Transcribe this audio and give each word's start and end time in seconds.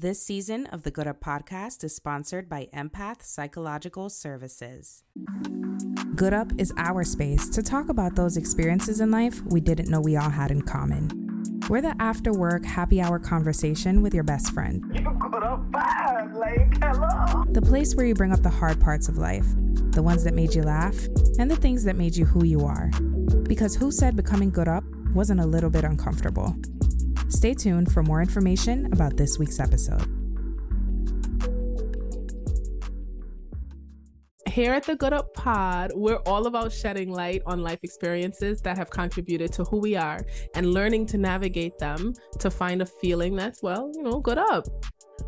This 0.00 0.22
season 0.22 0.64
of 0.68 0.82
the 0.82 0.90
Good 0.90 1.06
Up 1.06 1.20
podcast 1.20 1.84
is 1.84 1.94
sponsored 1.94 2.48
by 2.48 2.68
Empath 2.74 3.22
Psychological 3.22 4.08
Services. 4.08 5.04
Good 6.14 6.32
Up 6.32 6.50
is 6.56 6.72
our 6.78 7.04
space 7.04 7.50
to 7.50 7.62
talk 7.62 7.90
about 7.90 8.14
those 8.14 8.38
experiences 8.38 9.02
in 9.02 9.10
life 9.10 9.42
we 9.50 9.60
didn't 9.60 9.90
know 9.90 10.00
we 10.00 10.16
all 10.16 10.30
had 10.30 10.50
in 10.50 10.62
common. 10.62 11.10
We're 11.68 11.82
the 11.82 11.94
after 12.00 12.32
work 12.32 12.64
happy 12.64 13.02
hour 13.02 13.18
conversation 13.18 14.00
with 14.00 14.14
your 14.14 14.24
best 14.24 14.54
friend. 14.54 14.82
You 14.94 15.02
good 15.02 15.42
up 15.42 15.70
fine, 15.70 16.32
like 16.32 16.82
hello. 16.82 17.44
The 17.50 17.60
place 17.60 17.94
where 17.94 18.06
you 18.06 18.14
bring 18.14 18.32
up 18.32 18.40
the 18.40 18.48
hard 18.48 18.80
parts 18.80 19.06
of 19.06 19.18
life, 19.18 19.48
the 19.92 20.02
ones 20.02 20.24
that 20.24 20.32
made 20.32 20.54
you 20.54 20.62
laugh, 20.62 20.96
and 21.38 21.50
the 21.50 21.56
things 21.56 21.84
that 21.84 21.96
made 21.96 22.16
you 22.16 22.24
who 22.24 22.46
you 22.46 22.64
are. 22.64 22.90
Because 23.42 23.76
who 23.76 23.92
said 23.92 24.16
becoming 24.16 24.48
good 24.48 24.66
up 24.66 24.84
wasn't 25.12 25.40
a 25.40 25.46
little 25.46 25.68
bit 25.68 25.84
uncomfortable? 25.84 26.56
Stay 27.30 27.54
tuned 27.54 27.92
for 27.92 28.02
more 28.02 28.20
information 28.20 28.92
about 28.92 29.16
this 29.16 29.38
week's 29.38 29.60
episode. 29.60 30.04
Here 34.48 34.72
at 34.72 34.82
the 34.82 34.96
Good 34.96 35.12
Up 35.12 35.32
Pod, 35.32 35.92
we're 35.94 36.18
all 36.26 36.48
about 36.48 36.72
shedding 36.72 37.12
light 37.12 37.40
on 37.46 37.62
life 37.62 37.78
experiences 37.84 38.60
that 38.62 38.76
have 38.76 38.90
contributed 38.90 39.52
to 39.52 39.64
who 39.64 39.78
we 39.78 39.94
are 39.94 40.18
and 40.54 40.74
learning 40.74 41.06
to 41.06 41.18
navigate 41.18 41.78
them 41.78 42.14
to 42.40 42.50
find 42.50 42.82
a 42.82 42.86
feeling 42.86 43.36
that's, 43.36 43.62
well, 43.62 43.92
you 43.94 44.02
know, 44.02 44.18
good 44.18 44.38
up. 44.38 44.66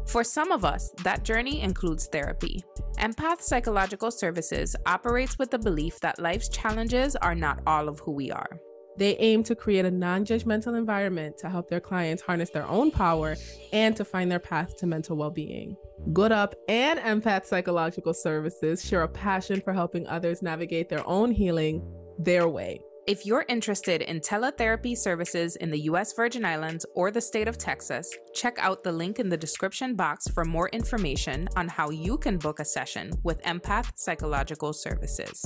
For 0.09 0.25
some 0.25 0.51
of 0.51 0.65
us, 0.65 0.91
that 1.05 1.23
journey 1.23 1.61
includes 1.61 2.09
therapy. 2.09 2.65
Empath 2.99 3.43
Psychological 3.43 4.11
Services 4.11 4.75
operates 4.87 5.39
with 5.39 5.53
the 5.53 5.59
belief 5.59 6.01
that 6.01 6.19
life's 6.19 6.49
challenges 6.49 7.15
are 7.15 7.37
not 7.37 7.61
all 7.65 7.89
of 7.89 8.01
who 8.01 8.11
we 8.11 8.33
are. 8.33 8.59
They 8.97 9.17
aim 9.17 9.43
to 9.45 9.55
create 9.55 9.85
a 9.85 9.91
non 9.91 10.25
judgmental 10.25 10.77
environment 10.77 11.39
to 11.39 11.49
help 11.49 11.69
their 11.69 11.81
clients 11.81 12.23
harness 12.23 12.51
their 12.51 12.67
own 12.67 12.91
power 12.91 13.37
and 13.73 13.97
to 13.97 14.05
find 14.05 14.31
their 14.31 14.39
path 14.39 14.77
to 14.79 14.87
mental 14.87 15.17
well 15.17 15.31
being. 15.31 15.77
Good 16.13 16.33
Up 16.33 16.55
and 16.69 16.99
Empath 16.99 17.47
Psychological 17.47 18.13
Services 18.13 18.85
share 18.85 19.03
a 19.03 19.09
passion 19.09 19.61
for 19.61 19.73
helping 19.73 20.07
others 20.07 20.43
navigate 20.43 20.89
their 20.89 21.07
own 21.07 21.31
healing 21.31 21.83
their 22.19 22.49
way. 22.49 22.81
If 23.05 23.27
you're 23.27 23.45
interested 23.49 24.03
in 24.03 24.21
teletherapy 24.21 24.97
services 24.97 25.57
in 25.57 25.73
the 25.73 25.81
US 25.81 26.13
Virgin 26.13 26.45
Islands 26.45 26.87
or 26.95 27.11
the 27.11 27.21
state 27.21 27.49
of 27.49 27.59
Texas, 27.59 28.09
check 28.33 28.57
out 28.61 28.85
the 28.85 28.93
link 28.93 29.19
in 29.19 29.29
the 29.29 29.37
description 29.37 29.97
box 29.97 30.29
for 30.29 30.45
more 30.45 30.69
information 30.69 31.49
on 31.57 31.67
how 31.67 31.91
you 31.91 32.17
can 32.17 32.39
book 32.39 32.61
a 32.61 32.65
session 32.65 33.13
with 33.25 33.43
Empath 33.43 33.91
Psychological 33.97 34.73
Services. 34.73 35.45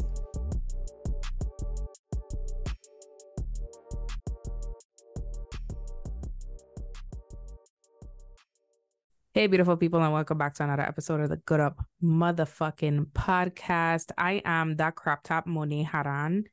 Hey, 9.37 9.49
beautiful 9.49 9.77
people, 9.77 10.03
and 10.03 10.15
welcome 10.15 10.39
back 10.39 10.55
to 10.55 10.65
another 10.65 10.85
episode 10.85 11.21
of 11.21 11.29
the 11.29 11.37
Good 11.37 11.61
Up 11.61 11.85
Motherfucking 12.03 13.09
Podcast. 13.13 14.11
I 14.17 14.41
am 14.47 14.77
that 14.77 14.95
crop 14.95 15.25
top 15.25 15.47
Moni 15.47 15.83
Haran 15.83 16.45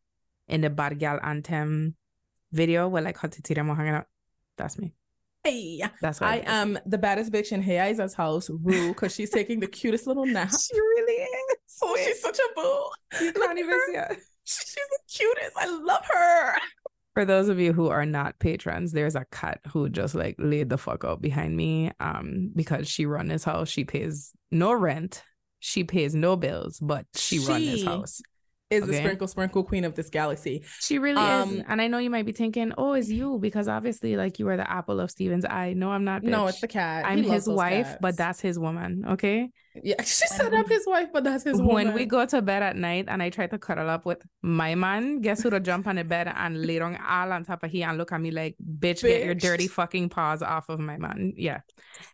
in 0.50 0.60
the 0.60 0.70
Bad 0.70 1.00
Gal 1.00 1.18
Anthem 1.24 1.96
video 2.52 2.90
where 2.90 3.02
like 3.02 3.18
Hatitira 3.18 3.66
mo 3.66 3.74
hanging 3.74 3.94
out. 3.94 4.08
That's 4.58 4.78
me. 4.78 4.92
Hey, 5.46 5.82
That's 6.02 6.20
what 6.20 6.30
I 6.30 6.44
am 6.46 6.78
the 6.86 6.98
baddest 6.98 7.32
bitch 7.32 7.54
in 7.54 7.62
Hey 7.62 7.80
Isa's 7.80 8.16
house, 8.16 8.50
Rue, 8.50 8.90
because 8.90 9.16
she's 9.16 9.30
taking 9.30 9.62
the 9.62 9.68
cutest 9.68 10.06
little 10.06 10.26
nap. 10.26 10.52
She 10.62 10.78
really 10.78 11.24
is. 11.24 11.80
Oh, 11.82 11.96
she's 11.96 12.22
such 12.22 12.38
a 12.38 12.54
boo. 12.54 13.24
You 13.26 13.32
can't 13.32 13.60
even 13.60 13.80
see 13.88 13.98
it. 13.98 14.18
She's 14.44 14.76
the 14.76 15.00
cutest. 15.10 15.56
I 15.56 15.68
love 15.68 16.04
her. 16.14 16.56
For 17.14 17.26
those 17.26 17.48
of 17.48 17.60
you 17.60 17.74
who 17.74 17.90
are 17.90 18.06
not 18.06 18.40
patrons, 18.40 18.92
there's 18.92 19.16
a 19.16 19.26
cat 19.32 19.60
who 19.72 19.88
just 19.90 20.16
like 20.16 20.36
laid 20.40 20.70
the 20.70 20.78
fuck 20.78 21.06
out 21.06 21.22
behind 21.22 21.56
me. 21.56 21.92
Um, 22.00 22.52
because 22.56 22.88
she 22.88 23.06
run 23.06 23.30
his 23.30 23.44
house. 23.44 23.70
She 23.70 23.84
pays 23.84 24.32
no 24.52 24.74
rent. 24.74 25.24
She 25.60 25.84
pays 25.84 26.16
no 26.16 26.36
bills, 26.36 26.80
but 26.82 27.06
she, 27.16 27.40
run 27.40 27.62
his 27.62 27.86
house. 27.86 28.22
Is 28.74 28.88
the 28.88 28.94
sprinkle 28.96 29.28
sprinkle 29.28 29.64
queen 29.64 29.84
of 29.86 29.96
this 29.96 30.10
galaxy. 30.10 30.64
She 30.80 31.00
really 31.00 31.22
is. 31.22 31.44
Um, 31.60 31.64
And 31.68 31.82
I 31.82 31.88
know 31.88 31.98
you 31.98 32.10
might 32.10 32.26
be 32.26 32.32
thinking, 32.32 32.74
oh, 32.78 32.94
it's 32.94 33.10
you 33.10 33.38
because 33.40 33.68
obviously 33.68 34.16
like 34.16 34.40
you 34.40 34.48
are 34.50 34.58
the 34.58 34.70
apple 34.70 35.00
of 35.00 35.12
Steven's 35.12 35.46
eye. 35.46 35.74
No, 35.74 35.90
I'm 35.92 36.04
not. 36.04 36.24
No, 36.24 36.48
it's 36.48 36.62
the 36.62 36.68
cat. 36.68 37.06
I'm 37.06 37.24
He 37.24 37.30
his 37.30 37.46
those 37.46 37.56
wife, 37.58 37.98
but 38.02 38.18
that's 38.18 38.40
his 38.42 38.58
woman. 38.60 39.06
Okay. 39.12 39.50
yeah. 39.76 39.96
She 40.04 40.28
said 40.28 40.52
when 40.52 40.62
I'm 40.62 40.68
his 40.70 40.86
wife, 40.88 41.10
but 41.12 41.24
that's 41.24 41.44
his 41.44 41.58
woman. 41.58 41.74
when 41.74 41.94
we 41.94 42.06
go 42.06 42.26
to 42.26 42.42
bed 42.42 42.62
at 42.64 42.76
night 42.76 43.06
and 43.08 43.22
I 43.24 43.30
try 43.30 43.48
to 43.48 43.58
cuddle 43.58 43.90
up 43.90 44.06
with 44.06 44.22
my 44.42 44.76
man, 44.76 45.22
guess 45.22 45.42
who'll 45.42 45.60
jump 45.60 45.88
on 45.88 45.96
the 45.96 46.04
bed 46.04 46.32
and 46.34 46.66
lay 46.66 46.80
down 46.80 46.98
all 46.98 47.32
on 47.32 47.44
top 47.44 47.64
of 47.64 47.72
he 47.72 47.84
and 47.84 47.98
look 47.98 48.12
at 48.12 48.22
me 48.22 48.32
like, 48.32 48.56
bitch, 48.62 49.02
get 49.02 49.26
your 49.26 49.36
dirty 49.36 49.68
fucking 49.68 50.10
paws 50.10 50.42
off 50.42 50.70
of 50.70 50.80
my 50.80 50.98
man. 50.98 51.34
Yeah, 51.36 51.62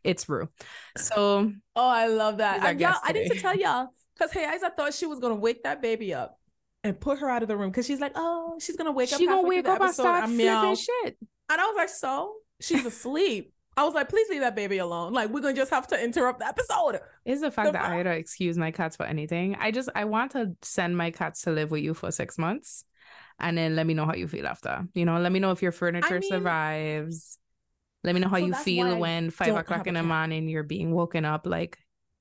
it's 0.04 0.28
Rue. 0.30 0.50
So 0.98 1.52
Oh, 1.76 1.90
I 1.90 2.08
love 2.08 2.38
that. 2.38 2.56
She's 2.58 2.64
our 2.66 2.74
y'all, 2.74 3.00
I 3.04 3.12
need 3.12 3.30
to 3.32 3.40
tell 3.40 3.56
y'all 3.56 3.90
because 4.18 4.32
Hey 4.32 4.50
Isa 4.56 4.72
thought 4.76 4.94
she 4.94 5.06
was 5.06 5.20
gonna 5.20 5.36
wake 5.36 5.64
that 5.64 5.82
baby 5.82 6.14
up 6.14 6.39
and 6.84 7.00
put 7.00 7.20
her 7.20 7.30
out 7.30 7.42
of 7.42 7.48
the 7.48 7.58
room 7.58 7.70
because 7.70 7.86
she's 7.86 8.00
like, 8.00 8.14
oh, 8.16 8.58
she's 8.60 8.78
gonna 8.78 8.92
wake 8.92 9.12
up. 9.12 9.20
she 9.20 9.28
gonna 9.28 9.48
wake 9.48 9.68
up 9.68 9.82
episode 9.82 10.04
start 10.04 10.24
and 10.24 10.34
flipping 10.34 10.46
meow. 10.48 10.76
shit. 10.76 11.18
And 11.52 11.60
I 11.62 11.66
was 11.66 11.76
like, 11.76 11.90
so 11.90 12.36
she's 12.62 12.86
asleep. 12.86 13.54
I 13.78 13.84
was 13.86 13.94
like, 13.94 14.10
please 14.10 14.28
leave 14.30 14.42
that 14.42 14.56
baby 14.56 14.80
alone. 14.80 15.14
Like, 15.14 15.30
we're 15.30 15.40
gonna 15.42 15.54
just 15.56 15.72
have 15.72 15.88
to 15.88 16.04
interrupt 16.04 16.40
the 16.40 16.48
episode. 16.48 17.00
Is 17.26 17.42
the 17.42 17.52
fact 17.52 17.68
The 17.68 17.74
that 17.74 17.86
I 17.92 18.04
to 18.04 18.12
excuse 18.12 18.58
my 18.58 18.72
cats 18.72 18.96
for 18.98 19.06
anything. 19.06 19.56
I 19.60 19.72
just 19.72 19.90
I 19.96 20.06
want 20.06 20.32
to 20.32 20.56
send 20.62 20.98
my 20.98 21.12
cats 21.12 21.44
to 21.44 21.52
live 21.52 21.72
with 21.72 21.82
you 21.84 21.94
for 21.94 22.12
six 22.12 22.38
months, 22.38 22.84
and 23.40 23.58
then 23.58 23.76
let 23.76 23.88
me 23.88 23.94
know 23.94 24.06
how 24.06 24.16
you 24.16 24.28
feel 24.28 24.48
after. 24.48 24.86
You 24.94 25.06
know, 25.06 25.20
let 25.20 25.32
me 25.32 25.40
know 25.40 25.52
if 25.52 25.62
your 25.62 25.72
furniture 25.72 26.20
mean- 26.20 26.30
survives. 26.30 27.38
Let 28.04 28.16
me 28.16 28.22
know 28.22 28.30
how 28.30 28.38
So 28.38 28.46
you 28.46 28.54
feel 28.54 28.98
when 28.98 29.30
five 29.30 29.56
o'clock 29.56 29.86
in 29.86 29.94
the 29.96 30.04
morning 30.04 30.48
you're 30.48 30.64
being 30.64 30.92
woken 30.94 31.26
up 31.26 31.46
like, 31.46 31.78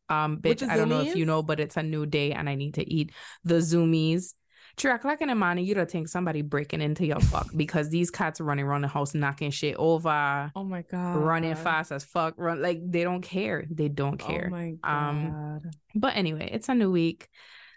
um, 0.08 0.38
bitch. 0.38 0.68
I 0.68 0.76
don't 0.76 0.88
know 0.88 1.00
if 1.00 1.14
you 1.14 1.24
know, 1.24 1.42
but 1.42 1.60
it's 1.60 1.76
a 1.76 1.82
new 1.82 2.04
day 2.04 2.32
and 2.32 2.48
I 2.48 2.56
need 2.56 2.74
to 2.74 2.88
eat 2.92 3.12
the 3.44 3.56
zoomies. 3.56 4.34
O'clock 4.84 5.20
in 5.20 5.28
the 5.28 5.34
morning, 5.34 5.64
you 5.64 5.74
don't 5.74 5.90
think 5.90 6.08
somebody 6.08 6.42
breaking 6.42 6.80
into 6.80 7.04
your 7.06 7.20
fuck 7.20 7.48
because 7.56 7.90
these 7.90 8.10
cats 8.10 8.40
running 8.40 8.64
around 8.64 8.82
the 8.82 8.88
house 8.88 9.14
knocking 9.14 9.50
shit 9.50 9.76
over, 9.76 10.52
Oh 10.54 10.64
my 10.64 10.82
god. 10.82 11.16
running 11.16 11.54
fast 11.56 11.90
as 11.92 12.04
fuck, 12.04 12.34
run 12.36 12.62
like 12.62 12.80
they 12.84 13.02
don't 13.02 13.22
care. 13.22 13.64
They 13.70 13.88
don't 13.88 14.18
care. 14.18 14.46
Oh 14.46 14.56
my 14.56 14.74
Um, 14.84 15.30
god. 15.62 15.72
But 15.94 16.16
anyway, 16.16 16.50
it's 16.52 16.68
a 16.68 16.74
new 16.74 16.90
week. 16.90 17.28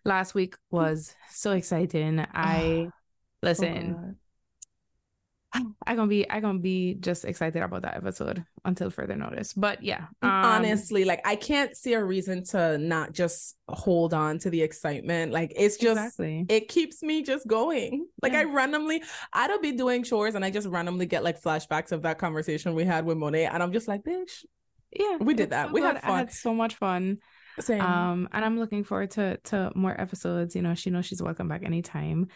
Last 0.05 0.33
week 0.35 0.55
was 0.69 1.15
so 1.29 1.51
exciting. 1.51 2.19
I 2.19 2.87
Oh 3.43 3.47
listen. 3.47 4.17
I 5.85 5.95
gonna 5.95 6.07
be 6.07 6.29
I 6.29 6.39
gonna 6.39 6.59
be 6.59 6.95
just 6.95 7.25
excited 7.25 7.61
about 7.61 7.83
that 7.83 7.95
episode 7.97 8.45
until 8.65 8.89
further 8.89 9.15
notice. 9.15 9.53
But 9.53 9.83
yeah, 9.83 10.05
um, 10.21 10.29
honestly 10.29 11.05
like 11.05 11.21
i 11.25 11.35
can't 11.35 11.75
see 11.75 11.93
a 11.93 12.03
reason 12.03 12.43
to 12.43 12.77
not 12.77 13.11
just 13.13 13.55
hold 13.67 14.13
on 14.13 14.37
to 14.37 14.49
the 14.49 14.61
excitement 14.61 15.31
like 15.31 15.53
it's 15.55 15.77
just 15.77 15.97
exactly. 15.97 16.45
it 16.49 16.67
keeps 16.67 17.01
me 17.01 17.23
just 17.23 17.47
going 17.47 18.05
like 18.21 18.33
i 18.33 18.43
randomly 18.43 19.01
i 19.33 19.47
don't 19.47 19.61
be 19.61 19.71
doing 19.71 20.03
chores 20.03 20.35
and 20.35 20.43
i 20.43 20.49
just 20.49 20.67
randomly 20.67 21.05
get 21.05 21.23
like 21.23 21.41
flashbacks 21.41 21.91
of 21.91 22.01
that 22.01 22.17
conversation 22.17 22.75
we 22.75 22.83
had 22.83 23.05
with 23.05 23.17
monet 23.17 23.45
and 23.45 23.63
i'm 23.63 23.71
just 23.71 23.87
like 23.87 24.03
bitch 24.03 24.43
yeah, 24.93 25.17
we 25.17 25.33
did 25.33 25.51
that. 25.51 25.67
so 25.67 25.73
We 25.73 25.81
had 25.81 25.95
good. 25.95 26.03
I 26.03 26.17
had 26.17 26.31
so 26.31 26.53
much 26.53 26.75
fun. 26.75 27.19
same 27.59 27.81
Um, 27.81 28.29
and 28.31 28.43
I'm 28.43 28.59
looking 28.59 28.83
forward 28.83 29.11
to 29.11 29.37
to 29.45 29.71
more 29.75 29.99
episodes. 29.99 30.55
You 30.55 30.61
know, 30.61 30.75
she 30.75 30.89
knows 30.89 31.05
she's 31.05 31.21
welcome 31.21 31.47
back 31.47 31.63
anytime. 31.63 32.27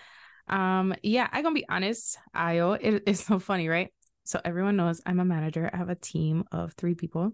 Um, 0.47 0.93
yeah, 1.03 1.27
I 1.31 1.41
gonna 1.41 1.55
be 1.55 1.67
honest, 1.67 2.17
Ayo, 2.35 2.77
it, 2.79 3.03
it's 3.07 3.25
so 3.25 3.39
funny, 3.39 3.67
right? 3.67 3.89
So 4.25 4.39
everyone 4.43 4.75
knows 4.75 5.01
I'm 5.05 5.19
a 5.19 5.25
manager. 5.25 5.69
I 5.71 5.77
have 5.77 5.89
a 5.89 5.95
team 5.95 6.45
of 6.51 6.73
three 6.73 6.95
people, 6.95 7.33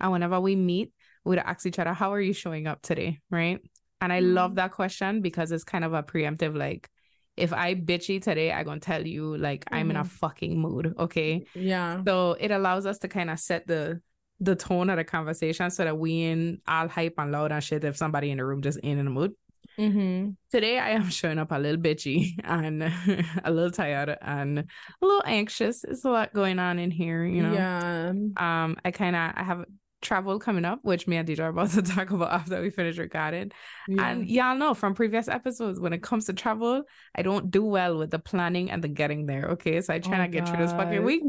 and 0.00 0.12
whenever 0.12 0.40
we 0.40 0.56
meet, 0.56 0.92
we'd 1.24 1.38
ask 1.38 1.66
each 1.66 1.78
other, 1.78 1.92
"How 1.92 2.12
are 2.14 2.20
you 2.20 2.32
showing 2.32 2.66
up 2.66 2.82
today?" 2.82 3.20
Right? 3.30 3.60
And 4.00 4.12
I 4.12 4.20
love 4.20 4.52
Mm. 4.52 4.56
that 4.56 4.72
question 4.72 5.20
because 5.22 5.50
it's 5.52 5.64
kind 5.64 5.84
of 5.84 5.92
a 5.94 6.02
preemptive, 6.02 6.56
like. 6.56 6.88
If 7.36 7.52
I 7.52 7.76
bitchy 7.76 8.20
today, 8.20 8.50
I'm 8.50 8.64
gonna 8.64 8.80
tell 8.80 9.06
you 9.06 9.36
like 9.36 9.64
I'm 9.70 9.90
in 9.90 9.96
a 9.96 10.00
Mhm. 10.02 10.08
fucking 10.08 10.58
mood. 10.58 10.92
Okay. 10.98 11.44
yeah 11.54 12.02
So 12.04 12.32
it 12.32 12.50
allows 12.50 12.84
us 12.84 12.98
to 12.98 13.08
kind 13.08 13.30
of 13.30 13.38
set 13.38 13.64
the 13.68 14.00
the 14.40 14.56
tone 14.56 14.90
of 14.90 14.96
the 14.96 15.04
conversation 15.04 15.70
so 15.70 15.84
that 15.84 15.96
we 15.96 16.22
in 16.22 16.60
all 16.66 16.88
hype 16.88 17.14
and 17.16 17.30
loud 17.30 17.52
and 17.52 17.62
shit 17.62 17.84
if 17.84 17.96
somebody 17.96 18.32
in 18.32 18.38
the 18.38 18.44
room 18.44 18.60
just 18.60 18.80
ain't 18.82 18.98
in 18.98 19.04
the 19.04 19.10
mood. 19.12 19.34
Mm-hmm. 19.78 20.30
Today 20.50 20.78
I 20.78 20.90
am 20.90 21.08
showing 21.10 21.38
up 21.38 21.52
a 21.52 21.58
little 21.58 21.80
bitchy 21.80 22.34
and 22.44 22.82
a 23.44 23.50
little 23.50 23.70
tired 23.70 24.16
and 24.20 24.58
a 24.60 24.64
little 25.00 25.22
anxious. 25.26 25.84
It's 25.84 26.04
a 26.04 26.10
lot 26.10 26.32
going 26.34 26.58
on 26.58 26.78
in 26.78 26.90
here, 26.90 27.24
you 27.24 27.42
know. 27.42 27.52
yeah 27.52 28.08
Um, 28.36 28.76
I 28.84 28.90
kind 28.90 29.14
of 29.16 29.32
I 29.36 29.42
have 29.42 29.64
travel 30.00 30.38
coming 30.38 30.64
up, 30.64 30.78
which 30.82 31.08
me 31.08 31.16
and 31.16 31.28
Deidre 31.28 31.40
are 31.40 31.48
about 31.48 31.70
to 31.72 31.82
talk 31.82 32.10
about 32.10 32.32
after 32.32 32.60
we 32.60 32.70
finish 32.70 32.98
recording. 32.98 33.52
yeah 33.86 34.10
And 34.10 34.28
y'all 34.28 34.56
know 34.56 34.74
from 34.74 34.94
previous 34.94 35.28
episodes, 35.28 35.80
when 35.80 35.92
it 35.92 36.02
comes 36.02 36.26
to 36.26 36.32
travel, 36.32 36.82
I 37.14 37.22
don't 37.22 37.50
do 37.50 37.64
well 37.64 37.98
with 37.98 38.10
the 38.10 38.18
planning 38.18 38.70
and 38.70 38.82
the 38.82 38.88
getting 38.88 39.26
there. 39.26 39.50
Okay, 39.50 39.80
so 39.80 39.92
I 39.94 39.98
try 39.98 40.18
Oh, 40.18 40.22
to 40.22 40.28
get 40.28 40.48
through 40.48 40.58
this 40.58 40.72
fucking 40.72 41.02
week. 41.02 41.22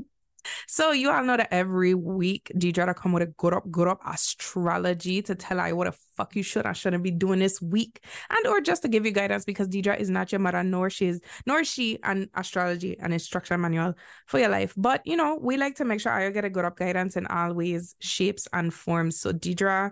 So 0.67 0.91
you 0.91 1.11
all 1.11 1.23
know 1.23 1.37
that 1.37 1.49
every 1.51 1.93
week 1.93 2.51
Deidre 2.55 2.85
to 2.85 2.93
come 2.93 3.11
with 3.11 3.23
a 3.23 3.27
good 3.27 3.53
up, 3.53 3.69
good 3.69 3.87
up 3.87 3.99
astrology 4.05 5.21
to 5.23 5.35
tell 5.35 5.65
you 5.67 5.75
what 5.75 5.87
the 5.87 5.97
fuck 6.15 6.35
you 6.35 6.43
should 6.43 6.65
I 6.65 6.73
shouldn't 6.73 7.03
be 7.03 7.11
doing 7.11 7.39
this 7.39 7.61
week, 7.61 8.03
and 8.29 8.47
or 8.47 8.61
just 8.61 8.81
to 8.83 8.87
give 8.87 9.05
you 9.05 9.11
guidance 9.11 9.45
because 9.45 9.67
Deidre 9.67 9.99
is 9.99 10.09
not 10.09 10.31
your 10.31 10.39
mother, 10.39 10.63
nor 10.63 10.89
she 10.89 11.07
is, 11.07 11.21
nor 11.45 11.63
she 11.63 11.99
an 12.03 12.29
astrology 12.35 12.97
and 12.99 13.13
instruction 13.13 13.61
manual 13.61 13.93
for 14.27 14.39
your 14.39 14.49
life. 14.49 14.73
But 14.75 15.01
you 15.05 15.15
know, 15.15 15.37
we 15.41 15.57
like 15.57 15.75
to 15.75 15.85
make 15.85 16.01
sure 16.01 16.11
I 16.11 16.29
get 16.29 16.45
a 16.45 16.49
good 16.49 16.65
up 16.65 16.77
guidance 16.77 17.15
in 17.15 17.25
all 17.27 17.53
ways, 17.53 17.95
shapes, 17.99 18.47
and 18.53 18.73
forms. 18.73 19.19
So 19.19 19.31
Deidre, 19.31 19.91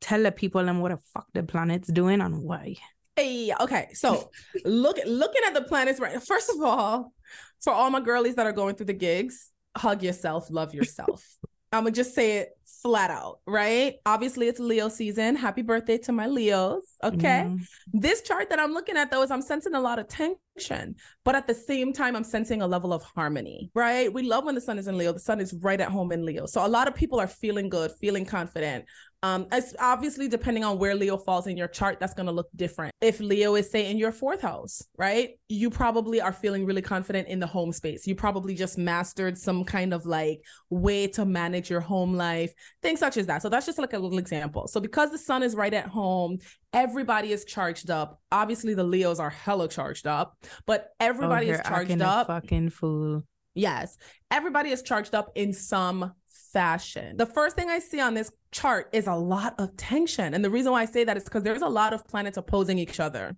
tell 0.00 0.22
the 0.22 0.32
people 0.32 0.64
them 0.64 0.80
what 0.80 0.92
the 0.92 0.98
fuck 1.14 1.26
the 1.32 1.42
planet's 1.42 1.88
doing 1.88 2.20
and 2.20 2.42
why. 2.42 2.76
Hey, 3.16 3.52
okay. 3.60 3.88
So 3.92 4.30
look 4.64 4.98
looking 5.06 5.42
at 5.46 5.54
the 5.54 5.62
planets 5.62 6.00
right. 6.00 6.22
First 6.22 6.50
of 6.50 6.62
all, 6.62 7.12
for 7.60 7.72
all 7.72 7.90
my 7.90 8.00
girlies 8.00 8.34
that 8.36 8.46
are 8.46 8.52
going 8.52 8.74
through 8.74 8.86
the 8.86 8.94
gigs, 8.94 9.51
hug 9.76 10.02
yourself, 10.02 10.48
love 10.50 10.74
yourself. 10.74 11.24
I'm 11.72 11.84
gonna 11.84 11.92
just 11.92 12.14
say 12.14 12.38
it 12.38 12.50
flat 12.80 13.10
out, 13.10 13.40
right? 13.46 13.96
Obviously, 14.06 14.48
it's 14.48 14.58
Leo 14.58 14.88
season. 14.88 15.36
Happy 15.36 15.62
birthday 15.62 15.98
to 15.98 16.12
my 16.12 16.26
Leos. 16.26 16.82
Okay. 17.04 17.44
Mhm. 17.46 17.66
This 17.92 18.22
chart 18.22 18.48
that 18.50 18.58
I'm 18.58 18.72
looking 18.72 18.96
at 18.96 19.10
though 19.10 19.22
is 19.22 19.30
I'm 19.30 19.42
sensing 19.42 19.74
a 19.74 19.80
lot 19.80 19.98
of 19.98 20.08
tension, 20.08 20.96
but 21.24 21.34
at 21.34 21.46
the 21.46 21.54
same 21.54 21.92
time, 21.92 22.16
I'm 22.16 22.24
sensing 22.24 22.62
a 22.62 22.66
level 22.66 22.92
of 22.92 23.02
harmony, 23.02 23.70
right? 23.74 24.12
We 24.12 24.22
love 24.22 24.44
when 24.44 24.54
the 24.54 24.60
sun 24.60 24.78
is 24.78 24.88
in 24.88 24.96
Leo. 24.96 25.12
The 25.12 25.20
sun 25.20 25.40
is 25.40 25.52
right 25.54 25.80
at 25.80 25.88
home 25.88 26.12
in 26.12 26.24
Leo. 26.24 26.46
So 26.46 26.64
a 26.64 26.68
lot 26.68 26.88
of 26.88 26.94
people 26.94 27.20
are 27.20 27.26
feeling 27.28 27.68
good, 27.68 27.92
feeling 28.00 28.24
confident. 28.24 28.84
Um, 29.24 29.46
it's 29.52 29.72
obviously 29.78 30.26
depending 30.26 30.64
on 30.64 30.78
where 30.80 30.96
Leo 30.96 31.16
falls 31.16 31.46
in 31.46 31.56
your 31.56 31.68
chart, 31.68 32.00
that's 32.00 32.12
gonna 32.12 32.32
look 32.32 32.48
different. 32.56 32.92
If 33.00 33.20
Leo 33.20 33.54
is 33.54 33.70
say 33.70 33.88
in 33.88 33.96
your 33.96 34.10
fourth 34.10 34.40
house, 34.40 34.82
right? 34.98 35.38
You 35.48 35.70
probably 35.70 36.20
are 36.20 36.32
feeling 36.32 36.66
really 36.66 36.82
confident 36.82 37.28
in 37.28 37.38
the 37.38 37.46
home 37.46 37.72
space. 37.72 38.04
You 38.04 38.16
probably 38.16 38.56
just 38.56 38.78
mastered 38.78 39.38
some 39.38 39.62
kind 39.64 39.94
of 39.94 40.06
like 40.06 40.42
way 40.70 41.06
to 41.08 41.24
manage 41.24 41.70
your 41.70 41.80
home 41.80 42.14
life, 42.14 42.52
things 42.82 43.00
such 43.00 43.16
as 43.16 43.26
that. 43.26 43.42
So 43.42 43.48
that's 43.48 43.66
just 43.66 43.78
like 43.78 43.92
a 43.92 43.98
little 43.98 44.18
example. 44.18 44.66
So 44.68 44.80
because 44.80 45.10
the 45.10 45.18
sun 45.18 45.42
is 45.42 45.54
right 45.54 45.72
at 45.74 45.86
home, 45.86 46.38
everybody 46.72 47.32
is 47.32 47.44
charged 47.44 47.90
up. 47.90 48.20
Obviously, 48.30 48.74
the 48.74 48.84
Leos 48.84 49.18
are 49.20 49.30
hella 49.30 49.68
charged 49.68 50.06
up, 50.06 50.36
but 50.66 50.88
oh, 50.90 50.94
everybody 51.00 51.50
Oh, 51.50 51.54
is 51.54 51.60
charged 51.66 52.00
up. 52.02 52.26
fucking 52.28 52.70
fool. 52.70 53.22
Yes, 53.54 53.98
everybody 54.30 54.70
is 54.70 54.82
charged 54.82 55.14
up 55.14 55.30
in 55.34 55.52
some 55.52 56.12
fashion. 56.52 57.16
The 57.16 57.26
first 57.26 57.56
thing 57.56 57.68
I 57.70 57.78
see 57.78 58.00
on 58.00 58.14
this 58.14 58.30
chart 58.50 58.88
is 58.92 59.06
a 59.06 59.14
lot 59.14 59.54
of 59.58 59.76
tension. 59.76 60.34
And 60.34 60.44
the 60.44 60.50
reason 60.50 60.72
why 60.72 60.82
I 60.82 60.84
say 60.86 61.04
that 61.04 61.16
is 61.16 61.24
because 61.24 61.42
there's 61.42 61.62
a 61.62 61.68
lot 61.68 61.92
of 61.92 62.06
planets 62.06 62.36
opposing 62.36 62.78
each 62.78 63.00
other. 63.00 63.36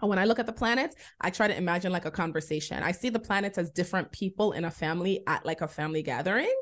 And 0.00 0.08
when 0.08 0.18
I 0.18 0.24
look 0.24 0.38
at 0.38 0.46
the 0.46 0.52
planets, 0.52 0.96
I 1.20 1.30
try 1.30 1.48
to 1.48 1.56
imagine 1.56 1.92
like 1.92 2.04
a 2.04 2.10
conversation. 2.10 2.82
I 2.82 2.92
see 2.92 3.08
the 3.08 3.18
planets 3.18 3.58
as 3.58 3.70
different 3.70 4.10
people 4.12 4.52
in 4.52 4.64
a 4.64 4.70
family 4.70 5.22
at 5.26 5.44
like 5.44 5.60
a 5.60 5.68
family 5.68 6.02
gathering. 6.02 6.54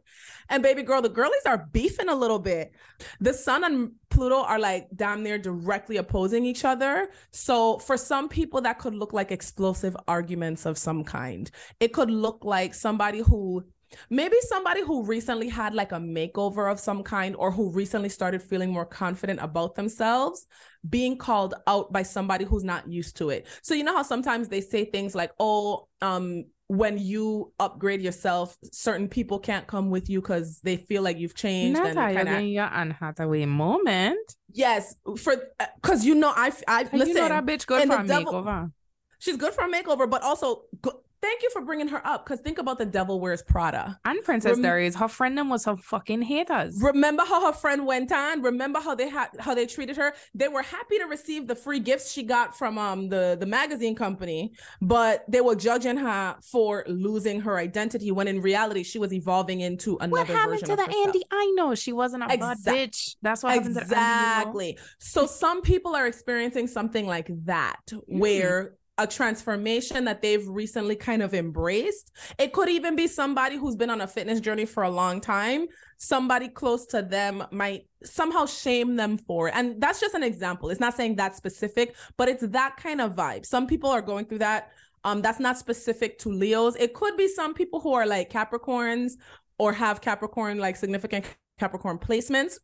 And 0.48 0.62
baby 0.62 0.82
girl, 0.82 1.02
the 1.02 1.08
girlies 1.08 1.42
are 1.46 1.68
beefing 1.72 2.08
a 2.08 2.14
little 2.14 2.38
bit. 2.38 2.72
The 3.20 3.34
sun 3.34 3.64
and 3.64 3.92
Pluto 4.10 4.42
are 4.42 4.58
like 4.58 4.88
damn 4.94 5.22
near 5.22 5.38
directly 5.38 5.98
opposing 5.98 6.44
each 6.44 6.64
other. 6.64 7.10
So 7.30 7.78
for 7.78 7.96
some 7.96 8.28
people, 8.28 8.60
that 8.62 8.78
could 8.78 8.94
look 8.94 9.12
like 9.12 9.30
explosive 9.30 9.96
arguments 10.06 10.66
of 10.66 10.78
some 10.78 11.04
kind. 11.04 11.50
It 11.80 11.92
could 11.92 12.10
look 12.10 12.44
like 12.44 12.74
somebody 12.74 13.20
who 13.20 13.64
maybe 14.10 14.36
somebody 14.42 14.82
who 14.82 15.02
recently 15.02 15.48
had 15.48 15.74
like 15.74 15.92
a 15.92 15.96
makeover 15.96 16.70
of 16.70 16.78
some 16.78 17.02
kind 17.02 17.34
or 17.36 17.50
who 17.50 17.70
recently 17.70 18.08
started 18.08 18.42
feeling 18.42 18.70
more 18.70 18.84
confident 18.84 19.40
about 19.40 19.74
themselves 19.74 20.46
being 20.88 21.16
called 21.16 21.54
out 21.66 21.92
by 21.92 22.02
somebody 22.02 22.44
who's 22.44 22.64
not 22.64 22.88
used 22.90 23.16
to 23.16 23.30
it. 23.30 23.46
So 23.62 23.74
you 23.74 23.84
know 23.84 23.94
how 23.94 24.02
sometimes 24.02 24.48
they 24.48 24.60
say 24.60 24.84
things 24.84 25.14
like, 25.14 25.32
"Oh, 25.40 25.88
um 26.02 26.44
when 26.70 26.98
you 26.98 27.50
upgrade 27.58 28.02
yourself, 28.02 28.58
certain 28.72 29.08
people 29.08 29.38
can't 29.38 29.66
come 29.66 29.88
with 29.88 30.10
you 30.10 30.20
because 30.20 30.60
they 30.60 30.76
feel 30.76 31.02
like 31.02 31.16
you've 31.16 31.34
changed. 31.34 31.78
Not 31.80 31.86
and 31.96 31.96
kinda- 31.98 32.24
getting 32.30 32.48
your 32.48 32.66
Anne 32.66 32.90
Hathaway 32.90 33.46
moment. 33.46 34.36
yes, 34.52 34.94
for 35.16 35.36
because 35.82 36.04
you 36.04 36.14
know, 36.14 36.30
I 36.36 36.52
I 36.68 36.82
And 36.82 36.92
listen. 36.92 37.08
you 37.16 37.22
know 37.22 37.28
that 37.28 37.46
bitch 37.46 37.66
good 37.66 37.88
for 37.88 38.00
a 38.00 38.06
devil- 38.06 38.32
makeover. 38.34 38.72
she's 39.18 39.36
good 39.38 39.54
for 39.54 39.64
a 39.64 39.68
makeover, 39.72 40.08
but 40.08 40.22
also 40.22 40.64
go- 40.82 41.00
thank 41.20 41.42
you 41.42 41.50
for 41.50 41.62
bringing 41.62 41.88
her 41.88 42.06
up 42.06 42.24
because 42.24 42.40
think 42.40 42.58
about 42.58 42.78
the 42.78 42.86
devil 42.86 43.20
wears 43.20 43.42
Prada. 43.42 43.98
And 44.04 44.22
Princess 44.24 44.52
Rem- 44.52 44.62
Darius, 44.62 44.94
her 44.96 45.08
friend 45.08 45.36
them 45.36 45.48
was 45.48 45.64
her 45.64 45.76
fucking 45.76 46.22
haters. 46.22 46.78
Remember 46.82 47.24
how 47.24 47.44
her 47.46 47.52
friend 47.52 47.86
went 47.86 48.12
on? 48.12 48.42
Remember 48.42 48.80
how 48.80 48.94
they 48.94 49.08
had 49.08 49.28
how 49.40 49.54
they 49.54 49.66
treated 49.66 49.96
her? 49.96 50.14
They 50.34 50.48
were 50.48 50.62
happy 50.62 50.98
to 50.98 51.04
receive 51.06 51.46
the 51.46 51.54
free 51.54 51.80
gifts 51.80 52.12
she 52.12 52.22
got 52.22 52.56
from 52.56 52.78
um 52.78 53.08
the 53.08 53.36
the 53.38 53.46
magazine 53.46 53.94
company, 53.94 54.52
but 54.80 55.24
they 55.28 55.40
were 55.40 55.56
judging 55.56 55.96
her 55.96 56.36
for 56.42 56.84
losing 56.86 57.40
her 57.42 57.56
identity 57.58 58.10
when 58.10 58.28
in 58.28 58.40
reality 58.40 58.82
she 58.82 58.98
was 58.98 59.12
evolving 59.12 59.60
into 59.60 59.96
another 59.98 60.10
what 60.12 60.26
happened 60.28 60.60
to 60.60 60.76
the 60.76 60.84
herself. 60.84 61.06
Andy? 61.06 61.22
I 61.30 61.52
know 61.56 61.74
she 61.74 61.92
wasn't 61.92 62.24
a 62.24 62.28
bad 62.28 62.58
bitch. 62.64 63.16
That's 63.22 63.42
what 63.42 63.54
happened 63.54 63.74
to 63.76 63.80
Andy. 63.82 63.94
you 63.94 63.96
know? 63.96 64.38
Exactly. 64.38 64.78
So 64.98 65.26
some 65.26 65.62
people 65.62 65.94
are 65.96 66.06
experiencing 66.06 66.66
something 66.66 67.06
like 67.06 67.28
that, 67.44 67.80
Hmm. 67.90 68.18
where 68.18 68.74
a 68.98 69.06
transformation 69.06 70.04
that 70.04 70.20
they've 70.20 70.46
recently 70.48 70.96
kind 70.96 71.22
of 71.22 71.32
embraced. 71.32 72.12
It 72.38 72.52
could 72.52 72.68
even 72.68 72.96
be 72.96 73.06
somebody 73.06 73.56
who's 73.56 73.76
been 73.76 73.90
on 73.90 74.00
a 74.00 74.06
fitness 74.06 74.40
journey 74.40 74.64
for 74.64 74.82
a 74.82 74.90
long 74.90 75.20
time. 75.20 75.66
Somebody 75.96 76.48
close 76.48 76.84
to 76.86 77.02
them 77.02 77.44
might 77.50 77.86
somehow 78.02 78.46
shame 78.46 78.96
them 78.96 79.16
for 79.16 79.48
it. 79.48 79.54
And 79.56 79.80
that's 79.80 80.00
just 80.00 80.14
an 80.14 80.22
example. 80.22 80.70
It's 80.70 80.80
not 80.80 80.96
saying 80.96 81.16
that 81.16 81.36
specific, 81.36 81.96
but 82.16 82.28
it's 82.28 82.46
that 82.48 82.76
kind 82.76 83.00
of 83.00 83.14
vibe. 83.14 83.46
Some 83.46 83.66
people 83.66 83.90
are 83.90 84.02
going 84.02 84.26
through 84.26 84.38
that. 84.38 84.72
Um, 85.04 85.22
that's 85.22 85.40
not 85.40 85.56
specific 85.56 86.18
to 86.20 86.28
Leos. 86.30 86.74
It 86.76 86.92
could 86.92 87.16
be 87.16 87.28
some 87.28 87.54
people 87.54 87.80
who 87.80 87.92
are 87.92 88.06
like 88.06 88.30
Capricorns 88.30 89.12
or 89.58 89.72
have 89.72 90.00
Capricorn 90.00 90.58
like 90.58 90.76
significant 90.76 91.24
Capricorn 91.58 91.98
placements 91.98 92.58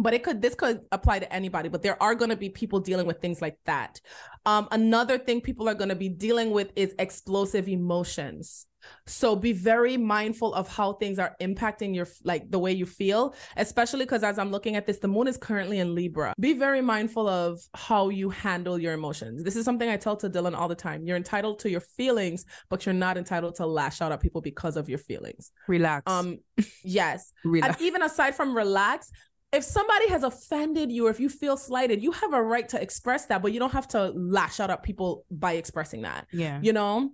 but 0.00 0.14
it 0.14 0.24
could 0.24 0.42
this 0.42 0.54
could 0.54 0.80
apply 0.90 1.18
to 1.18 1.32
anybody 1.32 1.68
but 1.68 1.82
there 1.82 2.02
are 2.02 2.14
going 2.14 2.30
to 2.30 2.36
be 2.36 2.48
people 2.48 2.80
dealing 2.80 3.06
with 3.06 3.20
things 3.20 3.40
like 3.40 3.58
that. 3.66 4.00
Um 4.46 4.66
another 4.72 5.18
thing 5.18 5.40
people 5.40 5.68
are 5.68 5.74
going 5.74 5.90
to 5.90 5.94
be 5.96 6.08
dealing 6.08 6.50
with 6.50 6.72
is 6.74 6.94
explosive 6.98 7.68
emotions. 7.68 8.66
So 9.06 9.36
be 9.36 9.52
very 9.52 9.98
mindful 9.98 10.54
of 10.54 10.66
how 10.74 10.94
things 10.94 11.18
are 11.18 11.36
impacting 11.40 11.94
your 11.94 12.08
like 12.24 12.50
the 12.50 12.58
way 12.58 12.72
you 12.72 12.86
feel 12.86 13.34
especially 13.58 14.06
because 14.06 14.22
as 14.22 14.38
i'm 14.38 14.50
looking 14.50 14.74
at 14.74 14.86
this 14.86 14.98
the 14.98 15.08
moon 15.08 15.28
is 15.28 15.36
currently 15.36 15.78
in 15.78 15.94
libra. 15.94 16.32
Be 16.40 16.54
very 16.54 16.80
mindful 16.80 17.28
of 17.28 17.60
how 17.74 18.08
you 18.08 18.30
handle 18.30 18.78
your 18.78 18.94
emotions. 18.94 19.44
This 19.44 19.56
is 19.56 19.66
something 19.66 19.88
i 19.88 19.98
tell 19.98 20.16
to 20.16 20.30
dylan 20.30 20.56
all 20.56 20.68
the 20.68 20.74
time. 20.74 21.04
You're 21.04 21.18
entitled 21.18 21.58
to 21.60 21.70
your 21.70 21.80
feelings 21.80 22.44
but 22.70 22.86
you're 22.86 22.94
not 22.94 23.18
entitled 23.18 23.56
to 23.56 23.66
lash 23.66 24.00
out 24.00 24.12
at 24.12 24.20
people 24.20 24.40
because 24.40 24.76
of 24.76 24.88
your 24.88 24.98
feelings. 24.98 25.50
Relax. 25.68 26.10
um 26.10 26.38
yes. 26.84 27.32
Relax. 27.44 27.76
and 27.76 27.86
even 27.86 28.02
aside 28.02 28.34
from 28.34 28.56
relax, 28.56 29.10
if 29.52 29.64
somebody 29.64 30.08
has 30.08 30.22
offended 30.22 30.92
you 30.92 31.06
or 31.06 31.10
if 31.10 31.18
you 31.20 31.28
feel 31.28 31.56
slighted, 31.56 32.02
you 32.02 32.12
have 32.12 32.32
a 32.32 32.42
right 32.42 32.68
to 32.68 32.80
express 32.80 33.26
that, 33.26 33.42
but 33.42 33.52
you 33.52 33.58
don't 33.58 33.72
have 33.72 33.88
to 33.88 34.10
lash 34.14 34.60
out 34.60 34.70
at 34.70 34.82
people 34.82 35.24
by 35.30 35.52
expressing 35.52 36.02
that, 36.02 36.26
yeah. 36.32 36.60
you 36.62 36.72
know? 36.72 37.10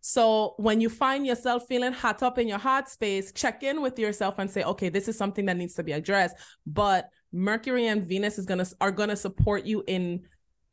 So 0.00 0.54
when 0.56 0.80
you 0.80 0.88
find 0.88 1.26
yourself 1.26 1.66
feeling 1.68 1.92
hot 1.92 2.22
up 2.22 2.38
in 2.38 2.48
your 2.48 2.58
heart 2.58 2.88
space, 2.88 3.30
check 3.32 3.62
in 3.62 3.82
with 3.82 3.98
yourself 3.98 4.36
and 4.38 4.50
say, 4.50 4.62
okay, 4.62 4.88
this 4.88 5.06
is 5.06 5.18
something 5.18 5.44
that 5.46 5.56
needs 5.58 5.74
to 5.74 5.82
be 5.82 5.92
addressed. 5.92 6.34
But 6.66 7.10
Mercury 7.30 7.86
and 7.88 8.06
Venus 8.06 8.38
is 8.38 8.46
gonna 8.46 8.64
are 8.80 8.90
gonna 8.90 9.16
support 9.16 9.66
you 9.66 9.84
in 9.86 10.22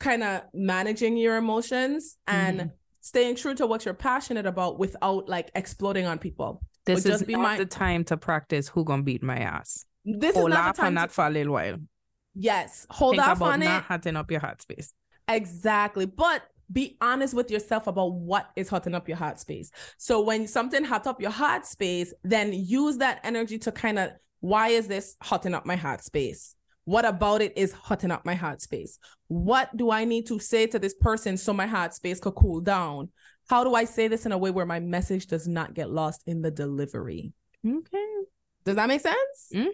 kind 0.00 0.22
of 0.22 0.42
managing 0.54 1.18
your 1.18 1.36
emotions 1.36 2.16
and 2.26 2.60
Mhm. 2.60 2.72
staying 3.02 3.36
true 3.36 3.54
to 3.56 3.66
what 3.66 3.84
you're 3.84 3.92
passionate 3.92 4.46
about 4.46 4.78
without 4.78 5.28
like 5.28 5.50
exploding 5.54 6.06
on 6.06 6.18
people. 6.18 6.62
This 6.86 7.02
But 7.02 7.12
is 7.12 7.18
just 7.18 7.26
be 7.26 7.34
not 7.34 7.42
mind- 7.42 7.60
the 7.60 7.66
time 7.66 8.04
to 8.04 8.16
practice 8.16 8.68
who 8.68 8.84
gonna 8.84 9.02
beat 9.02 9.22
my 9.22 9.36
ass. 9.36 9.84
This 10.04 10.34
Hold 10.34 10.50
is 10.50 10.54
not 10.54 10.68
off 10.68 10.76
the 10.76 10.82
time 10.82 10.86
on 10.86 10.92
to- 10.92 11.00
that 11.08 11.12
for 11.12 11.26
a 11.26 11.30
little 11.30 11.52
while. 11.54 11.76
Yes, 12.34 12.86
hold 12.90 13.14
Think 13.14 13.26
off 13.28 13.36
about 13.38 13.52
on 13.52 13.60
not 13.60 13.78
it. 13.82 13.84
hotting 13.84 14.16
up 14.16 14.30
your 14.30 14.40
heart 14.40 14.60
space. 14.60 14.92
Exactly. 15.28 16.04
But 16.06 16.42
be 16.72 16.96
honest 17.00 17.34
with 17.34 17.50
yourself 17.50 17.86
about 17.86 18.12
what 18.12 18.50
is 18.56 18.68
hotting 18.68 18.94
up 18.94 19.06
your 19.08 19.16
heart 19.16 19.38
space. 19.38 19.70
So 19.98 20.20
when 20.20 20.48
something 20.48 20.82
hot 20.84 21.06
up 21.06 21.20
your 21.20 21.30
heart 21.30 21.64
space, 21.66 22.12
then 22.24 22.52
use 22.52 22.98
that 22.98 23.20
energy 23.22 23.58
to 23.58 23.72
kind 23.72 23.98
of 23.98 24.10
why 24.40 24.68
is 24.68 24.88
this 24.88 25.16
hotting 25.22 25.54
up 25.54 25.64
my 25.64 25.76
heart 25.76 26.02
space? 26.02 26.54
What 26.86 27.04
about 27.06 27.40
it 27.40 27.52
is 27.56 27.72
hotting 27.72 28.10
up 28.10 28.26
my 28.26 28.34
heart 28.34 28.60
space? 28.60 28.98
What 29.28 29.74
do 29.76 29.90
I 29.90 30.04
need 30.04 30.26
to 30.26 30.38
say 30.38 30.66
to 30.66 30.78
this 30.78 30.94
person 30.94 31.36
so 31.36 31.52
my 31.52 31.66
heart 31.66 31.94
space 31.94 32.18
could 32.20 32.34
cool 32.34 32.60
down? 32.60 33.10
How 33.48 33.62
do 33.64 33.74
I 33.74 33.84
say 33.84 34.08
this 34.08 34.26
in 34.26 34.32
a 34.32 34.38
way 34.38 34.50
where 34.50 34.66
my 34.66 34.80
message 34.80 35.26
does 35.28 35.46
not 35.46 35.72
get 35.74 35.90
lost 35.90 36.22
in 36.26 36.42
the 36.42 36.50
delivery? 36.50 37.32
Okay. 37.66 38.06
Does 38.64 38.76
that 38.76 38.88
make 38.88 39.00
sense? 39.02 39.50
Mhm. 39.52 39.68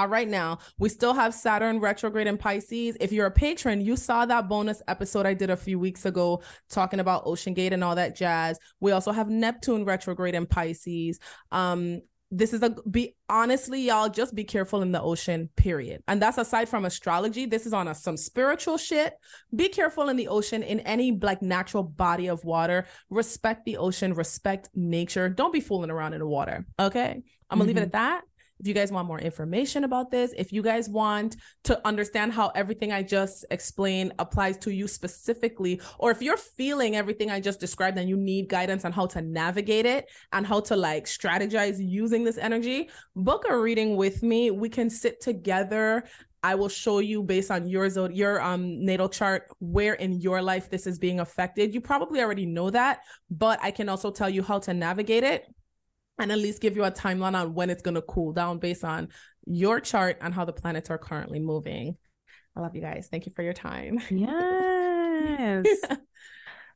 All 0.00 0.08
right, 0.08 0.26
now. 0.26 0.60
We 0.78 0.88
still 0.88 1.12
have 1.12 1.34
Saturn 1.34 1.78
retrograde 1.78 2.26
in 2.26 2.38
Pisces. 2.38 2.96
If 3.00 3.12
you're 3.12 3.26
a 3.26 3.30
patron, 3.30 3.82
you 3.82 3.96
saw 3.96 4.24
that 4.24 4.48
bonus 4.48 4.80
episode 4.88 5.26
I 5.26 5.34
did 5.34 5.50
a 5.50 5.58
few 5.58 5.78
weeks 5.78 6.06
ago 6.06 6.42
talking 6.70 7.00
about 7.00 7.24
Ocean 7.26 7.52
Gate 7.52 7.74
and 7.74 7.84
all 7.84 7.94
that 7.96 8.16
jazz. 8.16 8.58
We 8.80 8.92
also 8.92 9.12
have 9.12 9.28
Neptune 9.28 9.84
retrograde 9.84 10.34
in 10.34 10.46
Pisces. 10.46 11.20
Um, 11.52 12.00
this 12.30 12.54
is 12.54 12.62
a 12.62 12.76
be 12.88 13.14
honestly 13.28 13.82
y'all 13.82 14.08
just 14.08 14.34
be 14.34 14.44
careful 14.44 14.80
in 14.80 14.92
the 14.92 15.02
ocean 15.02 15.50
period. 15.56 16.02
And 16.08 16.22
that's 16.22 16.38
aside 16.38 16.68
from 16.70 16.86
astrology. 16.86 17.44
This 17.44 17.66
is 17.66 17.74
on 17.74 17.86
a, 17.86 17.94
some 17.94 18.16
spiritual 18.16 18.78
shit. 18.78 19.12
Be 19.54 19.68
careful 19.68 20.08
in 20.08 20.16
the 20.16 20.28
ocean 20.28 20.62
in 20.62 20.80
any 20.80 21.12
like 21.20 21.42
natural 21.42 21.82
body 21.82 22.28
of 22.28 22.42
water. 22.44 22.86
Respect 23.10 23.66
the 23.66 23.76
ocean. 23.76 24.14
Respect 24.14 24.70
nature. 24.74 25.28
Don't 25.28 25.52
be 25.52 25.60
fooling 25.60 25.90
around 25.90 26.14
in 26.14 26.20
the 26.20 26.26
water 26.26 26.64
okay? 26.78 27.20
I'm 27.50 27.58
gonna 27.58 27.66
leave 27.66 27.76
it 27.76 27.80
Mhm. 27.80 27.86
at 27.86 27.92
that 27.92 28.22
if 28.60 28.66
you 28.66 28.74
guys 28.74 28.92
want 28.92 29.08
more 29.08 29.18
information 29.18 29.84
about 29.84 30.10
this 30.10 30.32
if 30.36 30.52
you 30.52 30.62
guys 30.62 30.88
want 30.88 31.36
to 31.64 31.80
understand 31.86 32.32
how 32.32 32.48
everything 32.54 32.92
i 32.92 33.02
just 33.02 33.44
explained 33.50 34.12
applies 34.18 34.56
to 34.56 34.70
you 34.70 34.86
specifically 34.86 35.80
or 35.98 36.10
if 36.10 36.22
you're 36.22 36.36
feeling 36.36 36.94
everything 36.94 37.30
i 37.30 37.40
just 37.40 37.58
described 37.58 37.98
and 37.98 38.08
you 38.08 38.16
need 38.16 38.48
guidance 38.48 38.84
on 38.84 38.92
how 38.92 39.06
to 39.06 39.20
navigate 39.20 39.86
it 39.86 40.08
and 40.32 40.46
how 40.46 40.60
to 40.60 40.76
like 40.76 41.04
strategize 41.04 41.76
using 41.78 42.24
this 42.24 42.38
energy, 42.38 42.90
book 43.16 43.44
a 43.48 43.56
reading 43.56 43.96
with 43.96 44.22
me. 44.22 44.50
We 44.50 44.68
can 44.68 44.90
sit 44.90 45.20
together. 45.20 46.04
I 46.42 46.54
will 46.54 46.70
show 46.70 47.00
you 47.00 47.22
based 47.22 47.50
on 47.50 47.68
your 47.68 47.86
your 48.10 48.40
um 48.40 48.84
natal 48.84 49.08
chart 49.08 49.48
where 49.58 49.94
in 49.94 50.20
your 50.20 50.40
life 50.40 50.70
this 50.70 50.86
is 50.86 50.98
being 50.98 51.20
affected. 51.20 51.74
You 51.74 51.80
probably 51.80 52.20
already 52.20 52.46
know 52.46 52.70
that, 52.70 53.00
but 53.30 53.58
I 53.62 53.70
can 53.70 53.88
also 53.88 54.10
tell 54.10 54.30
you 54.30 54.42
how 54.42 54.58
to 54.60 54.72
navigate 54.72 55.24
it 55.24 55.46
and 56.20 56.30
at 56.30 56.38
least 56.38 56.60
give 56.60 56.76
you 56.76 56.84
a 56.84 56.90
timeline 56.90 57.34
on 57.34 57.54
when 57.54 57.70
it's 57.70 57.82
going 57.82 57.94
to 57.94 58.02
cool 58.02 58.32
down 58.32 58.58
based 58.58 58.84
on 58.84 59.08
your 59.46 59.80
chart 59.80 60.18
and 60.20 60.34
how 60.34 60.44
the 60.44 60.52
planets 60.52 60.90
are 60.90 60.98
currently 60.98 61.40
moving. 61.40 61.96
I 62.56 62.60
love 62.60 62.74
you 62.74 62.82
guys. 62.82 63.08
Thank 63.10 63.26
you 63.26 63.32
for 63.34 63.42
your 63.42 63.54
time. 63.54 63.98
Yes. 64.10 65.66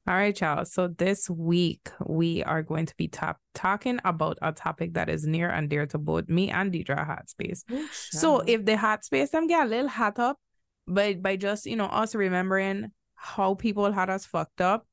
All 0.07 0.15
right, 0.15 0.39
y'all. 0.39 0.67
So 0.67 0.89
this 0.89 1.31
week 1.31 1.91
we 2.05 2.43
are 2.45 2.63
going 2.63 2.85
to 2.87 2.95
be 2.97 3.09
top 3.09 3.39
talking 3.55 4.01
about 4.05 4.37
a 4.43 4.53
topic 4.53 4.95
that 4.95 5.09
is 5.09 5.27
near 5.27 5.49
and 5.49 5.69
dear 5.71 5.87
to 5.87 5.99
both 5.99 6.29
me 6.29 6.51
and 6.51 6.71
Deidre 6.71 7.07
Hot 7.07 7.31
Space. 7.31 7.65
So 8.11 8.41
if 8.41 8.67
the 8.67 8.77
hot 8.77 9.05
space 9.05 9.31
them 9.31 9.47
get 9.47 9.65
a 9.65 9.69
little 9.69 9.89
hot 9.89 10.19
up, 10.19 10.39
but 10.87 11.23
by 11.23 11.37
just 11.37 11.65
you 11.65 11.77
know 11.77 11.87
us 11.87 12.15
remembering 12.15 12.93
how 13.15 13.55
people 13.55 13.91
had 13.93 14.11
us 14.11 14.27
fucked 14.27 14.61
up, 14.61 14.87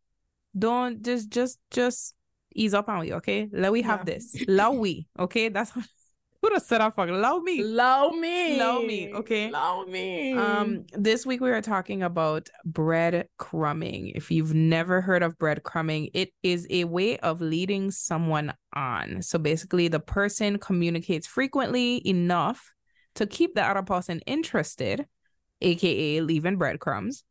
don't 0.58 1.04
just 1.04 1.30
just 1.30 1.60
just 1.72 2.16
ease 2.56 2.74
up 2.74 2.90
on 2.90 3.00
we, 3.00 3.14
okay? 3.14 3.50
Let 3.52 3.72
we 3.72 3.82
have 3.84 4.00
Yeah. 4.00 4.16
this. 4.16 4.36
Love 4.48 4.76
we, 4.78 5.08
okay? 5.20 5.50
That's 5.50 5.72
who 6.42 6.50
the 6.50 6.60
set 6.60 6.82
up 6.82 6.96
fuck. 6.96 7.10
Love 7.10 7.44
me. 7.44 7.62
Love 7.64 8.16
me. 8.16 8.58
Love 8.58 8.84
me, 8.84 9.14
okay? 9.14 9.52
Love 9.52 9.88
me. 9.88 10.34
Um, 10.34 10.86
this 10.94 11.26
week 11.26 11.40
we 11.42 11.52
are 11.52 11.62
talking 11.62 12.02
about 12.02 12.50
bread 12.66 13.28
crumbing. 13.38 14.12
If 14.16 14.32
you've 14.32 14.54
never 14.54 15.02
heard 15.02 15.22
of 15.24 15.38
bread 15.38 15.64
crumbing, 15.64 16.10
it 16.14 16.32
is 16.42 16.66
a 16.70 16.86
way 16.86 17.18
of 17.20 17.42
leading 17.42 17.92
someone 17.92 18.54
on. 18.76 19.22
So 19.22 19.38
basically, 19.38 19.88
the 19.88 20.00
person 20.00 20.58
communicates 20.58 21.28
frequently 21.28 22.06
enough 22.08 22.74
to 23.16 23.28
keep 23.28 23.54
the 23.54 23.64
other 23.64 23.84
person 23.84 24.22
interested, 24.26 25.06
aka 25.62 26.22
leaving 26.22 26.58
breadcrumbs, 26.58 27.24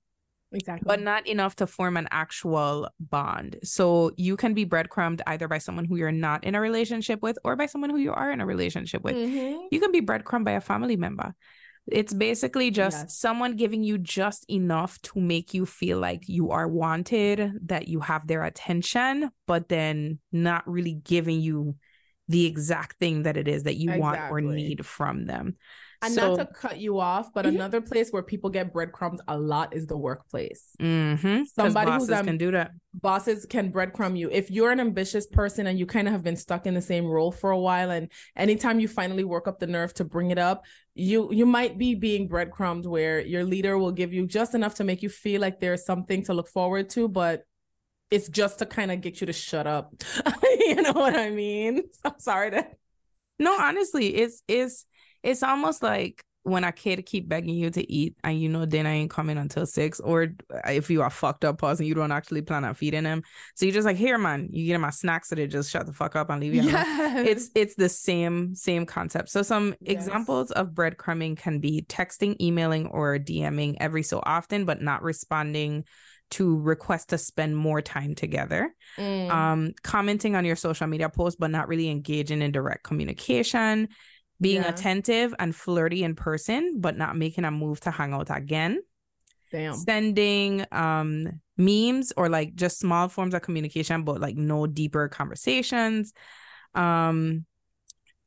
exactly. 0.53 0.87
but 0.87 1.01
not 1.01 1.27
enough 1.27 1.57
to 1.57 1.67
form 1.67 1.97
an 1.97 2.09
actual 2.11 2.89
bond. 2.99 3.59
So 3.63 4.13
you 4.17 4.37
can 4.37 4.55
be 4.55 4.65
breadcrumbed 4.65 5.23
either 5.27 5.49
by 5.49 5.59
someone 5.59 5.85
who 5.85 5.97
you're 5.97 6.13
not 6.13 6.45
in 6.45 6.55
a 6.55 6.61
relationship 6.61 7.23
with 7.23 7.39
or 7.45 7.57
by 7.57 7.67
someone 7.67 7.91
who 7.91 7.99
you 7.99 8.13
are 8.13 8.31
in 8.31 8.41
a 8.41 8.47
relationship 8.47 9.03
with. 9.03 9.17
Mhm. 9.17 9.69
You 9.71 9.81
can 9.81 9.93
be 9.93 10.01
breadcrumbed 10.01 10.45
by 10.45 10.53
a 10.53 10.61
family 10.61 10.97
member. 10.97 11.35
It's 11.87 12.13
basically 12.13 12.71
just 12.71 12.99
Yes. 13.05 13.17
someone 13.17 13.57
giving 13.57 13.83
you 13.83 13.99
just 13.99 14.45
enough 14.51 15.01
to 15.03 15.21
make 15.21 15.55
you 15.55 15.67
feel 15.67 15.99
like 15.99 16.29
you 16.29 16.51
are 16.51 16.69
wanted, 16.69 17.53
that 17.69 17.89
you 17.89 18.01
have 18.01 18.27
their 18.27 18.45
attention, 18.45 19.31
but 19.47 19.69
then 19.69 20.19
not 20.31 20.69
really 20.69 20.95
giving 20.95 21.41
you 21.41 21.77
the 22.29 22.47
exact 22.47 22.99
thing 22.99 23.25
that 23.25 23.37
it 23.37 23.49
is 23.49 23.65
that 23.65 23.77
you 23.77 23.91
want 23.99 24.21
or 24.31 24.41
need 24.41 24.87
from 24.87 25.27
them. 25.27 25.57
And 26.03 26.15
so, 26.15 26.37
not 26.37 26.39
to 26.39 26.47
cut 26.47 26.79
you 26.79 26.99
off, 26.99 27.33
but 27.35 27.45
Mhm. 27.45 27.51
another 27.51 27.81
place 27.81 28.11
where 28.11 28.23
people 28.23 28.49
get 28.51 28.73
breadcrumbs 28.73 29.21
a 29.29 29.39
lot 29.39 29.75
is 29.75 29.87
the 29.87 29.97
workplace. 29.97 30.75
Mhm, 30.81 31.41
'cause 31.41 31.53
Somebody 31.53 31.91
who's, 31.93 32.11
um, 32.11 32.27
can 32.27 32.39
do 32.39 32.51
that. 32.53 32.73
Bosses 32.95 33.47
can 33.47 33.71
breadcrumb 33.73 34.19
you. 34.19 34.31
If 34.31 34.51
you're 34.51 34.71
an 34.73 34.81
ambitious 34.81 35.27
person 35.27 35.67
and 35.67 35.79
you 35.79 35.87
kind 35.87 36.09
of 36.09 36.13
have 36.13 36.25
been 36.25 36.37
stuck 36.37 36.67
in 36.67 36.75
the 36.75 36.83
same 36.83 37.07
role 37.07 37.31
for 37.31 37.51
a 37.51 37.59
while, 37.59 37.91
and 37.91 38.11
anytime 38.35 38.81
you 38.81 38.89
finally 38.89 39.25
work 39.25 39.47
up 39.47 39.59
the 39.61 39.67
nerve 39.67 39.95
to 39.95 40.05
bring 40.05 40.31
it 40.31 40.39
up, 40.39 40.65
you 40.95 41.33
you 41.33 41.47
might 41.47 41.79
be 41.79 41.95
being 41.95 42.27
breadcrumbed 42.29 42.87
where 42.87 43.21
your 43.21 43.45
leader 43.45 43.79
will 43.79 43.93
give 43.93 44.13
you 44.13 44.27
just 44.27 44.55
enough 44.55 44.75
to 44.77 44.85
make 44.85 45.03
you 45.03 45.09
feel 45.09 45.41
like 45.41 45.61
there's 45.61 45.85
something 45.85 46.25
to 46.25 46.35
look 46.35 46.49
forward 46.49 46.89
to, 46.91 47.09
but 47.09 47.45
it's 48.11 48.29
just 48.29 48.59
to 48.61 48.67
kind 48.67 48.91
of 48.93 49.01
get 49.01 49.21
you 49.21 49.27
to 49.29 49.33
shut 49.33 49.67
up. 49.67 49.93
you 50.61 50.77
know 50.83 50.93
what 50.93 51.15
I 51.17 51.31
mean? 51.31 51.83
I'm 52.05 52.19
sorry 52.21 52.51
to 52.53 52.67
No, 53.39 53.57
honestly, 53.59 54.17
it's 54.17 54.43
it's 54.49 54.85
it's 55.23 55.43
almost 55.43 55.83
like 55.83 56.23
when 56.43 56.65
a 56.65 56.73
kid 56.73 57.05
keep 57.05 57.29
begging 57.29 57.55
you 57.55 57.69
to 57.69 57.93
eat 57.93 58.17
and 58.25 58.41
you 58.41 58.49
know 58.49 58.65
dinner 58.65 58.89
ain't 58.89 59.11
coming 59.11 59.37
until 59.37 59.67
six, 59.67 60.01
or 60.01 60.29
if 60.67 60.89
you 60.89 61.03
are 61.03 61.11
fucked 61.11 61.45
up 61.45 61.59
person, 61.59 61.85
you 61.85 61.95
don't 61.95 62.13
actually 62.13 62.41
plan 62.41 62.65
on 62.65 62.75
feeding 62.75 63.05
them. 63.05 63.23
So 63.57 63.67
you're 63.67 63.75
just 63.75 63.85
like, 63.85 63.99
here, 63.99 64.17
man, 64.17 64.49
you 64.51 64.65
get 64.67 64.73
them 64.73 64.85
a 64.85 64.93
snack 64.93 65.27
so 65.27 65.35
they 65.35 65.47
just 65.47 65.71
shut 65.71 65.85
the 65.87 65.93
fuck 65.93 66.17
up 66.17 66.31
and 66.31 66.41
leave 66.41 66.55
you. 66.55 66.63
Yes. 66.63 67.27
It's 67.27 67.51
it's 67.55 67.75
the 67.75 67.91
same 67.91 68.55
same 68.55 68.87
concept. 68.87 69.29
So 69.29 69.43
some 69.43 69.75
Yes. 69.81 70.07
examples 70.07 70.51
of 70.53 70.69
breadcrumbing 70.69 71.37
can 71.37 71.59
be 71.61 71.85
texting, 71.89 72.41
emailing, 72.41 72.87
or 72.87 73.19
DMing 73.19 73.77
every 73.79 74.03
so 74.03 74.23
often, 74.25 74.65
but 74.65 74.81
not 74.81 75.03
responding 75.03 75.85
to 76.31 76.57
requests 76.61 77.07
to 77.07 77.19
spend 77.19 77.57
more 77.57 77.83
time 77.83 78.15
together 78.15 78.73
Mm. 78.99 79.31
um 79.31 79.73
commenting 79.83 80.37
on 80.37 80.45
your 80.45 80.55
social 80.57 80.87
media 80.87 81.09
posts 81.09 81.37
but 81.39 81.51
not 81.51 81.67
really 81.69 81.89
engaging 81.91 82.41
in 82.41 82.53
direct 82.53 82.85
communication 82.85 83.89
being 84.41 84.63
Yeah. 84.63 84.69
attentive 84.71 85.35
and 85.39 85.55
flirty 85.55 86.03
in 86.03 86.15
person 86.15 86.81
but 86.81 86.97
not 86.97 87.17
making 87.17 87.45
a 87.45 87.51
move 87.51 87.81
to 87.81 87.91
hang 87.91 88.13
out 88.13 88.29
again 88.35 88.81
Damn. 89.53 89.75
sending 89.75 90.65
um 90.73 91.41
memes 91.57 92.13
or 92.17 92.29
like 92.29 92.55
just 92.55 92.79
small 92.79 93.09
forms 93.09 93.35
of 93.35 93.43
communication 93.43 94.03
but 94.05 94.21
like 94.21 94.37
no 94.37 94.67
deeper 94.67 95.09
conversations 95.09 96.13
um 96.75 97.45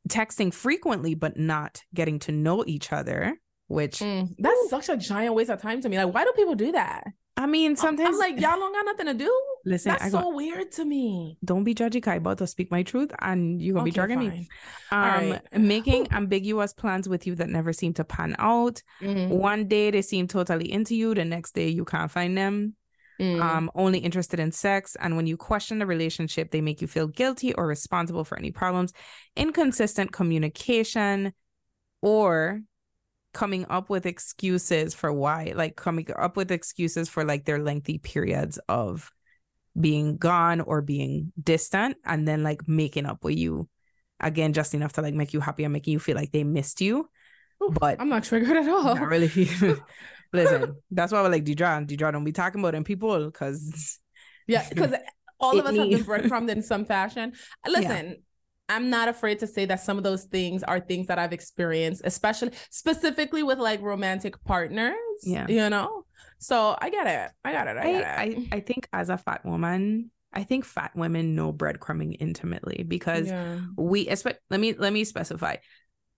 texting 0.08 0.52
frequently 0.52 1.14
but 1.14 1.36
not 1.36 1.80
getting 1.94 2.18
to 2.20 2.32
know 2.32 2.62
each 2.66 2.92
other 2.92 3.36
which 3.66 4.00
Mm. 4.00 4.28
That's 4.38 4.68
such 4.68 4.90
a 4.90 4.96
giant 4.98 5.34
waste 5.34 5.48
of 5.48 5.60
time 5.62 5.80
to 5.80 5.88
me. 5.88 5.96
Like, 5.96 6.12
why 6.12 6.24
do 6.24 6.32
people 6.36 6.54
do 6.54 6.72
that? 6.72 7.04
i 7.38 7.46
mean 7.46 7.70
I'm- 7.70 7.76
sometimes 7.76 8.14
I'm 8.14 8.18
like, 8.18 8.34
y'all 8.40 8.58
don't 8.60 8.72
got 8.74 8.84
nothing 8.84 9.06
to 9.06 9.14
do. 9.14 9.42
Listen 9.64 9.90
That's 9.92 10.04
I 10.04 10.08
so 10.10 10.34
weird 10.34 10.72
to 10.72 10.84
me. 10.84 11.38
don't 11.44 11.64
be 11.64 11.74
judgy 11.74 12.02
kai 12.02 12.16
about 12.16 12.38
to 12.38 12.46
speak 12.46 12.70
my 12.70 12.82
truth 12.82 13.12
and 13.20 13.60
you're 13.62 13.74
gonna 13.74 13.84
be 13.84 13.90
Okay, 13.90 13.94
drugging 13.94 14.18
me 14.18 14.30
fine. 14.30 14.48
um 14.90 15.30
right. 15.30 15.58
making 15.60 16.12
ambiguous 16.12 16.72
plans 16.72 17.08
with 17.08 17.26
you 17.26 17.34
that 17.36 17.48
never 17.48 17.72
seem 17.72 17.92
to 17.94 18.04
pan 18.04 18.36
out 18.38 18.82
Mm, 19.02 19.28
one 19.28 19.66
day 19.68 19.90
they 19.90 20.02
seem 20.02 20.26
totally 20.28 20.70
into 20.70 20.94
you 20.94 21.14
the 21.14 21.24
next 21.24 21.54
day 21.54 21.68
you 21.68 21.84
can't 21.84 22.10
find 22.10 22.36
them 22.36 22.74
mm. 23.20 23.40
um 23.40 23.70
only 23.74 23.98
interested 23.98 24.38
in 24.40 24.52
sex 24.52 24.96
and 25.00 25.16
when 25.16 25.26
you 25.26 25.36
question 25.36 25.78
the 25.78 25.86
relationship 25.86 26.50
they 26.50 26.60
make 26.60 26.80
you 26.82 26.86
feel 26.88 27.06
guilty 27.06 27.54
or 27.54 27.66
responsible 27.66 28.24
for 28.24 28.38
any 28.38 28.50
problems 28.50 28.92
inconsistent 29.36 30.12
communication 30.12 31.32
or 32.02 32.60
coming 33.32 33.66
up 33.68 33.90
with 33.90 34.06
excuses 34.06 34.94
for 34.94 35.12
why 35.12 35.52
like 35.56 35.74
coming 35.74 36.06
up 36.16 36.36
with 36.36 36.52
excuses 36.52 37.08
for 37.08 37.24
like 37.24 37.44
their 37.44 37.58
lengthy 37.58 37.98
periods 37.98 38.58
of 38.68 39.10
being 39.78 40.16
gone 40.16 40.60
or 40.60 40.82
being 40.82 41.32
distant 41.42 41.96
and 42.04 42.26
then 42.28 42.42
like 42.42 42.68
making 42.68 43.06
up 43.06 43.24
with 43.24 43.36
you 43.36 43.68
again 44.20 44.52
just 44.52 44.74
enough 44.74 44.92
to 44.92 45.02
like 45.02 45.14
make 45.14 45.32
you 45.32 45.40
happy 45.40 45.64
and 45.64 45.72
making 45.72 45.92
you 45.92 45.98
feel 45.98 46.16
like 46.16 46.30
they 46.32 46.44
missed 46.44 46.80
you 46.80 47.08
Oof, 47.62 47.74
but 47.74 48.00
I'm 48.00 48.08
not 48.08 48.24
triggered 48.24 48.56
at 48.56 48.68
all. 48.68 48.94
not 48.94 49.08
really 49.08 49.28
listen 50.32 50.76
that's 50.90 51.12
why 51.12 51.22
we're 51.22 51.28
like 51.28 51.44
Deidre 51.44 51.76
and 51.76 51.88
Deidre 51.88 52.12
don't 52.12 52.24
be 52.24 52.32
talking 52.32 52.60
about 52.60 52.72
them 52.72 52.84
people 52.84 53.26
because 53.26 53.98
Yeah, 54.46 54.68
because 54.68 54.92
all 55.40 55.58
of 55.58 55.64
us 55.64 55.74
have 55.74 55.86
need- 55.86 55.96
been 55.96 56.02
breadcrumbed 56.04 56.50
in 56.50 56.62
some 56.62 56.84
fashion. 56.84 57.32
Listen, 57.66 58.16
I'm 58.68 58.90
not 58.90 59.08
afraid 59.08 59.38
to 59.38 59.46
say 59.46 59.64
that 59.66 59.80
some 59.80 59.96
of 59.96 60.04
those 60.04 60.24
things 60.24 60.62
are 60.62 60.80
things 60.80 61.06
that 61.06 61.18
I've 61.18 61.32
experienced, 61.32 62.02
especially 62.04 62.50
specifically 62.70 63.42
with 63.42 63.58
like 63.58 63.80
romantic 63.80 64.42
partners. 64.44 64.94
Yeah. 65.22 65.46
You 65.48 65.70
know? 65.70 66.04
So 66.44 66.76
I 66.78 66.90
get 66.90 67.06
it. 67.06 67.30
I 67.44 67.52
got 67.52 67.68
it. 67.68 67.76
I 67.76 67.80
I, 67.80 67.92
get 67.92 68.00
it. 68.28 68.48
I 68.52 68.56
I 68.56 68.60
think 68.60 68.88
as 68.92 69.08
a 69.08 69.18
fat 69.18 69.44
woman 69.44 70.10
I 70.32 70.42
think 70.42 70.64
fat 70.64 70.90
women 70.94 71.34
know 71.34 71.52
breadcrumbing 71.52 72.16
intimately 72.18 72.84
because 72.86 73.28
yeah. 73.28 73.60
we 73.76 74.02
expect 74.08 74.40
let 74.50 74.60
me 74.60 74.74
let 74.74 74.92
me 74.92 75.04
specify 75.04 75.56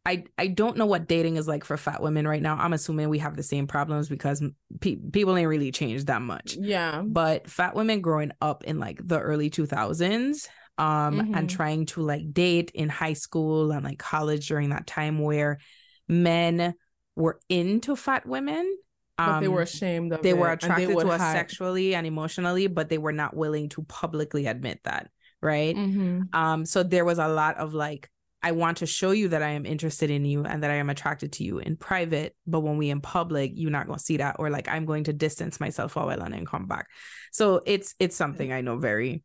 I, 0.07 0.23
I 0.39 0.47
don't 0.47 0.77
know 0.77 0.87
what 0.87 1.09
dating 1.09 1.35
is 1.35 1.49
like 1.49 1.65
for 1.65 1.77
fat 1.77 2.01
women 2.01 2.29
right 2.29 2.41
now. 2.41 2.57
I'm 2.57 2.73
assuming 2.73 3.09
we 3.09 3.19
have 3.19 3.35
the 3.35 3.43
same 3.43 3.67
problems 3.67 4.09
because 4.09 4.41
pe- 4.81 4.95
people 4.95 5.37
ain't 5.37 5.49
really 5.49 5.73
changed 5.73 6.07
that 6.07 6.23
much. 6.23 6.55
Yeah. 6.55 7.03
But 7.05 7.51
fat 7.51 7.75
women 7.75 8.03
growing 8.03 8.31
up 8.41 8.63
in 8.63 8.79
like 8.79 9.01
the 9.05 9.19
early 9.19 9.51
2000s 9.51 10.49
um 10.79 11.19
and 11.19 11.35
Mhm. 11.35 11.49
trying 11.49 11.87
to 11.87 12.03
like 12.03 12.33
date 12.33 12.71
in 12.73 12.89
high 12.89 13.15
school 13.15 13.73
and 13.73 13.83
like 13.85 13.99
college 13.99 14.47
during 14.47 14.71
that 14.71 14.87
time 14.87 15.19
where 15.19 15.59
men 16.07 16.75
were 17.17 17.41
into 17.49 17.97
fat 17.97 18.27
women 18.27 18.77
But 19.19 19.41
they 19.41 19.49
were 19.49 19.59
um, 19.61 19.63
ashamed 19.65 20.13
of 20.13 20.23
they 20.23 20.31
it. 20.31 20.39
were 20.39 20.51
and 20.51 20.61
they 20.61 20.67
attracted 20.67 20.99
to 21.01 21.09
us 21.09 21.21
hide. 21.21 21.33
sexually 21.33 21.95
and 21.95 22.07
emotionally 22.07 22.67
but 22.67 22.89
they 22.91 22.99
were 22.99 23.13
not 23.13 23.35
willing 23.37 23.69
to 23.71 23.83
publicly 23.85 24.47
admit 24.47 24.81
that 24.85 25.11
right 25.41 25.75
Mhm. 25.77 26.35
um 26.35 26.65
so 26.67 26.83
there 26.83 27.05
was 27.05 27.19
a 27.19 27.29
lot 27.29 27.57
of 27.57 27.73
like 27.75 28.11
I 28.43 28.53
want 28.53 28.77
to 28.79 28.87
show 28.87 29.11
you 29.11 29.29
that 29.29 29.43
I 29.43 29.51
am 29.51 29.67
interested 29.67 30.09
in 30.09 30.25
you 30.25 30.45
and 30.45 30.63
that 30.63 30.71
I 30.71 30.75
am 30.75 30.89
attracted 30.89 31.33
to 31.33 31.43
you 31.43 31.59
in 31.59 31.75
private, 31.77 32.37
but 32.47 32.61
when 32.61 32.77
we 32.77 32.91
in 32.91 33.01
public, 33.01 33.51
you're 33.57 33.73
not 33.73 33.89
gonna 33.89 33.99
see 33.99 34.19
that, 34.19 34.37
or 34.39 34.51
like 34.51 34.69
I'm 34.69 34.85
going 34.87 35.05
to 35.05 35.13
distance 35.13 35.59
myself 35.59 35.93
for 35.93 36.03
a 36.05 36.07
while 36.07 36.23
and 36.23 36.47
come 36.47 36.67
back. 36.67 36.87
So 37.33 37.63
it's 37.67 37.97
it's 37.99 38.15
something 38.15 38.53
I 38.53 38.61
know 38.61 38.77
very 38.79 39.25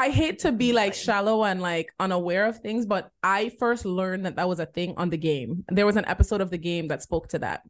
I 0.00 0.10
hate 0.10 0.40
to 0.40 0.50
be 0.50 0.72
like 0.72 0.94
shallow 0.94 1.44
and 1.44 1.60
like 1.60 1.92
unaware 2.00 2.46
of 2.46 2.58
things, 2.58 2.86
but 2.86 3.10
I 3.22 3.50
first 3.60 3.84
learned 3.84 4.26
that 4.26 4.36
that 4.36 4.48
was 4.48 4.58
a 4.58 4.66
thing 4.66 4.94
on 4.96 5.10
the 5.10 5.18
game. 5.18 5.64
There 5.68 5.86
was 5.86 5.96
an 5.96 6.06
episode 6.06 6.40
of 6.40 6.50
the 6.50 6.58
game 6.58 6.88
that 6.88 7.02
spoke 7.02 7.28
to 7.28 7.38
that 7.40 7.62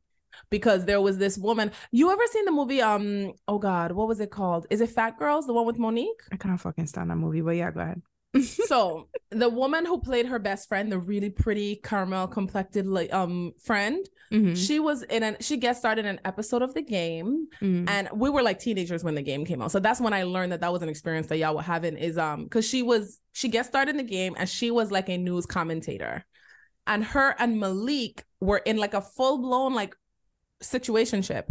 because 0.50 0.84
there 0.84 1.00
was 1.00 1.18
this 1.18 1.36
woman. 1.38 1.70
You 1.92 2.10
ever 2.10 2.22
seen 2.30 2.44
the 2.44 2.52
movie? 2.52 2.80
Um, 2.82 3.32
oh 3.46 3.58
God, 3.58 3.92
what 3.92 4.08
was 4.08 4.20
it 4.20 4.30
called? 4.30 4.66
Is 4.70 4.80
it 4.80 4.90
Phat 4.90 5.18
Girlz, 5.18 5.46
the 5.46 5.52
one 5.52 5.66
with 5.66 5.78
Mo'Nique? 5.78 6.22
I 6.32 6.36
can't 6.36 6.60
fucking 6.60 6.86
stand 6.86 7.10
that 7.10 7.16
movie, 7.16 7.40
but 7.40 7.52
yeah, 7.56 7.70
go 7.70 7.80
ahead. 7.80 8.02
so 8.42 9.08
the 9.30 9.48
woman 9.48 9.86
who 9.86 10.00
played 10.00 10.26
her 10.26 10.38
best 10.38 10.68
friend, 10.68 10.92
the 10.92 10.98
really 10.98 11.30
pretty 11.30 11.76
caramel 11.76 12.28
complected 12.28 12.86
um 13.12 13.52
friend, 13.62 14.06
Mhm. 14.30 14.54
she 14.54 14.78
was 14.78 15.02
in 15.04 15.22
an 15.22 15.38
she 15.40 15.56
guest 15.56 15.78
started 15.80 16.04
an 16.04 16.20
episode 16.26 16.60
of 16.60 16.74
the 16.74 16.82
game 16.82 17.46
Mhm. 17.62 17.88
and 17.88 18.10
we 18.12 18.28
were 18.28 18.42
like 18.42 18.58
teenagers 18.58 19.02
when 19.02 19.14
the 19.14 19.22
game 19.22 19.46
came 19.46 19.62
out 19.62 19.72
so 19.72 19.80
that's 19.80 20.02
when 20.02 20.12
i 20.12 20.24
learned 20.24 20.52
that 20.52 20.60
that 20.60 20.70
was 20.70 20.82
an 20.82 20.90
experience 20.90 21.28
that 21.28 21.38
y'all 21.38 21.54
were 21.56 21.62
having 21.62 21.96
is 21.96 22.18
um 22.18 22.44
because 22.44 22.68
she 22.68 22.82
was 22.82 23.20
she 23.32 23.48
guest 23.48 23.70
started 23.70 23.92
in 23.92 23.96
the 23.96 24.02
game 24.02 24.34
and 24.38 24.46
she 24.46 24.70
was 24.70 24.90
like 24.90 25.08
a 25.08 25.16
news 25.16 25.46
commentator 25.46 26.26
and 26.86 27.02
her 27.04 27.34
and 27.38 27.58
malik 27.58 28.22
were 28.38 28.58
in 28.58 28.76
like 28.76 28.92
a 28.92 29.00
full-blown 29.00 29.72
like 29.72 29.94
situationship 30.62 31.44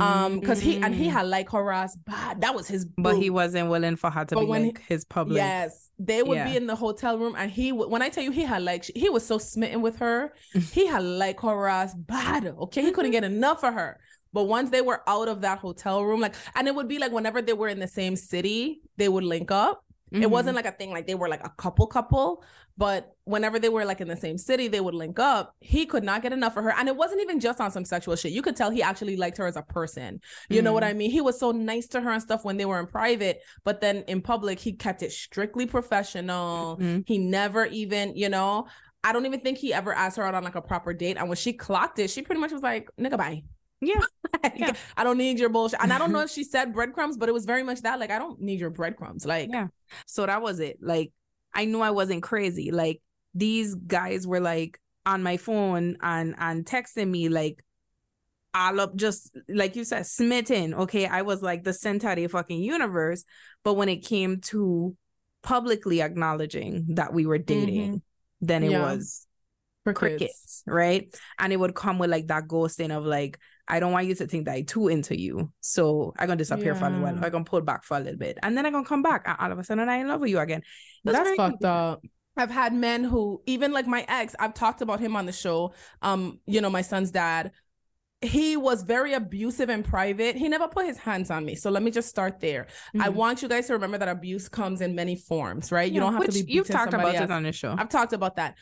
um 0.00 0.40
because 0.40 0.60
he 0.60 0.76
and 0.76 0.94
he 0.94 1.08
Mm. 1.08 1.12
had 1.12 1.26
like 1.26 1.50
her 1.50 1.70
ass 1.70 1.94
bad 1.94 2.40
that 2.40 2.54
was 2.54 2.66
his 2.66 2.86
but 2.86 3.16
he 3.16 3.28
wasn't 3.28 3.68
willing 3.68 3.96
for 3.96 4.10
her 4.10 4.24
to 4.24 4.34
But 4.34 4.40
be 4.42 4.46
when 4.46 4.64
he- 4.64 4.76
his 4.88 5.04
public. 5.04 5.36
Yes, 5.36 5.90
they 5.98 6.22
would 6.22 6.42
be 6.44 6.56
in 6.56 6.66
the 6.66 6.74
hotel 6.74 7.18
room, 7.18 7.34
and 7.36 7.50
he 7.50 7.70
would. 7.70 7.90
When 7.90 8.00
I 8.00 8.08
tell 8.08 8.24
you, 8.24 8.30
he 8.30 8.42
had 8.44 8.62
like 8.62 8.84
he 8.96 9.10
was 9.10 9.26
so 9.26 9.36
smitten 9.36 9.82
with 9.82 9.96
her, 9.98 10.32
he 10.72 10.86
had 10.86 11.02
like 11.02 11.38
her 11.40 11.68
ass 11.68 11.94
bad. 11.94 12.46
Okay, 12.46 12.80
he 12.80 12.92
couldn't 12.92 13.10
get 13.10 13.24
enough 13.24 13.62
of 13.62 13.74
her. 13.74 14.00
But 14.32 14.44
once 14.44 14.70
they 14.70 14.80
were 14.80 15.02
out 15.06 15.28
of 15.28 15.42
that 15.42 15.58
hotel 15.58 16.02
room, 16.02 16.20
like, 16.20 16.34
and 16.56 16.66
it 16.66 16.74
would 16.74 16.88
be 16.88 16.98
like 16.98 17.12
whenever 17.12 17.42
they 17.42 17.52
were 17.52 17.68
in 17.68 17.78
the 17.78 17.86
same 17.86 18.16
city, 18.16 18.80
they 18.96 19.08
would 19.10 19.22
link 19.22 19.50
up. 19.52 19.83
It 20.14 20.26
Mhm. 20.26 20.30
wasn't 20.30 20.56
like 20.56 20.66
a 20.66 20.72
thing 20.72 20.90
like 20.90 21.06
they 21.06 21.14
were 21.14 21.28
like 21.28 21.44
a 21.44 21.50
couple 21.58 21.86
couple, 21.86 22.44
but 22.76 23.16
whenever 23.24 23.58
they 23.58 23.68
were 23.68 23.84
like 23.84 24.00
in 24.00 24.08
the 24.08 24.16
same 24.16 24.38
city, 24.38 24.68
they 24.68 24.80
would 24.80 24.94
link 24.94 25.18
up. 25.18 25.54
He 25.60 25.86
could 25.86 26.04
not 26.04 26.22
get 26.22 26.32
enough 26.32 26.56
of 26.56 26.64
her. 26.64 26.72
And 26.72 26.88
it 26.88 26.96
wasn't 26.96 27.20
even 27.20 27.40
just 27.40 27.60
on 27.60 27.70
some 27.70 27.84
sexual 27.84 28.14
shit. 28.16 28.32
You 28.32 28.40
could 28.40 28.54
tell 28.56 28.70
he 28.70 28.82
actually 28.82 29.16
liked 29.16 29.36
her 29.38 29.46
as 29.46 29.56
a 29.56 29.62
person. 29.62 30.20
You 30.48 30.62
know 30.62 30.72
what 30.72 30.82
Mhm. 30.84 30.88
I 30.88 30.92
mean? 30.92 31.10
He 31.10 31.20
was 31.20 31.38
so 31.38 31.50
nice 31.50 31.88
to 31.88 32.00
her 32.00 32.10
and 32.10 32.22
stuff 32.22 32.44
when 32.44 32.56
they 32.56 32.64
were 32.64 32.78
in 32.78 32.86
private, 32.86 33.42
but 33.64 33.80
then 33.80 34.04
in 34.06 34.22
public, 34.22 34.58
he 34.60 34.72
kept 34.72 35.02
it 35.02 35.12
strictly 35.12 35.66
professional. 35.66 36.76
Mhm. 36.78 37.04
He 37.06 37.18
never 37.18 37.66
even, 37.66 38.14
you 38.14 38.28
know, 38.28 38.66
I 39.02 39.12
don't 39.12 39.26
even 39.26 39.40
think 39.40 39.58
he 39.58 39.74
ever 39.74 39.92
asked 39.92 40.16
her 40.16 40.22
out 40.22 40.34
on 40.34 40.44
like 40.44 40.54
a 40.54 40.62
proper 40.62 40.94
date. 40.94 41.16
And 41.18 41.28
when 41.28 41.36
she 41.36 41.52
clocked 41.52 41.98
it, 41.98 42.08
she 42.10 42.22
pretty 42.22 42.40
much 42.40 42.52
was 42.52 42.62
like, 42.62 42.88
nigga, 42.98 43.18
bye. 43.18 43.42
Yeah. 43.84 44.00
Like, 44.42 44.58
Yeah. 44.58 44.72
I 44.96 45.04
don't 45.04 45.16
need 45.18 45.38
your 45.38 45.48
bullshit. 45.48 45.80
And 45.80 45.92
I 45.92 45.98
don't 45.98 46.12
know 46.12 46.20
if 46.20 46.30
she 46.30 46.44
said 46.44 46.74
breadcrumbs, 46.74 47.16
but 47.16 47.28
it 47.28 47.32
was 47.32 47.44
very 47.44 47.62
much 47.62 47.82
that. 47.82 48.00
Like, 48.00 48.10
I 48.10 48.18
don't 48.18 48.40
need 48.40 48.58
your 48.60 48.70
breadcrumbs. 48.70 49.24
Like, 49.24 49.48
Yeah. 49.52 49.68
So 50.06 50.26
that 50.26 50.42
was 50.42 50.60
it. 50.60 50.78
Like 50.82 51.12
I 51.54 51.64
knew 51.66 51.80
I 51.80 51.90
wasn't 51.90 52.22
crazy. 52.22 52.70
Like 52.70 53.00
these 53.34 53.74
guys 53.74 54.26
were 54.26 54.40
like 54.40 54.80
on 55.06 55.22
my 55.22 55.36
phone 55.36 55.96
and 56.02 56.34
and 56.38 56.64
texting 56.64 57.08
me 57.10 57.28
like 57.28 57.62
all 58.54 58.80
up 58.80 58.96
just 58.96 59.36
like 59.48 59.76
you 59.76 59.84
said 59.84 60.06
smitten. 60.06 60.74
Okay, 60.74 61.06
I 61.06 61.22
was 61.22 61.42
like 61.42 61.64
the 61.64 61.72
center 61.72 62.10
of 62.10 62.16
the 62.16 62.26
fucking 62.26 62.60
universe. 62.62 63.24
But 63.62 63.74
when 63.74 63.88
it 63.88 64.04
came 64.04 64.40
to 64.42 64.96
publicly 65.42 66.02
acknowledging 66.02 66.86
that 66.94 67.12
we 67.12 67.26
were 67.26 67.38
dating, 67.38 67.88
mm-hmm. 67.88 68.46
then 68.46 68.62
it 68.62 68.72
Yeah. 68.72 68.82
was 68.82 69.26
crickets. 69.84 70.18
crickets, 70.18 70.62
right? 70.66 71.14
And 71.38 71.52
it 71.52 71.56
would 71.56 71.74
come 71.74 71.98
with 71.98 72.10
like 72.10 72.26
that 72.28 72.48
ghosting 72.48 72.90
of 72.96 73.04
like, 73.04 73.38
I 73.68 73.80
don't 73.80 73.92
want 73.92 74.06
you 74.06 74.14
to 74.16 74.26
think 74.26 74.44
that 74.46 74.54
I 74.54 74.62
too 74.62 74.88
into 74.88 75.18
you. 75.18 75.50
So 75.60 76.12
I'm 76.18 76.26
gonna 76.26 76.36
disappear 76.36 76.74
for 76.74 76.84
a 76.86 76.88
little 76.90 77.04
while. 77.04 77.14
I'm 77.14 77.30
gonna 77.30 77.44
pull 77.44 77.60
back 77.62 77.84
for 77.84 77.96
a 77.96 78.00
little 78.00 78.18
bit. 78.18 78.38
And 78.42 78.56
then 78.56 78.66
I'm 78.66 78.72
gonna 78.72 78.86
come 78.86 79.02
back. 79.02 79.22
And 79.26 79.36
all 79.40 79.52
of 79.52 79.58
a 79.58 79.64
sudden 79.64 79.88
I'm 79.88 80.00
in 80.02 80.08
love 80.08 80.20
with 80.20 80.30
you 80.30 80.38
again. 80.38 80.62
That's, 81.04 81.18
very 81.18 81.36
fucked 81.36 81.64
up. 81.64 82.04
I've 82.36 82.50
had 82.50 82.74
men 82.74 83.04
who, 83.04 83.42
even 83.46 83.72
like 83.72 83.86
my 83.86 84.04
ex, 84.08 84.34
I've 84.38 84.54
talked 84.54 84.82
about 84.82 85.00
him 85.00 85.16
on 85.16 85.24
the 85.24 85.32
show. 85.32 85.72
Um, 86.02 86.40
you 86.46 86.60
know, 86.60 86.68
my 86.70 86.82
son's 86.82 87.10
dad. 87.10 87.52
He 88.20 88.56
was 88.56 88.82
very 88.82 89.12
abusive 89.12 89.68
in 89.68 89.82
private. 89.82 90.34
He 90.34 90.48
never 90.48 90.66
put 90.66 90.86
his 90.86 90.96
hands 90.96 91.30
on 91.30 91.44
me. 91.44 91.54
So 91.56 91.70
let 91.70 91.82
me 91.82 91.90
just 91.90 92.08
start 92.08 92.40
there. 92.40 92.68
I 92.98 93.08
Mhm. 93.08 93.14
want 93.14 93.42
you 93.42 93.48
guys 93.48 93.66
to 93.66 93.74
remember 93.74 93.98
that 93.98 94.08
abuse 94.08 94.48
comes 94.48 94.80
in 94.80 94.94
many 94.94 95.14
forms, 95.14 95.70
right? 95.70 95.90
You 95.92 96.00
don't 96.00 96.14
have 96.14 96.24
to 96.24 96.32
be. 96.32 96.38
you've 96.38 96.46
beating 96.46 96.64
talked 96.64 96.90
somebody 96.92 97.10
about 97.16 97.22
else. 97.22 97.30
it 97.30 97.34
on 97.34 97.42
the 97.42 97.52
show. 97.52 97.74
I've 97.78 97.90
talked 97.90 98.14
about 98.14 98.36
that. 98.36 98.56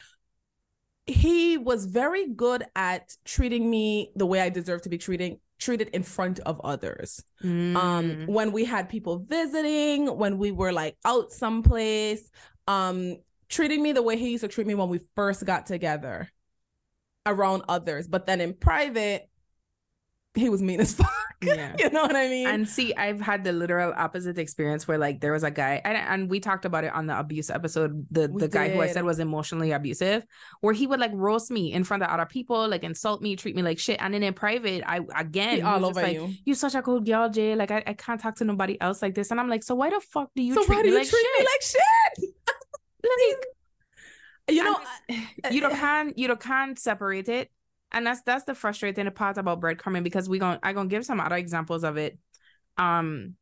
He 1.07 1.59
was 1.59 1.87
very 1.87 2.29
good 2.29 2.65
at 2.77 3.17
treating 3.25 3.69
me 3.69 4.13
the 4.15 4.27
way 4.27 4.41
I 4.41 4.49
deserve 4.51 4.83
to 4.83 4.89
be 4.89 4.99
treating 4.99 5.39
treated 5.59 5.89
in 5.89 6.03
front 6.03 6.41
of 6.41 6.61
others. 6.65 7.23
Um, 7.43 7.77
Mm. 7.77 8.27
when 8.27 8.51
we 8.51 8.65
had 8.65 8.89
people 8.89 9.19
visiting, 9.21 10.07
when 10.19 10.37
we 10.39 10.51
were 10.51 10.73
like 10.73 10.97
out 11.05 11.33
someplace, 11.33 12.29
um, 12.67 13.19
treating 13.49 13.81
me 13.81 13.93
the 13.93 14.03
way 14.03 14.17
he 14.17 14.31
used 14.31 14.43
to 14.43 14.49
treat 14.49 14.67
me 14.67 14.75
when 14.75 14.89
we 14.89 14.99
first 15.15 15.45
got 15.45 15.67
together 15.67 16.29
around 17.27 17.63
others. 17.69 18.09
But 18.09 18.27
then 18.27 18.41
in 18.41 18.55
private, 18.55 19.29
he 20.35 20.49
was 20.49 20.63
mean 20.63 20.81
as 20.81 20.95
fuck. 20.97 21.13
yeah. 21.43 21.75
you 21.79 21.91
know 21.91 22.03
what 22.03 22.17
I 22.17 22.29
mean? 22.29 22.47
And 22.47 22.69
see, 22.69 22.95
I've 22.95 23.21
had 23.21 23.45
the 23.45 23.53
literal 23.53 23.93
opposite 23.95 24.39
experience 24.39 24.89
where 24.89 24.97
like 24.97 25.21
there 25.21 25.33
was 25.33 25.43
a 25.43 25.51
guy, 25.51 25.81
and, 25.85 25.97
and 25.97 26.31
we 26.31 26.41
talked 26.41 26.65
about 26.65 26.85
it 26.85 26.93
on 26.93 27.07
the 27.07 27.19
abuse 27.19 27.51
episode. 27.51 28.07
The 28.11 28.29
We 28.29 28.41
the 28.41 28.49
guy 28.49 28.71
who 28.71 28.81
I 28.81 28.89
said 28.89 29.05
was 29.05 29.19
emotionally 29.19 29.73
abusive, 29.73 30.25
where 30.61 30.73
he 30.73 30.87
would 30.87 31.01
like 31.01 31.11
roast 31.15 31.51
me 31.51 31.73
in 31.73 31.85
front 31.85 32.03
of 32.03 32.09
other 32.09 32.27
people, 32.27 32.69
like 32.69 32.85
insult 32.85 33.21
me, 33.21 33.37
treat 33.37 33.55
me 33.55 33.63
like 33.63 33.79
shit. 33.79 34.01
And 34.01 34.15
then 34.15 34.23
in 34.23 34.35
private, 34.35 34.85
I 34.87 35.01
again 35.17 35.57
He 35.57 35.63
all 35.63 35.85
over 35.85 36.01
like, 36.01 36.15
you. 36.15 36.33
You 36.45 36.55
such 36.55 36.75
a 36.75 36.83
cool 36.83 37.01
girl, 37.01 37.29
Jay. 37.29 37.55
Like 37.55 37.71
I, 37.71 37.83
I 37.87 37.93
can't 37.93 38.21
talk 38.21 38.37
to 38.37 38.45
nobody 38.45 38.81
else 38.81 39.03
like 39.03 39.15
this. 39.15 39.31
And 39.31 39.39
I'm 39.39 39.49
like, 39.49 39.63
so 39.63 39.75
why 39.75 39.91
the 39.91 40.01
fuck 40.01 40.31
do 40.35 40.43
you 40.43 40.55
so 40.55 40.65
treat 40.65 40.77
why 40.77 40.83
me 40.83 40.89
do 40.89 40.95
you 40.95 40.99
like 40.99 41.09
treat 41.09 41.27
shit? 41.27 41.39
me 41.39 41.45
like 41.45 41.63
shit? 41.63 42.35
like 43.37 44.57
You 44.57 44.65
know, 44.65 44.81
you 45.51 45.61
don't 45.61 45.75
can't 45.75 46.17
you 46.19 46.29
don't 46.29 46.41
can't 46.41 46.79
separate 46.79 47.29
it 47.29 47.51
and 47.93 48.07
that's 48.07 48.23
that's 48.23 48.45
the 48.45 48.55
frustrating 48.55 49.11
part 49.11 49.39
about 49.39 49.61
breadcrumbing 49.61 50.03
because 50.03 50.29
we 50.29 50.39
going 50.39 50.59
i 50.63 50.73
gonna 50.73 50.89
give 50.89 51.05
some 51.05 51.21
other 51.21 51.37
examples 51.37 51.85
of 51.85 51.97
it. 51.97 52.19
Um 52.79 53.37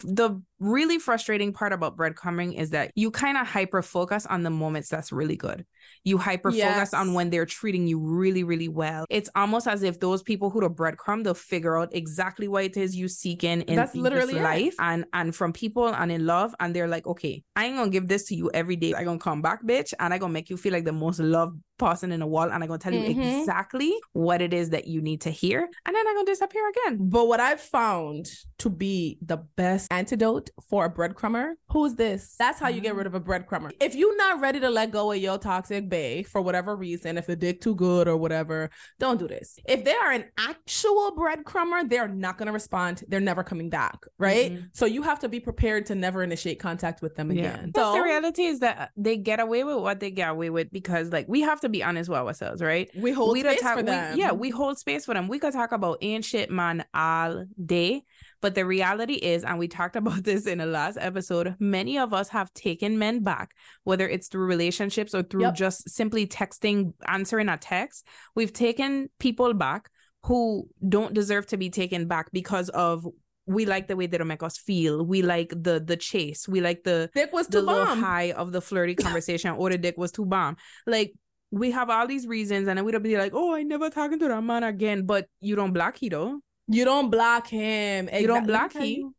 the 0.00 0.42
really 0.62 0.98
frustrating 0.98 1.52
part 1.52 1.72
about 1.72 1.96
breadcrumbing 1.96 2.56
is 2.58 2.70
that 2.70 2.92
you 2.94 3.10
kind 3.10 3.36
of 3.36 3.46
hyper 3.46 3.82
focus 3.82 4.24
on 4.26 4.42
the 4.44 4.50
moments 4.50 4.88
that's 4.88 5.10
really 5.12 5.36
good 5.36 5.66
you 6.04 6.16
hyper 6.18 6.50
focus 6.50 6.58
Yes. 6.58 6.94
on 6.94 7.14
when 7.14 7.30
they're 7.30 7.46
treating 7.46 7.86
you 7.88 7.98
really 7.98 8.44
really 8.44 8.68
well 8.68 9.04
it's 9.10 9.28
almost 9.34 9.66
as 9.66 9.82
if 9.82 9.98
those 9.98 10.22
people 10.22 10.50
who 10.50 10.62
are 10.64 10.70
breadcrumb 10.70 11.24
they'll 11.24 11.34
figure 11.34 11.76
out 11.78 11.88
exactly 11.92 12.46
what 12.46 12.64
it 12.64 12.76
is 12.76 12.94
you 12.94 13.08
seeking 13.08 13.62
in 13.62 13.76
That's 13.76 13.94
in 13.94 14.02
literally 14.02 14.38
it. 14.38 14.42
life 14.42 14.74
and 14.78 15.04
and 15.12 15.34
from 15.34 15.52
people 15.52 15.88
and 15.88 16.12
in 16.12 16.24
love 16.26 16.54
and 16.60 16.74
they're 16.74 16.88
like 16.88 17.06
okay 17.08 17.42
i 17.56 17.66
ain't 17.66 17.76
gonna 17.76 17.90
give 17.90 18.06
this 18.06 18.24
to 18.28 18.34
you 18.36 18.50
every 18.54 18.76
day 18.76 18.94
i 18.94 19.02
gonna 19.04 19.18
come 19.18 19.42
back 19.42 19.64
bitch 19.64 19.92
and 19.98 20.14
i 20.14 20.18
gonna 20.18 20.32
make 20.32 20.48
you 20.50 20.56
feel 20.56 20.72
like 20.72 20.84
the 20.84 20.92
most 20.92 21.18
loved 21.18 21.58
person 21.78 22.12
in 22.12 22.20
the 22.20 22.26
world 22.26 22.52
and 22.52 22.62
i'm 22.62 22.68
gonna 22.68 22.78
tell 22.78 22.92
you 22.94 23.00
Mhm. 23.00 23.40
exactly 23.40 23.92
what 24.12 24.40
it 24.40 24.54
is 24.54 24.70
that 24.70 24.86
you 24.86 25.00
need 25.02 25.22
to 25.22 25.30
hear 25.30 25.58
and 25.86 25.96
then 25.96 26.06
i'm 26.06 26.14
gonna 26.14 26.26
disappear 26.26 26.62
again 26.68 26.98
But 27.00 27.26
what 27.26 27.40
I've 27.40 27.60
found 27.60 28.26
to 28.58 28.70
be 28.70 29.18
the 29.20 29.38
best 29.56 29.88
antidote 29.92 30.50
for 30.68 30.84
a 30.84 30.90
breadcrumber, 30.90 31.52
who's 31.70 31.94
this? 31.94 32.34
That's 32.38 32.58
how 32.58 32.68
you 32.68 32.80
get 32.80 32.94
rid 32.94 33.06
of 33.06 33.14
a 33.14 33.20
breadcrumber. 33.20 33.70
If 33.80 33.94
you're 33.94 34.16
not 34.16 34.40
ready 34.40 34.60
to 34.60 34.70
let 34.70 34.90
go 34.90 35.12
of 35.12 35.18
your 35.18 35.38
toxic 35.38 35.88
bae 35.88 36.24
for 36.28 36.40
whatever 36.40 36.76
reason, 36.76 37.18
if 37.18 37.26
the 37.26 37.36
dick 37.36 37.60
too 37.60 37.74
good 37.74 38.08
or 38.08 38.16
whatever, 38.16 38.70
don't 38.98 39.18
do 39.18 39.28
this. 39.28 39.58
If 39.66 39.84
they 39.84 39.94
are 39.94 40.12
an 40.12 40.24
actual 40.38 41.12
breadcrumber, 41.16 41.88
they're 41.88 42.08
not 42.08 42.38
gonna 42.38 42.52
respond. 42.52 43.02
They're 43.08 43.20
never 43.20 43.42
coming 43.42 43.70
back, 43.70 44.04
right? 44.18 44.52
Mhm. 44.52 44.68
So 44.72 44.86
you 44.86 45.02
have 45.02 45.18
to 45.20 45.28
be 45.28 45.40
prepared 45.40 45.86
to 45.86 45.94
never 45.94 46.22
initiate 46.22 46.58
contact 46.58 47.02
with 47.02 47.14
them 47.16 47.30
again. 47.30 47.66
Because 47.66 47.92
So 47.94 47.98
the 47.98 48.02
reality 48.02 48.44
is 48.44 48.60
that 48.60 48.90
they 48.96 49.16
get 49.16 49.40
away 49.40 49.64
with 49.64 49.76
what 49.76 50.00
they 50.00 50.10
get 50.10 50.28
away 50.30 50.50
with 50.50 50.70
because 50.72 51.12
like 51.12 51.26
we 51.28 51.40
have 51.42 51.60
to 51.60 51.68
be 51.68 51.82
honest 51.82 52.08
with 52.10 52.18
ourselves 52.18 52.62
right 52.62 52.90
we 52.96 53.12
hold 53.12 53.32
we 53.32 53.40
space 53.40 53.60
talk- 53.60 53.74
for 53.78 53.82
we- 53.82 53.86
them. 53.90 54.18
yeah, 54.18 54.32
we 54.32 54.50
hold 54.50 54.78
space 54.78 55.04
for 55.04 55.14
them. 55.14 55.28
We 55.28 55.38
could 55.38 55.52
talk 55.52 55.72
about 55.72 56.02
shit 56.22 56.50
man 56.50 56.84
all 56.94 57.44
day, 57.64 58.04
but 58.42 58.54
the 58.54 58.66
reality 58.66 59.14
is, 59.14 59.44
and 59.44 59.58
we 59.58 59.68
talked 59.68 59.96
about 60.02 60.24
this 60.24 60.46
in 60.46 60.58
the 60.58 60.66
last 60.66 60.98
episode, 61.00 61.56
many 61.58 61.98
of 61.98 62.12
us 62.12 62.28
have 62.28 62.52
taken 62.52 62.98
men 62.98 63.22
back, 63.22 63.52
whether 63.84 64.06
it's 64.06 64.28
through 64.28 64.44
relationships 64.46 65.14
or 65.14 65.22
through 65.22 65.42
Yep. 65.42 65.54
just 65.54 65.88
simply 65.88 66.26
texting, 66.26 66.92
answering 67.06 67.48
a 67.48 67.56
text. 67.56 68.06
We've 68.34 68.52
taken 68.52 69.08
people 69.18 69.54
back 69.54 69.88
who 70.24 70.68
don't 70.86 71.14
deserve 71.14 71.46
to 71.46 71.56
be 71.56 71.70
taken 71.70 72.06
back 72.06 72.30
because 72.32 72.68
of 72.68 73.06
we 73.46 73.64
like 73.66 73.88
the 73.88 73.96
way 73.96 74.06
they 74.06 74.18
don't 74.18 74.28
make 74.28 74.42
us 74.42 74.56
feel. 74.56 75.04
We 75.04 75.22
like 75.22 75.50
the 75.50 75.82
the 75.84 75.96
chase. 75.96 76.46
We 76.48 76.60
like 76.60 76.84
the 76.84 77.10
dick 77.14 77.32
was 77.32 77.48
too 77.48 77.66
bomb. 77.66 78.00
high 78.00 78.30
of 78.32 78.52
the 78.52 78.60
flirty 78.60 78.94
conversation 79.06 79.50
or 79.52 79.70
the 79.70 79.78
dick 79.78 79.96
was 79.98 80.12
too 80.12 80.24
bomb. 80.24 80.56
Like 80.86 81.12
we 81.50 81.72
have 81.72 81.90
all 81.90 82.06
these 82.06 82.26
reasons 82.26 82.68
and 82.68 82.78
then 82.78 82.84
we'd 82.84 83.02
be 83.02 83.18
like, 83.18 83.32
oh, 83.34 83.52
I 83.54 83.62
never 83.64 83.90
talking 83.90 84.20
to 84.20 84.28
that 84.28 84.42
man 84.42 84.62
again. 84.62 85.06
But 85.06 85.26
you 85.40 85.56
don't 85.56 85.72
block 85.72 85.96
he 85.96 86.08
though. 86.08 86.40
You 86.68 86.84
don't 86.84 87.10
block 87.10 87.46
him. 87.48 88.08
You 88.12 88.26
don't 88.26 88.46
block 88.46 88.74
let 88.74 88.74
me 88.74 88.80
tell 88.80 88.86
he. 88.86 88.96
you, 88.98 89.14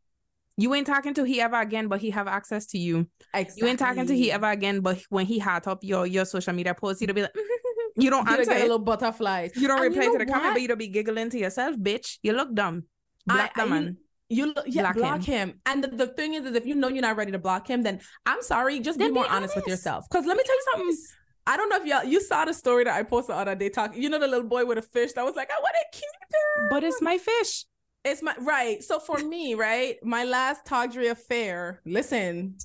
You 0.57 0.73
ain't 0.75 0.87
talking 0.87 1.13
to 1.15 1.23
he 1.23 1.41
ever 1.41 1.59
again, 1.59 1.87
but 1.87 1.99
he 1.99 2.09
have 2.11 2.27
access 2.27 2.65
to 2.67 2.77
you. 2.77 3.07
Exactly. 3.33 3.61
You 3.61 3.67
ain't 3.67 3.79
talking 3.79 4.07
to 4.07 4.15
he 4.15 4.31
ever 4.31 4.49
again, 4.49 4.79
but 4.81 5.01
when 5.09 5.25
he 5.25 5.39
hot 5.39 5.67
up 5.67 5.83
your 5.83 6.05
your 6.07 6.25
social 6.25 6.53
media 6.53 6.73
post, 6.73 7.01
you 7.01 7.07
will 7.07 7.13
be 7.15 7.21
like, 7.23 7.35
you 7.97 8.09
don't 8.09 8.27
You 8.27 8.33
answer 8.37 8.51
get 8.51 8.59
a 8.59 8.61
little 8.63 8.79
butterflies. 8.79 9.51
You 9.55 9.67
don't 9.67 9.83
And 9.83 9.93
you 9.93 9.99
reply 10.01 10.13
to 10.13 10.19
know 10.19 10.25
the 10.25 10.31
comment, 10.31 10.53
but 10.55 10.61
you 10.61 10.67
don't 10.67 10.77
be 10.79 10.87
giggling 10.87 11.29
to 11.31 11.37
yourself, 11.37 11.75
bitch. 11.77 12.17
You 12.23 12.33
look 12.33 12.53
dumb. 12.53 12.83
Black 13.25 13.51
I- 13.55 13.61
the 13.63 13.67
I- 13.67 13.69
man. 13.79 13.97
You 14.29 14.47
look, 14.53 14.65
yeah, 14.65 14.81
Block 14.93 14.95
block, 14.95 15.23
him. 15.23 15.59
And 15.67 15.83
the, 15.83 15.89
the 15.89 16.07
thing 16.07 16.33
is, 16.33 16.43
is 16.45 16.55
if 16.55 16.65
you 16.65 16.73
know 16.73 16.87
you're 16.87 17.03
not 17.03 17.17
ready 17.17 17.31
to 17.33 17.37
block 17.37 17.67
him, 17.67 17.83
then 17.83 17.99
I'm 18.25 18.41
sorry, 18.41 18.79
just 18.79 18.97
be 18.97 19.03
Then 19.05 19.11
be 19.13 19.19
more 19.19 19.27
honest. 19.29 19.55
with 19.55 19.67
yourself. 19.67 20.05
Because 20.09 20.25
let 20.25 20.35
me 20.37 20.43
tell 20.43 20.55
you 20.55 20.63
something. 20.73 20.97
I 21.45 21.57
don't 21.57 21.69
know 21.69 21.77
if 21.77 21.85
y'all 21.85 22.03
you 22.03 22.21
saw 22.21 22.45
the 22.45 22.53
story 22.53 22.85
that 22.85 22.93
I 22.93 23.03
posted 23.03 23.35
the 23.35 23.39
other 23.39 23.55
day. 23.55 23.69
Talk, 23.69 23.95
you 23.95 24.09
know, 24.09 24.19
the 24.19 24.27
little 24.27 24.47
boy 24.47 24.65
with 24.65 24.77
a 24.77 24.81
fish 24.81 25.13
that 25.13 25.25
was 25.25 25.35
like, 25.35 25.49
I 25.51 25.59
want 25.59 25.75
to 25.75 25.97
keep 25.97 26.09
it. 26.29 26.69
But 26.69 26.83
it's 26.83 27.01
my 27.01 27.17
fish. 27.17 27.65
It's 28.05 28.21
my 28.21 28.35
right. 28.39 28.83
So 28.83 28.99
for 28.99 29.17
me, 29.19 29.53
right, 29.55 29.95
my 30.03 30.23
last 30.25 30.65
tawdry 30.65 31.07
affair. 31.07 31.81
Listen, 31.85 32.55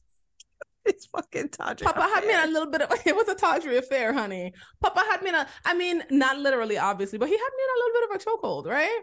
It's 0.84 1.06
fucking 1.06 1.48
Tadra. 1.50 1.82
Papa 1.82 2.00
had 2.00 2.24
me 2.24 2.32
in 2.34 2.40
a 2.40 2.52
little 2.52 2.70
bit 2.70 2.82
of 2.82 2.90
it 3.06 3.14
was 3.14 3.28
a 3.28 3.34
tawdry 3.34 3.76
affair, 3.76 4.12
honey. 4.12 4.52
Papa 4.80 5.00
had 5.10 5.22
me 5.22 5.30
in 5.30 5.34
a 5.34 5.46
I 5.64 5.74
mean, 5.74 6.02
not 6.10 6.38
literally, 6.38 6.78
obviously, 6.78 7.18
but 7.18 7.28
he 7.28 7.34
had 7.36 7.50
me 7.56 7.62
in 7.64 7.70
a 7.70 7.78
little 7.78 7.94
bit 8.00 8.10
of 8.10 8.16
a 8.16 8.24
chokehold, 8.24 8.66
right? 8.66 9.02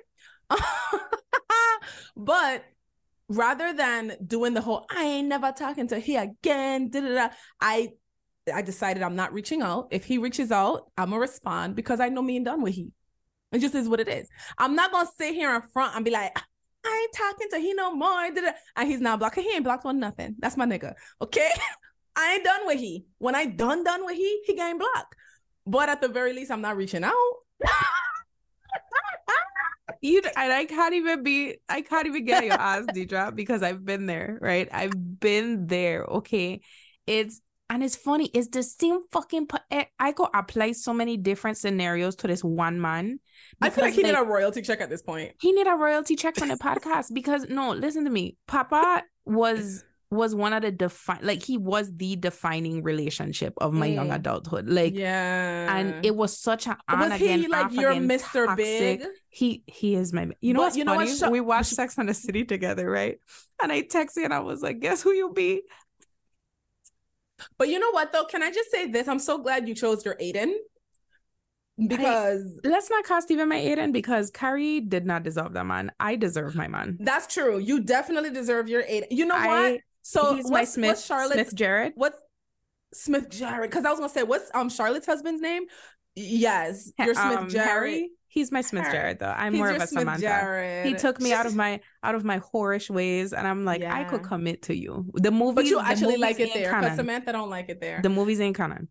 but 2.18 2.64
rather 3.30 3.74
than 3.74 4.16
doing 4.26 4.54
the 4.54 4.62
whole 4.62 4.86
I 4.90 5.04
ain't 5.04 5.28
never 5.28 5.52
talking 5.52 5.88
to 5.88 6.00
he 6.00 6.16
again, 6.16 6.90
da, 6.90 7.02
da, 7.02 7.14
da, 7.14 7.30
I 7.60 7.90
I 8.54 8.62
decided 8.62 9.04
I'm 9.04 9.16
not 9.16 9.34
reaching 9.34 9.62
out. 9.62 9.88
If 9.92 10.06
he 10.06 10.18
reaches 10.18 10.52
out, 10.52 10.92
I'm 10.98 11.10
gonna 11.10 11.20
respond 11.20 11.76
because 11.76 12.00
I 12.00 12.10
know 12.10 12.22
me 12.22 12.38
and 12.38 12.46
done 12.46 12.62
with 12.62 12.76
he. 12.76 12.92
It 13.52 13.60
just 13.60 13.76
is 13.76 13.88
what 13.90 14.00
it 14.00 14.08
is. 14.08 14.28
I'm 14.58 14.76
not 14.76 14.92
gonna 14.92 15.10
sit 15.18 15.34
here 15.34 15.56
in 15.56 15.62
front 15.74 15.96
and 15.96 16.06
be 16.06 16.12
like, 16.12 16.38
I 16.86 17.02
ain't 17.02 17.14
talking 17.14 17.48
to 17.52 17.60
he 17.60 17.74
no 17.74 17.94
more. 17.96 18.30
da, 18.32 18.42
da," 18.42 18.52
And 18.76 18.88
he's 18.90 19.02
not 19.02 19.20
blocking. 19.20 19.44
He 19.44 19.52
ain't 19.56 19.64
blocked 19.64 19.86
on 19.86 20.00
nothing. 20.00 20.36
That's 20.40 20.58
my 20.58 20.66
nigga. 20.66 20.94
Okay. 21.22 21.50
I 22.16 22.36
ain't 22.36 22.46
done 22.46 22.66
with 22.66 22.80
he. 22.80 23.06
When 23.18 23.36
I 23.36 23.46
done 23.46 23.84
done 23.84 24.06
with 24.06 24.16
he, 24.16 24.42
he 24.46 24.56
getting 24.56 24.78
blocked. 24.78 25.16
But 25.66 25.90
at 25.90 26.00
the 26.02 26.08
very 26.08 26.34
least, 26.34 26.52
I'm 26.52 26.62
not 26.62 26.78
reaching 26.78 27.04
out. 27.04 27.14
You 30.02 30.22
and 30.36 30.54
I 30.54 30.66
can't 30.66 30.94
even 30.94 31.24
be 31.24 31.58
I 31.68 31.82
can't 31.82 32.06
even 32.06 32.26
get 32.26 32.46
your 32.46 32.54
ass, 32.54 32.86
Deidre, 32.86 33.34
because 33.34 33.64
I've 33.64 33.84
been 33.84 34.06
there, 34.06 34.38
right? 34.40 34.68
I've 34.72 35.20
been 35.20 35.68
there. 35.68 36.04
Okay. 36.04 36.62
It's 37.08 37.42
and 37.70 37.84
it's 37.84 37.96
funny, 37.96 38.30
it's 38.34 38.48
the 38.50 38.64
same 38.64 39.00
fucking 39.12 39.48
eh, 39.72 39.86
I 40.00 40.12
could 40.12 40.30
apply 40.34 40.74
so 40.74 40.94
many 40.94 41.18
different 41.18 41.58
scenarios 41.58 42.16
to 42.18 42.28
this 42.28 42.44
one 42.44 42.80
man. 42.80 43.20
I 43.62 43.70
feel 43.70 43.84
like 43.86 43.94
he 43.94 44.04
need 44.04 44.16
a 44.16 44.24
royalty 44.24 44.62
check 44.62 44.82
at 44.82 44.90
this 44.90 45.02
point. 45.02 45.34
he 45.42 45.52
need 45.52 45.68
a 45.68 45.76
royalty 45.76 46.16
check 46.16 46.36
from 46.36 46.50
the 46.50 46.56
podcast 46.56 47.14
because 47.14 47.48
no, 47.50 47.72
listen 47.72 48.04
to 48.06 48.10
me. 48.12 48.38
Papa 48.48 49.04
was 49.26 49.84
was 50.12 50.36
one 50.36 50.54
of 50.54 50.62
the 50.62 50.72
define 50.72 51.20
like 51.24 51.42
he 51.44 51.58
was 51.58 51.92
the 51.98 52.16
defining 52.16 52.84
relationship 52.84 53.54
of 53.58 53.74
my 53.74 53.88
young 53.88 54.10
Mm. 54.10 54.16
adulthood. 54.16 54.70
Like 54.70 54.94
yeah. 54.96 55.76
and 55.78 56.06
it 56.06 56.16
was 56.16 56.38
such 56.38 56.68
an 56.68 56.76
was 56.88 57.12
again, 57.20 57.40
he 57.42 57.48
like 57.48 57.72
your 57.74 57.92
Mr. 57.94 58.46
toxic- 58.46 58.56
Big? 59.00 59.04
He 59.30 59.64
he 59.66 59.96
is 59.96 60.14
my 60.14 60.30
you 60.40 60.54
know 60.54 60.60
But 60.60 60.64
what's 60.66 60.78
you 60.78 60.86
know 60.86 60.96
what, 60.96 61.08
funny? 61.08 61.18
Sha- 61.18 61.30
we 61.30 61.42
watched 61.42 61.72
Sex 61.74 61.98
on 61.98 62.06
the 62.06 62.14
City 62.14 62.46
together, 62.46 62.90
right? 62.90 63.18
And 63.62 63.72
I 63.72 63.82
texted 63.82 64.24
and 64.26 64.34
I 64.34 64.40
was 64.40 64.62
like, 64.62 64.80
guess 64.80 65.02
who 65.02 65.12
you'll 65.12 65.34
be? 65.34 65.64
But 67.58 67.70
you 67.70 67.80
know 67.80 67.92
what 67.92 68.12
though? 68.14 68.26
Can 68.26 68.44
I 68.44 68.52
just 68.52 68.72
say 68.72 68.90
this? 68.90 69.08
I'm 69.08 69.20
so 69.20 69.38
glad 69.38 69.68
you 69.68 69.76
chose 69.76 70.06
your 70.06 70.16
Aidan. 70.20 70.56
Because 71.78 72.58
Let's 72.64 72.90
not 72.90 73.04
cast 73.04 73.32
even 73.32 73.50
my 73.50 73.58
Aidan 73.58 73.92
because 73.92 74.32
Carrie 74.32 74.80
did 74.80 75.06
not 75.06 75.24
deserve 75.24 75.52
that 75.54 75.66
man. 75.66 75.92
I 76.00 76.16
deserve 76.16 76.56
my 76.56 76.68
man. 76.70 76.98
that's 77.02 77.34
true. 77.34 77.58
You 77.58 77.82
definitely 77.82 78.30
deserve 78.32 78.70
your 78.70 78.84
Aidan. 78.88 79.10
You 79.12 79.26
know 79.26 79.36
I- 79.36 79.48
what? 79.72 79.82
So 80.08 80.36
He's 80.36 80.50
my 80.52 80.64
Smith, 80.66 80.90
what's 80.92 81.06
Charlotte's 81.06 81.34
Smith 81.50 81.56
Jerrod. 81.56 81.92
what's 81.96 82.18
Smith 82.94 83.28
Jerrod? 83.30 83.64
Because 83.64 83.86
I 83.86 83.90
was 83.90 84.00
gonna 84.00 84.10
say, 84.12 84.22
what's 84.24 84.50
um 84.54 84.70
Charlotte's 84.70 85.08
husband's 85.08 85.42
name? 85.42 85.64
Yes, 86.16 86.92
your 87.00 87.16
Smith 87.16 87.38
Um, 87.38 87.48
Jerrod. 87.50 87.64
Harry. 87.64 88.10
He's 88.36 88.52
my 88.52 88.60
Smith 88.60 88.84
Jerrod 88.88 89.20
though. 89.20 89.34
I'm 89.36 89.54
He's 89.54 89.60
more 89.60 89.70
of 89.70 89.78
a 89.78 89.88
Smith 89.88 90.02
Samantha. 90.02 90.26
Jerrod. 90.26 90.86
He 90.86 90.94
took 90.94 91.22
me 91.22 91.32
out 91.32 91.46
of 91.46 91.56
my 91.56 91.80
out 92.04 92.16
of 92.16 92.26
my 92.26 92.40
whorish 92.40 92.90
ways, 92.90 93.32
and 93.32 93.48
I'm 93.48 93.64
like, 93.64 93.82
I 93.82 94.04
could 94.04 94.24
commit 94.24 94.64
to 94.64 94.76
you. 94.76 95.10
The 95.14 95.32
movie, 95.32 95.56
But 95.56 95.66
you 95.68 95.80
actually 95.80 96.18
like 96.18 96.38
it 96.42 96.54
there 96.54 96.76
because 96.76 96.98
Samantha 96.98 97.32
don't 97.32 97.50
like 97.50 97.70
it 97.70 97.80
there. 97.80 98.02
The 98.04 98.10
movies 98.10 98.42
ain't 98.42 98.58
canon. 98.58 98.90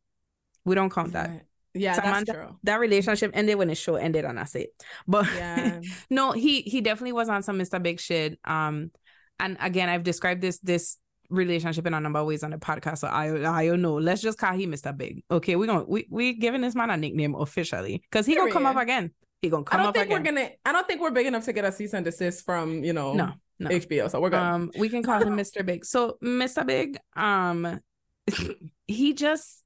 We 0.65 0.75
don't 0.75 0.89
count 0.91 1.13
that. 1.13 1.29
Right. 1.29 1.43
Yeah, 1.75 1.93
Samantha- 1.93 2.33
that's 2.33 2.39
true. 2.47 2.57
That 2.63 2.81
relationship 2.81 3.33
ended 3.35 3.59
when 3.59 3.69
the 3.69 3.75
show 3.75 3.97
ended, 3.97 4.25
and 4.25 4.39
that's 4.39 4.55
it. 4.55 4.71
But 5.07 5.27
Yeah. 5.37 5.81
no, 6.09 6.33
he 6.33 6.63
he 6.63 6.81
definitely 6.81 7.13
was 7.13 7.29
on 7.29 7.43
some 7.43 7.59
Mr. 7.59 7.83
Big 7.83 8.01
shit. 8.01 8.39
Um, 8.47 8.93
and 9.39 9.59
again, 9.61 9.91
I've 9.91 10.05
described 10.05 10.41
this 10.41 10.59
this 10.61 10.97
relationship 11.29 11.87
in 11.87 11.93
a 11.93 12.01
number 12.01 12.21
of 12.21 12.27
ways 12.27 12.45
on 12.45 12.51
the 12.53 12.57
podcast. 12.57 12.99
So 12.99 13.09
I 13.09 13.59
I 13.59 13.67
don't 13.67 13.83
know. 13.83 13.97
Let's 13.97 14.23
just 14.23 14.39
call 14.39 14.55
him 14.55 14.73
Mr. 14.73 14.97
Big. 14.97 15.23
Okay, 15.31 15.55
we're 15.57 15.67
gonna 15.67 15.85
we 15.85 16.07
we 16.09 16.33
giving 16.33 16.63
this 16.63 16.75
man 16.75 16.89
a 16.89 16.97
nickname 16.97 17.35
officially 17.35 18.03
because 18.11 18.25
he 18.25 18.37
gonna 18.37 18.51
come 18.53 18.65
up 18.65 18.79
again. 18.79 19.11
He 19.45 19.51
gonna 19.51 19.65
I 19.71 19.77
don't 19.77 19.93
think 19.93 20.07
again. 20.07 20.19
we're 20.19 20.25
gonna. 20.25 20.51
I 20.65 20.73
don't 20.73 20.87
think 20.87 21.03
we're 21.03 21.11
big 21.11 21.27
enough 21.27 21.45
to 21.45 21.53
get 21.53 21.67
a 21.67 21.73
cease 21.73 21.93
and 21.93 22.05
desist 22.05 22.47
from 22.47 22.83
you 22.83 22.95
know 22.95 23.13
No, 23.13 23.33
no. 23.59 23.71
HBO. 23.71 24.11
So 24.11 24.21
we're 24.21 24.31
good. 24.31 24.41
Um, 24.41 24.71
we 24.79 24.89
can 24.89 25.03
call 25.03 25.23
him 25.23 25.37
Mr. 25.37 25.65
Big. 25.65 25.85
So 25.85 26.17
Mr. 26.23 26.67
Big, 26.67 26.99
um, 27.15 27.79
he 28.87 29.13
just 29.13 29.63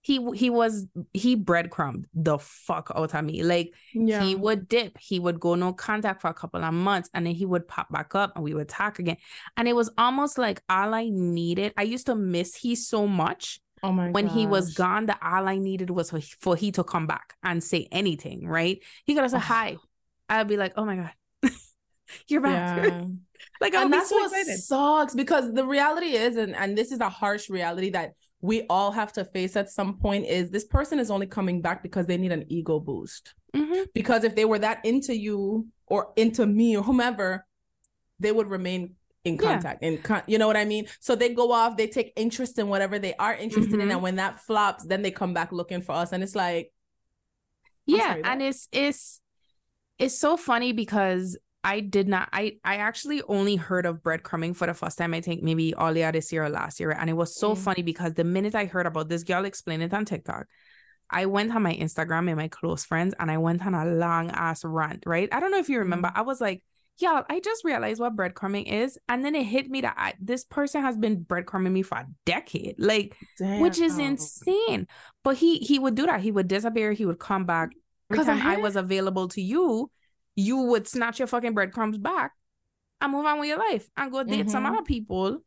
he 0.00 0.18
he 0.34 0.50
was 0.50 0.86
he 1.12 1.36
breadcrumbed 1.36 2.08
the 2.12 2.38
fuck 2.38 2.90
out 2.96 3.14
of 3.14 3.24
me. 3.24 3.44
Like 3.44 3.72
yeah. 3.94 4.22
he 4.22 4.34
would 4.34 4.66
dip, 4.66 4.98
he 4.98 5.20
would 5.20 5.38
go 5.38 5.54
no 5.54 5.72
contact 5.72 6.20
for 6.20 6.28
a 6.28 6.34
couple 6.34 6.64
of 6.64 6.74
months, 6.74 7.08
and 7.14 7.24
then 7.24 7.34
he 7.34 7.46
would 7.46 7.68
pop 7.68 7.90
back 7.92 8.16
up, 8.16 8.32
and 8.34 8.42
we 8.42 8.54
would 8.54 8.68
talk 8.68 8.98
again. 8.98 9.18
And 9.56 9.68
it 9.68 9.76
was 9.76 9.90
almost 9.96 10.36
like 10.36 10.60
all 10.68 10.92
I 10.92 11.08
needed. 11.08 11.72
I 11.76 11.82
used 11.82 12.06
to 12.06 12.16
miss 12.16 12.56
he 12.56 12.74
so 12.74 13.06
much 13.06 13.60
oh 13.82 13.92
my 13.92 14.10
when 14.10 14.28
he 14.28 14.46
was 14.46 14.74
gone. 14.74 15.06
the 15.06 15.16
all 15.26 15.48
I 15.48 15.58
needed 15.58 15.90
was 15.90 16.10
for, 16.10 16.20
for 16.20 16.56
he 16.56 16.72
to 16.72 16.84
come 16.84 17.06
back 17.06 17.34
and 17.42 17.62
say 17.62 17.88
anything. 17.92 18.46
Right? 18.46 18.82
He 19.04 19.14
could 19.14 19.22
have 19.22 19.30
said 19.30 19.38
Ugh. 19.38 19.42
hi. 19.42 19.76
I'd 20.28 20.48
be 20.48 20.56
like, 20.56 20.72
oh 20.76 20.84
my 20.84 20.96
god. 20.96 21.10
You're 22.28 22.40
back. 22.40 22.84
Yeah. 22.86 23.04
like 23.60 23.74
and 23.74 23.92
that's 23.92 24.10
so 24.10 24.16
what 24.16 24.32
excited. 24.32 24.58
sucks 24.60 25.14
because 25.14 25.52
the 25.52 25.64
reality 25.66 26.14
is, 26.16 26.36
and, 26.36 26.54
and 26.54 26.76
this 26.76 26.92
is 26.92 27.00
a 27.00 27.08
harsh 27.08 27.50
reality 27.50 27.90
that 27.90 28.12
we 28.40 28.66
all 28.68 28.90
have 28.90 29.12
to 29.12 29.24
face 29.24 29.56
at 29.56 29.70
some 29.70 29.98
point 29.98 30.26
is 30.26 30.50
this 30.50 30.64
person 30.64 30.98
is 30.98 31.10
only 31.10 31.26
coming 31.26 31.62
back 31.62 31.82
because 31.82 32.06
they 32.06 32.16
need 32.16 32.32
an 32.32 32.44
ego 32.48 32.80
boost. 32.80 33.34
Mhm. 33.54 33.86
Because 33.94 34.24
if 34.24 34.34
they 34.34 34.44
were 34.44 34.58
that 34.58 34.84
into 34.84 35.16
you 35.16 35.68
or 35.86 36.12
into 36.16 36.44
me 36.44 36.76
or 36.76 36.82
whomever, 36.82 37.46
they 38.18 38.32
would 38.32 38.48
remain 38.48 38.94
in 39.24 39.34
Yeah. 39.36 39.40
contact 39.52 39.82
and 39.82 40.02
con- 40.02 40.22
you 40.26 40.36
know 40.38 40.46
what 40.46 40.56
I 40.56 40.64
mean? 40.64 40.86
So 41.00 41.14
they 41.14 41.32
go 41.32 41.52
off, 41.52 41.76
they 41.76 41.86
take 41.86 42.12
interest 42.16 42.58
in 42.58 42.68
whatever 42.68 42.98
they 42.98 43.14
are 43.14 43.34
interested 43.34 43.74
in, 43.74 43.88
Mhm. 43.88 43.92
and 43.92 44.02
when 44.02 44.16
that 44.16 44.40
flops, 44.40 44.84
then 44.84 45.02
they 45.02 45.10
come 45.12 45.32
back 45.32 45.52
looking 45.52 45.80
for 45.80 45.92
us. 45.92 46.12
And 46.12 46.22
it's 46.22 46.34
like, 46.34 46.72
yeah 47.86 48.10
sorry, 48.12 48.22
and 48.24 48.42
it's 48.42 48.68
it's 48.72 49.20
it's 49.98 50.16
so 50.18 50.36
funny 50.36 50.72
because 50.72 51.36
i 51.64 51.80
did 51.80 52.06
not 52.06 52.28
i 52.32 52.56
i 52.64 52.76
actually 52.76 53.22
only 53.26 53.56
heard 53.56 53.86
of 53.86 54.02
breadcrumbing 54.02 54.54
for 54.54 54.68
the 54.68 54.74
first 54.74 54.96
time 54.98 55.12
i 55.14 55.20
think 55.20 55.42
maybe 55.42 55.74
earlier 55.76 56.12
this 56.12 56.30
year 56.32 56.44
or 56.44 56.48
last 56.48 56.78
year 56.78 56.92
and 56.92 57.10
it 57.10 57.14
was 57.14 57.36
so 57.36 57.54
Mm. 57.54 57.58
funny 57.58 57.82
because 57.82 58.14
the 58.14 58.22
minute 58.22 58.54
i 58.54 58.66
heard 58.66 58.86
about 58.86 59.08
this 59.08 59.24
girl 59.24 59.44
explain 59.44 59.82
it 59.82 59.92
on 59.92 60.04
tiktok 60.04 60.46
I 61.10 61.26
went 61.26 61.54
on 61.54 61.62
my 61.62 61.74
Instagram 61.74 62.28
and 62.28 62.36
my 62.36 62.48
close 62.48 62.86
friends 62.86 63.14
and 63.18 63.30
I 63.30 63.36
went 63.36 63.66
on 63.66 63.74
a 63.74 63.84
long 63.84 64.30
ass 64.30 64.64
rant, 64.64 65.02
right? 65.04 65.28
I 65.30 65.40
don't 65.40 65.50
know 65.50 65.58
if 65.58 65.68
you 65.68 65.80
remember. 65.80 66.08
Mm. 66.08 66.12
I 66.14 66.22
was 66.22 66.40
like, 66.40 66.62
yeah, 66.98 67.22
I 67.28 67.40
just 67.40 67.64
realized 67.64 68.00
what 68.00 68.14
breadcrumbing 68.16 68.70
is. 68.70 68.98
And 69.08 69.24
then 69.24 69.34
it 69.34 69.44
hit 69.44 69.68
me 69.68 69.80
that 69.80 69.94
I, 69.96 70.14
this 70.20 70.44
person 70.44 70.82
has 70.82 70.96
been 70.96 71.24
breadcrumbing 71.24 71.72
me 71.72 71.82
for 71.82 71.98
a 71.98 72.06
decade. 72.26 72.76
Like, 72.78 73.16
which 73.40 73.78
is 73.78 73.98
insane. 73.98 74.86
But 75.24 75.36
he 75.36 75.58
he 75.58 75.78
would 75.78 75.94
do 75.94 76.06
that. 76.06 76.20
He 76.20 76.30
would 76.30 76.48
disappear. 76.48 76.92
He 76.92 77.06
would 77.06 77.18
come 77.18 77.44
back. 77.44 77.70
Every 78.10 78.18
'Cause 78.18 78.28
I 78.28 78.38
time 78.38 78.46
I, 78.46 78.54
heard- 78.54 78.62
was 78.62 78.76
available 78.76 79.28
to 79.28 79.40
you, 79.42 79.90
you 80.36 80.56
would 80.58 80.86
snatch 80.86 81.18
your 81.18 81.28
fucking 81.28 81.54
breadcrumbs 81.54 81.98
back 81.98 82.32
and 83.00 83.10
move 83.12 83.26
on 83.26 83.40
with 83.40 83.48
your 83.48 83.58
life 83.58 83.88
and 83.96 84.12
go 84.12 84.22
date 84.22 84.48
some 84.50 84.64
Mhm. 84.64 84.68
other 84.72 84.82
people, 84.82 85.38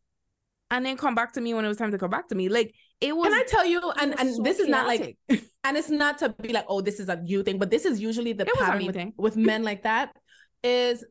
and 0.71 0.85
then 0.85 0.97
come 0.97 1.15
back 1.15 1.33
to 1.33 1.41
me 1.41 1.53
when 1.53 1.63
it 1.63 1.67
was 1.67 1.77
time 1.77 1.91
to 1.91 1.97
come 1.97 2.09
back 2.09 2.27
to 2.29 2.35
me. 2.35 2.49
Like 2.49 2.73
it 2.99 3.15
was. 3.15 3.27
Can 3.29 3.39
I 3.39 3.43
tell 3.47 3.65
you? 3.65 3.81
And 4.01 4.19
and 4.19 4.33
so 4.35 4.41
this 4.41 4.59
is 4.59 4.67
not 4.67 4.87
like, 4.87 5.17
and 5.63 5.77
it's 5.77 5.89
not 5.89 6.17
to 6.19 6.29
be 6.41 6.51
like, 6.53 6.65
oh, 6.67 6.81
this 6.81 6.99
is 6.99 7.07
a 7.07 7.21
you 7.23 7.43
thing, 7.43 7.59
but 7.59 7.69
this 7.69 7.85
is 7.85 8.01
usually 8.01 8.33
the 8.33 8.45
It 8.47 8.53
pattern 8.55 8.85
with, 8.87 8.95
thing. 8.95 9.13
with 9.15 9.37
men 9.37 9.63
like 9.63 9.83
that. 9.83 10.15
Is 10.63 11.05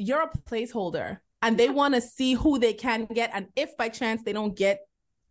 you're 0.00 0.22
a 0.22 0.30
placeholder, 0.48 1.18
and 1.42 1.56
they 1.58 1.68
want 1.68 1.94
to 1.94 2.00
see 2.00 2.34
who 2.34 2.58
they 2.58 2.72
can 2.72 3.06
get, 3.06 3.30
and 3.34 3.46
if 3.56 3.76
by 3.76 3.88
chance 3.88 4.22
they 4.24 4.32
don't 4.32 4.56
get 4.56 4.80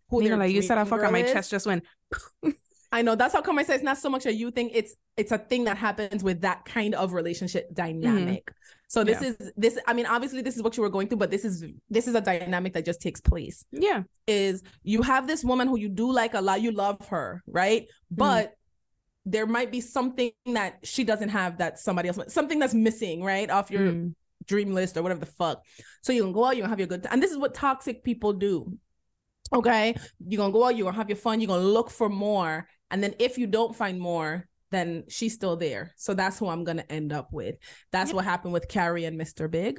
who 0.10 0.22
you 0.24 0.30
know, 0.30 0.38
their 0.38 0.48
like 0.48 0.56
you 0.56 0.62
said, 0.62 0.78
I 0.78 0.86
fuck 0.86 1.04
and 1.04 1.12
my 1.12 1.22
chest 1.24 1.52
just 1.52 1.66
went. 1.68 1.84
I 2.92 3.04
know 3.04 3.14
that's 3.14 3.36
how 3.36 3.42
come 3.44 3.60
I 3.60 3.64
say 3.64 3.76
it's 3.76 3.84
not 3.84 4.00
so 4.00 4.10
much 4.10 4.26
a 4.26 4.34
you 4.34 4.50
thing. 4.50 4.72
It's 4.74 4.96
it's 5.16 5.32
a 5.32 5.38
thing 5.38 5.66
that 5.66 5.78
happens 5.78 6.24
with 6.24 6.42
that 6.42 6.66
kind 6.66 6.96
of 6.96 7.14
relationship 7.14 7.72
dynamic. 7.74 8.52
So 8.88 9.04
this 9.04 9.18
Mm-hmm. 9.18 9.26
Yeah. 9.26 9.48
is 9.48 9.52
this. 9.56 9.80
I 9.86 9.94
mean, 9.94 10.08
obviously 10.08 10.42
this 10.42 10.56
is 10.58 10.64
what 10.64 10.76
you 10.76 10.82
were 10.82 10.90
going 10.90 11.08
through, 11.08 11.20
but 11.20 11.30
this 11.30 11.46
is 11.46 11.64
this 11.92 12.08
is 12.08 12.16
a 12.16 12.22
dynamic 12.22 12.74
that 12.74 12.86
just 12.86 13.00
takes 13.02 13.22
place. 13.22 13.64
Yeah, 13.72 14.04
is 14.26 14.64
you 14.82 15.04
have 15.04 15.28
this 15.28 15.44
woman 15.44 15.68
who 15.68 15.78
you 15.78 15.90
do 15.90 16.12
like 16.12 16.34
a 16.34 16.42
lot, 16.42 16.62
you 16.64 16.72
love 16.72 17.08
her, 17.10 17.44
right? 17.46 17.84
Mm-hmm. 17.84 18.16
But 18.16 18.54
there 19.26 19.46
might 19.46 19.72
be 19.72 19.82
something 19.82 20.32
that 20.48 20.80
she 20.82 21.04
doesn't 21.04 21.30
have 21.30 21.60
that 21.60 21.78
somebody 21.78 22.10
else, 22.10 22.18
something 22.34 22.58
that's 22.58 22.74
missing, 22.74 23.24
right? 23.24 23.52
Off 23.52 23.70
your 23.70 23.82
Mm. 23.82 24.16
Dream 24.46 24.74
list 24.74 24.98
or 24.98 25.04
whatever 25.04 25.20
the 25.22 25.26
fuck. 25.26 25.64
So 26.02 26.14
you 26.14 26.24
can 26.24 26.32
go 26.34 26.46
out, 26.46 26.56
you 26.56 26.62
gonna 26.62 26.70
have 26.70 26.80
your 26.80 26.88
good 26.88 27.04
time. 27.04 27.14
And 27.14 27.24
this 27.24 27.32
is 27.32 27.38
what 27.38 27.54
toxic 27.54 28.04
people 28.04 28.34
do. 28.34 28.78
Okay. 29.54 29.96
You're 30.28 30.38
gonna 30.38 30.54
go 30.54 30.66
out, 30.66 30.76
you're 30.76 30.86
gonna 30.86 30.98
have 30.98 31.10
your 31.10 31.16
fun, 31.18 31.40
you're 31.40 31.48
gonna 31.48 31.64
look 31.64 31.90
for 31.90 32.10
more. 32.10 32.68
And 32.92 33.04
then 33.04 33.16
if 33.20 33.38
you 33.38 33.48
don't 33.48 33.76
find 33.76 34.00
more, 34.00 34.48
then 34.72 35.04
she's 35.08 35.34
still 35.34 35.56
there. 35.56 35.92
So 35.98 36.14
that's 36.14 36.38
who 36.38 36.48
I'm 36.48 36.64
gonna 36.64 36.86
end 36.90 37.12
up 37.12 37.30
with. 37.32 37.56
That's 37.92 38.12
Yeah. 38.12 38.18
what 38.18 38.26
happened 38.26 38.54
with 38.54 38.68
Carrie 38.68 39.06
and 39.06 39.20
Mr. 39.20 39.50
Big. 39.50 39.78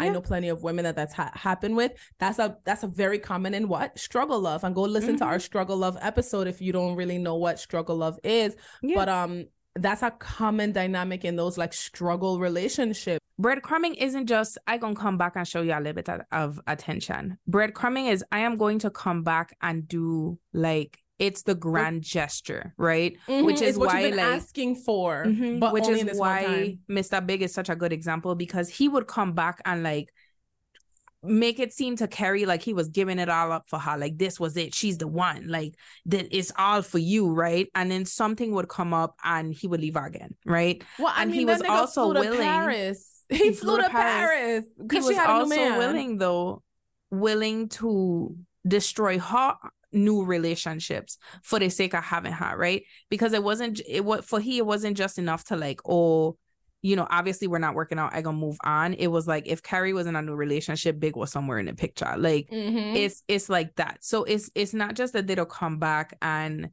I 0.00 0.10
know 0.10 0.20
plenty 0.20 0.48
of 0.48 0.62
women 0.62 0.84
that 0.84 0.94
that's 0.94 1.12
ha- 1.14 1.32
happened 1.34 1.74
with. 1.76 1.90
That's 2.20 2.38
a 2.38 2.56
that's 2.64 2.84
a 2.84 2.86
very 2.86 3.18
common 3.18 3.52
in 3.52 3.66
what 3.66 3.98
struggle 3.98 4.38
love. 4.38 4.62
And 4.62 4.72
go 4.72 4.82
listen 4.82 5.16
to 5.18 5.24
Mhm. 5.24 5.26
our 5.26 5.40
struggle 5.40 5.76
love 5.76 5.98
episode 6.00 6.46
if 6.46 6.60
you 6.62 6.72
don't 6.72 6.94
really 6.94 7.18
know 7.18 7.34
what 7.34 7.58
struggle 7.58 7.96
love 7.96 8.16
is. 8.22 8.54
Yeah. 8.80 8.94
But 8.94 9.08
um, 9.08 9.46
that's 9.82 10.02
a 10.02 10.10
common 10.10 10.72
dynamic 10.72 11.24
in 11.24 11.36
those 11.36 11.56
like 11.58 11.72
struggle 11.72 12.38
relationships. 12.40 13.24
breadcrumbing 13.40 13.94
isn't 13.98 14.26
just 14.26 14.58
I 14.66 14.78
gonna 14.78 14.94
come 14.94 15.16
back 15.16 15.36
and 15.36 15.46
show 15.46 15.62
you 15.62 15.72
a 15.72 15.78
little 15.78 15.92
bit 15.94 16.08
of, 16.32 16.60
attention. 16.66 17.38
Breadcrumbing 17.48 18.10
is 18.10 18.24
I 18.32 18.40
am 18.40 18.56
going 18.56 18.80
to 18.80 18.90
come 18.90 19.22
back 19.22 19.56
and 19.62 19.86
do 19.86 20.38
like 20.52 20.98
it's 21.18 21.42
the 21.42 21.54
grand 21.56 22.02
gesture, 22.02 22.74
right? 22.76 23.16
Which 23.26 23.56
Mhm, 23.56 23.62
is 23.62 23.76
why 23.78 24.02
like 24.08 24.20
asking 24.20 24.76
for, 24.76 25.24
Mhm. 25.26 25.58
but 25.58 25.72
which 25.72 25.88
is 25.88 26.00
in 26.00 26.06
this 26.06 26.16
one 26.18 26.28
why 26.28 26.42
time. 26.44 26.78
Mr. 26.88 27.24
Big 27.26 27.42
is 27.42 27.52
such 27.52 27.68
a 27.68 27.74
good 27.74 27.92
example 27.92 28.36
because 28.36 28.68
he 28.68 28.88
would 28.88 29.06
come 29.08 29.32
back 29.32 29.60
and 29.64 29.82
like 29.82 30.10
make 31.28 31.58
it 31.60 31.72
seem 31.72 31.96
to 31.96 32.08
Carrie 32.08 32.46
like 32.46 32.62
he 32.62 32.72
was 32.74 32.88
giving 32.88 33.18
it 33.18 33.28
all 33.28 33.52
up 33.52 33.64
for 33.68 33.78
her. 33.78 33.96
Like 33.98 34.18
this 34.18 34.40
was 34.40 34.56
it. 34.56 34.74
She's 34.74 34.98
the 34.98 35.06
one. 35.06 35.48
Like 35.48 35.74
that 36.06 36.28
it's 36.36 36.52
all 36.58 36.82
for 36.82 36.98
you, 36.98 37.32
right? 37.32 37.68
And 37.74 37.90
then 37.90 38.04
something 38.04 38.52
would 38.52 38.68
come 38.68 38.92
up 38.94 39.16
and 39.22 39.52
he 39.54 39.66
would 39.66 39.80
leave 39.80 39.94
her 39.94 40.06
again, 40.06 40.34
right? 40.44 40.82
Well, 40.98 41.12
I 41.14 41.22
And 41.22 41.30
mean, 41.30 41.40
he 41.40 41.44
was 41.44 41.62
also 41.62 42.04
flew 42.12 42.20
willing- 42.20 42.40
Paris. 42.40 43.14
He, 43.30 43.52
flew, 43.52 43.76
to 43.76 43.90
Paris 43.90 44.64
He 44.78 44.82
because 44.84 45.04
was 45.04 45.12
she 45.12 45.18
had 45.18 45.28
a 45.28 45.44
new 45.46 45.60
also 45.60 45.78
willing 45.78 46.16
though, 46.16 46.62
willing 47.10 47.68
to 47.68 48.34
destroy 48.66 49.18
her 49.18 49.54
new 49.92 50.24
relationships 50.24 51.18
for 51.42 51.58
the 51.58 51.68
sake 51.68 51.94
of 51.94 52.04
having 52.04 52.32
her, 52.32 52.56
right? 52.56 52.84
Because 53.10 53.34
it 53.34 53.42
wasn't 53.42 53.80
it 53.86 54.04
was 54.04 54.24
for 54.24 54.40
he 54.40 54.58
it 54.58 54.66
wasn't 54.66 54.96
just 54.96 55.18
enough 55.18 55.44
to 55.44 55.56
like, 55.56 55.80
oh, 55.86 56.38
you 56.80 56.94
know, 56.94 57.06
obviously 57.10 57.48
we're 57.48 57.58
not 57.58 57.74
working 57.74 57.98
out, 57.98 58.14
I 58.14 58.22
gonna 58.22 58.36
move 58.36 58.56
on. 58.64 58.94
It 58.94 59.08
was 59.08 59.26
like 59.26 59.46
if 59.46 59.62
Carrie 59.62 59.92
was 59.92 60.06
in 60.06 60.14
a 60.16 60.22
new 60.22 60.34
relationship, 60.34 61.00
Big 61.00 61.16
was 61.16 61.32
somewhere 61.32 61.58
in 61.58 61.66
the 61.66 61.74
picture. 61.74 62.14
Like 62.16 62.48
Mhm. 62.50 62.96
it's 62.96 63.22
it's 63.28 63.48
like 63.48 63.74
that. 63.76 63.98
So 64.00 64.24
it's 64.24 64.50
it's 64.54 64.74
not 64.74 64.94
just 64.94 65.12
that 65.14 65.26
they'll 65.26 65.44
come 65.44 65.78
back 65.78 66.16
and 66.22 66.70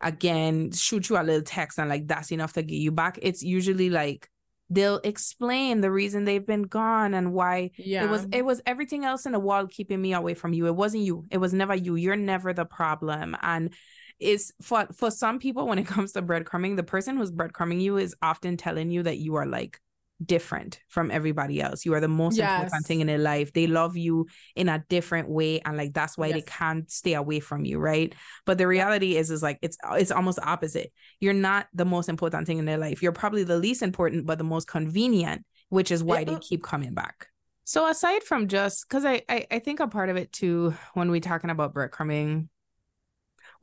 again 0.00 0.70
shoot 0.72 1.08
you 1.08 1.16
a 1.16 1.22
little 1.22 1.42
text 1.42 1.78
and 1.78 1.88
like 1.88 2.06
that's 2.08 2.32
enough 2.32 2.52
to 2.54 2.62
get 2.62 2.76
you 2.76 2.90
back. 2.90 3.18
It's 3.22 3.42
usually 3.42 3.90
like 3.90 4.28
they'll 4.70 5.00
explain 5.04 5.82
the 5.82 5.90
reason 5.90 6.24
they've 6.24 6.46
been 6.46 6.62
gone 6.64 7.14
and 7.14 7.32
why 7.32 7.70
yeah, 7.76 8.04
it 8.04 8.10
was 8.10 8.26
it 8.32 8.44
was 8.44 8.60
everything 8.66 9.04
else 9.04 9.24
in 9.24 9.32
the 9.32 9.38
world 9.38 9.70
keeping 9.70 10.00
me 10.00 10.14
away 10.14 10.34
from 10.34 10.52
you. 10.52 10.66
It 10.66 10.74
wasn't 10.74 11.04
you. 11.04 11.26
It 11.30 11.38
was 11.38 11.52
never 11.52 11.74
you. 11.74 11.94
You're 11.96 12.16
never 12.16 12.52
the 12.52 12.64
problem. 12.64 13.36
And 13.40 13.72
it's 14.18 14.52
for 14.62 14.86
for 14.94 15.10
some 15.10 15.38
people 15.38 15.66
when 15.66 15.78
it 15.78 15.86
comes 15.94 16.12
to 16.12 16.22
breadcrumbing, 16.22 16.76
the 16.76 16.82
person 16.82 17.16
who's 17.16 17.32
breadcrumbing 17.32 17.80
you 17.80 17.96
is 17.96 18.14
often 18.22 18.56
telling 18.56 18.90
you 18.90 19.02
that 19.02 19.18
you 19.18 19.34
are 19.36 19.46
like 19.46 19.80
different 20.24 20.80
from 20.88 21.10
everybody 21.10 21.60
else. 21.60 21.84
You 21.84 21.94
are 21.94 22.00
the 22.00 22.08
most 22.08 22.38
important 22.38 22.86
thing 22.86 23.00
in 23.00 23.06
their 23.06 23.18
life. 23.18 23.52
They 23.52 23.66
love 23.66 23.96
you 23.96 24.26
in 24.54 24.68
a 24.68 24.84
different 24.88 25.28
way 25.28 25.60
and 25.60 25.76
like 25.76 25.92
that's 25.92 26.16
why 26.16 26.32
they 26.32 26.42
can't 26.42 26.90
stay 26.90 27.14
away 27.14 27.40
from 27.40 27.64
you, 27.64 27.78
right? 27.78 28.14
But 28.46 28.58
the 28.58 28.66
reality 28.66 29.16
is 29.16 29.30
is 29.30 29.42
like 29.42 29.58
it's 29.62 29.76
it's 29.92 30.10
almost 30.10 30.38
opposite. 30.42 30.92
You're 31.20 31.32
not 31.34 31.66
the 31.74 31.84
most 31.84 32.08
important 32.08 32.46
thing 32.46 32.58
in 32.58 32.64
their 32.64 32.78
life. 32.78 33.02
You're 33.02 33.12
probably 33.12 33.44
the 33.44 33.58
least 33.58 33.82
important 33.82 34.26
but 34.26 34.38
the 34.38 34.44
most 34.44 34.68
convenient, 34.68 35.44
which 35.68 35.90
is 35.90 36.02
why 36.02 36.24
they 36.24 36.34
uh 36.34 36.38
keep 36.40 36.62
coming 36.62 36.94
back. 36.94 37.28
So 37.64 37.88
aside 37.88 38.22
from 38.22 38.48
just 38.48 38.86
because 38.88 39.04
I, 39.04 39.22
I 39.28 39.46
I 39.50 39.58
think 39.58 39.80
a 39.80 39.88
part 39.88 40.10
of 40.10 40.16
it 40.16 40.32
too 40.32 40.74
when 40.94 41.10
we 41.10 41.20
talking 41.20 41.50
about 41.50 41.74
breadcrumbing, 41.74 42.48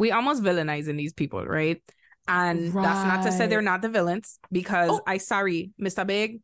we 0.02 0.12
almost 0.12 0.42
villainizing 0.42 0.98
these 0.98 1.14
people, 1.14 1.46
right? 1.46 1.80
And 2.28 2.74
that's 2.74 3.04
not 3.12 3.24
to 3.24 3.32
say 3.32 3.46
they're 3.48 3.62
not 3.74 3.82
the 3.82 3.90
villains 3.90 4.40
because 4.52 4.90
Oh. 4.92 5.02
I 5.06 5.18
sorry, 5.18 5.72
Mr. 5.80 6.06
Big, 6.06 6.40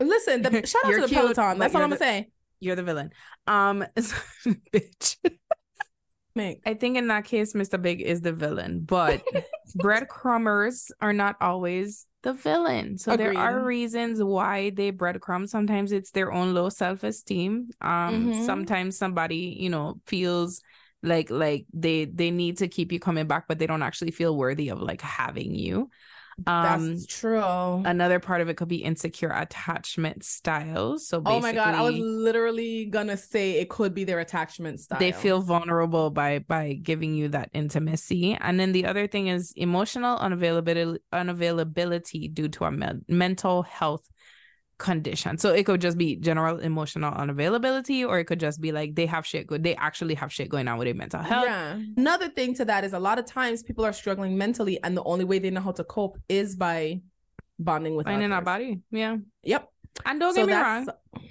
Listen, 0.00 0.42
the, 0.42 0.50
shout 0.72 0.84
out 0.84 0.90
to 0.94 1.00
the 1.02 1.06
cute, 1.08 1.20
Peloton. 1.20 1.58
That's 1.58 1.74
all 1.76 1.82
I'm 1.82 1.90
gonna 1.90 1.98
say. 1.98 2.28
you're 2.60 2.74
the 2.76 2.82
villain. 2.82 3.10
Um 3.46 3.84
bitch. 4.74 5.16
I 6.66 6.74
think 6.74 6.96
in 6.96 7.08
that 7.08 7.24
case, 7.26 7.52
Mr. 7.52 7.80
Big 7.80 8.00
is 8.00 8.20
the 8.22 8.32
villain, 8.32 8.80
but 8.84 9.22
breadcrumbers 9.76 10.90
are 11.00 11.12
not 11.12 11.36
always 11.40 12.06
the 12.22 12.32
villain. 12.32 12.96
So 12.98 13.16
there 13.16 13.36
are 13.36 13.62
reasons 13.62 14.22
why 14.22 14.70
they 14.70 14.90
breadcrumb. 14.92 15.46
Sometimes 15.48 15.92
it's 15.92 16.10
their 16.12 16.32
own 16.32 16.54
low 16.54 16.68
self-esteem. 16.70 17.68
Um, 17.82 18.14
Mhm. 18.32 18.46
sometimes 18.46 18.96
somebody, 18.96 19.56
you 19.60 19.68
know, 19.68 20.00
feels 20.06 20.62
like 21.02 21.30
like 21.30 21.66
they 21.72 22.04
they 22.04 22.30
need 22.30 22.58
to 22.58 22.68
keep 22.68 22.92
you 22.92 23.00
coming 23.00 23.26
back, 23.26 23.44
but 23.48 23.58
they 23.58 23.66
don't 23.66 23.82
actually 23.82 24.12
feel 24.12 24.36
worthy 24.36 24.68
of 24.68 24.80
like 24.80 25.00
having 25.00 25.54
you. 25.54 25.90
Um 26.46 26.88
That's 26.90 27.06
true. 27.06 27.82
another 27.84 28.18
part 28.18 28.40
of 28.40 28.48
it 28.48 28.56
could 28.56 28.68
be 28.68 28.82
insecure 28.82 29.30
attachment 29.30 30.24
styles. 30.24 31.06
So 31.06 31.22
oh 31.24 31.40
my 31.40 31.52
god, 31.52 31.74
I 31.74 31.82
was 31.82 31.94
literally 31.94 32.86
gonna 32.86 33.16
say 33.16 33.52
it 33.52 33.68
could 33.68 33.94
be 33.94 34.04
their 34.04 34.20
attachment 34.20 34.80
style. 34.80 34.98
they 34.98 35.12
feel 35.12 35.40
vulnerable 35.40 36.10
by 36.10 36.38
by 36.40 36.74
giving 36.74 37.14
you 37.14 37.28
that 37.28 37.50
intimacy 37.52 38.36
and 38.40 38.58
then 38.58 38.72
the 38.72 38.86
other 38.86 39.06
thing 39.06 39.28
is 39.28 39.52
emotional 39.56 40.18
unavailability 40.18 40.98
unavailability 41.12 42.32
due 42.32 42.48
to 42.48 42.64
a 42.64 42.70
men- 42.70 43.04
mental 43.08 43.62
health 43.62 44.08
condition. 44.82 45.38
So 45.38 45.48
it 45.54 45.64
could 45.64 45.80
just 45.80 45.96
be 45.96 46.16
general 46.16 46.58
emotional 46.58 47.12
unavailability 47.12 48.06
or 48.06 48.18
it 48.18 48.24
could 48.24 48.40
just 48.40 48.60
be 48.60 48.72
like 48.72 48.94
they 48.96 49.06
have 49.06 49.24
shit 49.24 49.46
good 49.46 49.62
they 49.62 49.76
actually 49.76 50.14
have 50.16 50.30
shit 50.32 50.48
going 50.48 50.66
on 50.68 50.76
with 50.78 50.86
their 50.86 50.94
mental 50.94 51.22
health. 51.22 51.44
Yeah. 51.46 51.78
Another 51.96 52.28
thing 52.28 52.54
to 52.54 52.64
that 52.66 52.82
is 52.84 52.92
a 52.92 52.98
lot 52.98 53.18
of 53.18 53.24
times 53.24 53.62
people 53.62 53.84
are 53.84 53.92
struggling 53.92 54.36
mentally, 54.36 54.82
and 54.82 54.96
the 54.96 55.04
only 55.04 55.24
way 55.24 55.38
they 55.38 55.50
know 55.50 55.60
how 55.60 55.72
to 55.72 55.84
cope 55.84 56.18
is 56.28 56.56
by 56.56 57.00
bonding 57.58 57.94
with 57.96 58.06
finding 58.06 58.32
our 58.32 58.42
body. 58.42 58.80
Yeah. 58.90 59.16
Yep. 59.44 59.68
and 60.04 60.20
don't 60.20 60.34
So 60.34 60.40
get 60.42 60.46
me 60.48 60.52
that's- 60.52 60.86
wrong. 60.86 61.24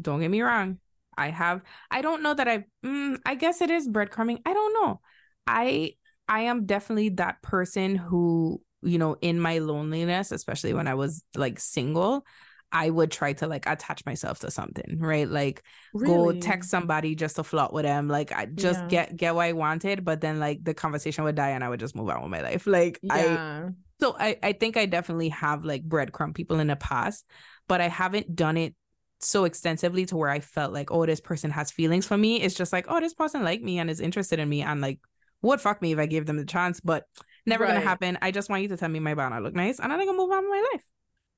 Don't 0.00 0.20
get 0.20 0.30
me 0.30 0.42
wrong. 0.42 0.78
I 1.16 1.28
have 1.28 1.60
i 1.90 2.00
don't 2.00 2.22
know 2.22 2.32
that 2.32 2.48
i've 2.48 2.64
mm, 2.84 3.18
i 3.26 3.34
guess 3.34 3.60
it 3.60 3.70
is 3.70 3.86
breadcrumbing. 3.88 4.40
I 4.46 4.52
don't 4.54 4.72
know. 4.78 5.00
I 5.46 5.94
i 6.28 6.40
am 6.52 6.64
definitely 6.66 7.10
that 7.22 7.42
person 7.42 7.96
who 7.96 8.62
you 8.82 8.98
know 8.98 9.16
in 9.20 9.38
my 9.38 9.58
loneliness 9.58 10.32
especially 10.32 10.72
when 10.72 10.88
i 10.88 10.94
was 10.94 11.22
like 11.36 11.60
single 11.60 12.24
i 12.72 12.88
would 12.90 13.10
try 13.10 13.32
to 13.32 13.46
like 13.46 13.66
attach 13.66 14.04
myself 14.06 14.38
to 14.40 14.50
something 14.50 14.96
right 14.98 15.28
like 15.28 15.62
go 16.02 16.32
text 16.32 16.70
somebody 16.70 17.14
just 17.14 17.36
to 17.36 17.44
flirt 17.44 17.72
with 17.72 17.84
them 17.84 18.08
like 18.08 18.32
i 18.32 18.46
just 18.46 18.82
Yeah. 18.82 18.88
get 18.88 19.16
get 19.16 19.34
what 19.34 19.44
i 19.44 19.52
wanted 19.52 20.04
but 20.04 20.20
then 20.20 20.40
like 20.40 20.64
the 20.64 20.74
conversation 20.74 21.24
would 21.24 21.36
die 21.36 21.50
and 21.50 21.62
i 21.62 21.68
would 21.68 21.80
just 21.80 21.94
move 21.94 22.08
on 22.08 22.22
with 22.22 22.30
my 22.30 22.40
life 22.42 22.66
like 22.66 23.00
i 23.08 23.40
so 24.00 24.16
I, 24.18 24.36
I 24.42 24.52
think 24.52 24.76
I 24.76 24.86
definitely 24.86 25.28
have 25.30 25.64
like 25.64 25.88
breadcrumb 25.88 26.34
people 26.34 26.58
in 26.58 26.66
the 26.66 26.76
past, 26.76 27.24
but 27.68 27.80
I 27.80 27.88
haven't 27.88 28.34
done 28.34 28.56
it 28.56 28.74
so 29.20 29.44
extensively 29.44 30.06
to 30.06 30.16
where 30.16 30.30
I 30.30 30.40
felt 30.40 30.72
like, 30.72 30.90
oh, 30.90 31.06
this 31.06 31.20
person 31.20 31.50
has 31.52 31.70
feelings 31.70 32.06
for 32.06 32.18
me. 32.18 32.40
It's 32.42 32.54
just 32.56 32.72
like, 32.72 32.86
oh, 32.88 32.98
this 33.00 33.14
person 33.14 33.44
like 33.44 33.62
me 33.62 33.78
and 33.78 33.88
is 33.88 34.00
interested 34.00 34.40
in 34.40 34.48
me 34.48 34.62
and 34.62 34.80
like 34.80 34.98
would 35.42 35.60
fuck 35.60 35.80
me 35.82 35.92
if 35.92 35.98
I 35.98 36.06
gave 36.06 36.26
them 36.26 36.36
the 36.36 36.44
chance, 36.44 36.80
but 36.80 37.04
never 37.46 37.64
Right. 37.64 37.74
gonna 37.74 37.80
happen. 37.80 38.18
I 38.22 38.30
just 38.32 38.48
want 38.50 38.62
you 38.62 38.68
to 38.68 38.76
tell 38.76 38.88
me 38.88 38.98
my 39.00 39.14
banner 39.14 39.40
look 39.40 39.54
nice 39.54 39.78
and 39.78 39.92
I'm 39.92 39.98
gonna 40.00 40.16
move 40.18 40.30
on 40.32 40.42
with 40.44 40.50
my 40.50 40.68
life. 40.72 40.82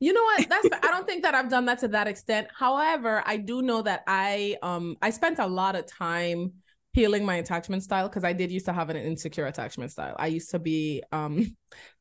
You 0.01 0.13
know 0.13 0.23
what? 0.23 0.49
That's 0.49 0.69
I 0.83 0.91
don't 0.91 1.07
think 1.07 1.23
that 1.23 1.35
I've 1.35 1.49
done 1.49 1.67
that 1.67 1.79
to 1.81 1.89
that 1.89 2.07
extent. 2.09 2.49
However, 2.57 3.23
I 3.25 3.37
do 3.37 3.63
know 3.63 3.83
that 3.83 4.03
I 4.07 4.57
um 4.63 4.97
I 5.01 5.11
spent 5.11 5.39
a 5.39 5.47
lot 5.47 5.77
of 5.77 5.87
time 5.87 6.55
healing 6.93 7.25
my 7.25 7.37
attachment 7.37 7.83
style 7.83 8.09
because 8.09 8.25
I 8.25 8.33
did 8.33 8.53
used 8.53 8.67
to 8.67 8.73
have 8.73 8.91
an 8.91 8.97
insecure 8.97 9.47
attachment 9.47 9.91
style. 9.91 10.15
I 10.19 10.29
used 10.29 10.51
to 10.51 10.59
be 10.59 11.03
um 11.13 11.57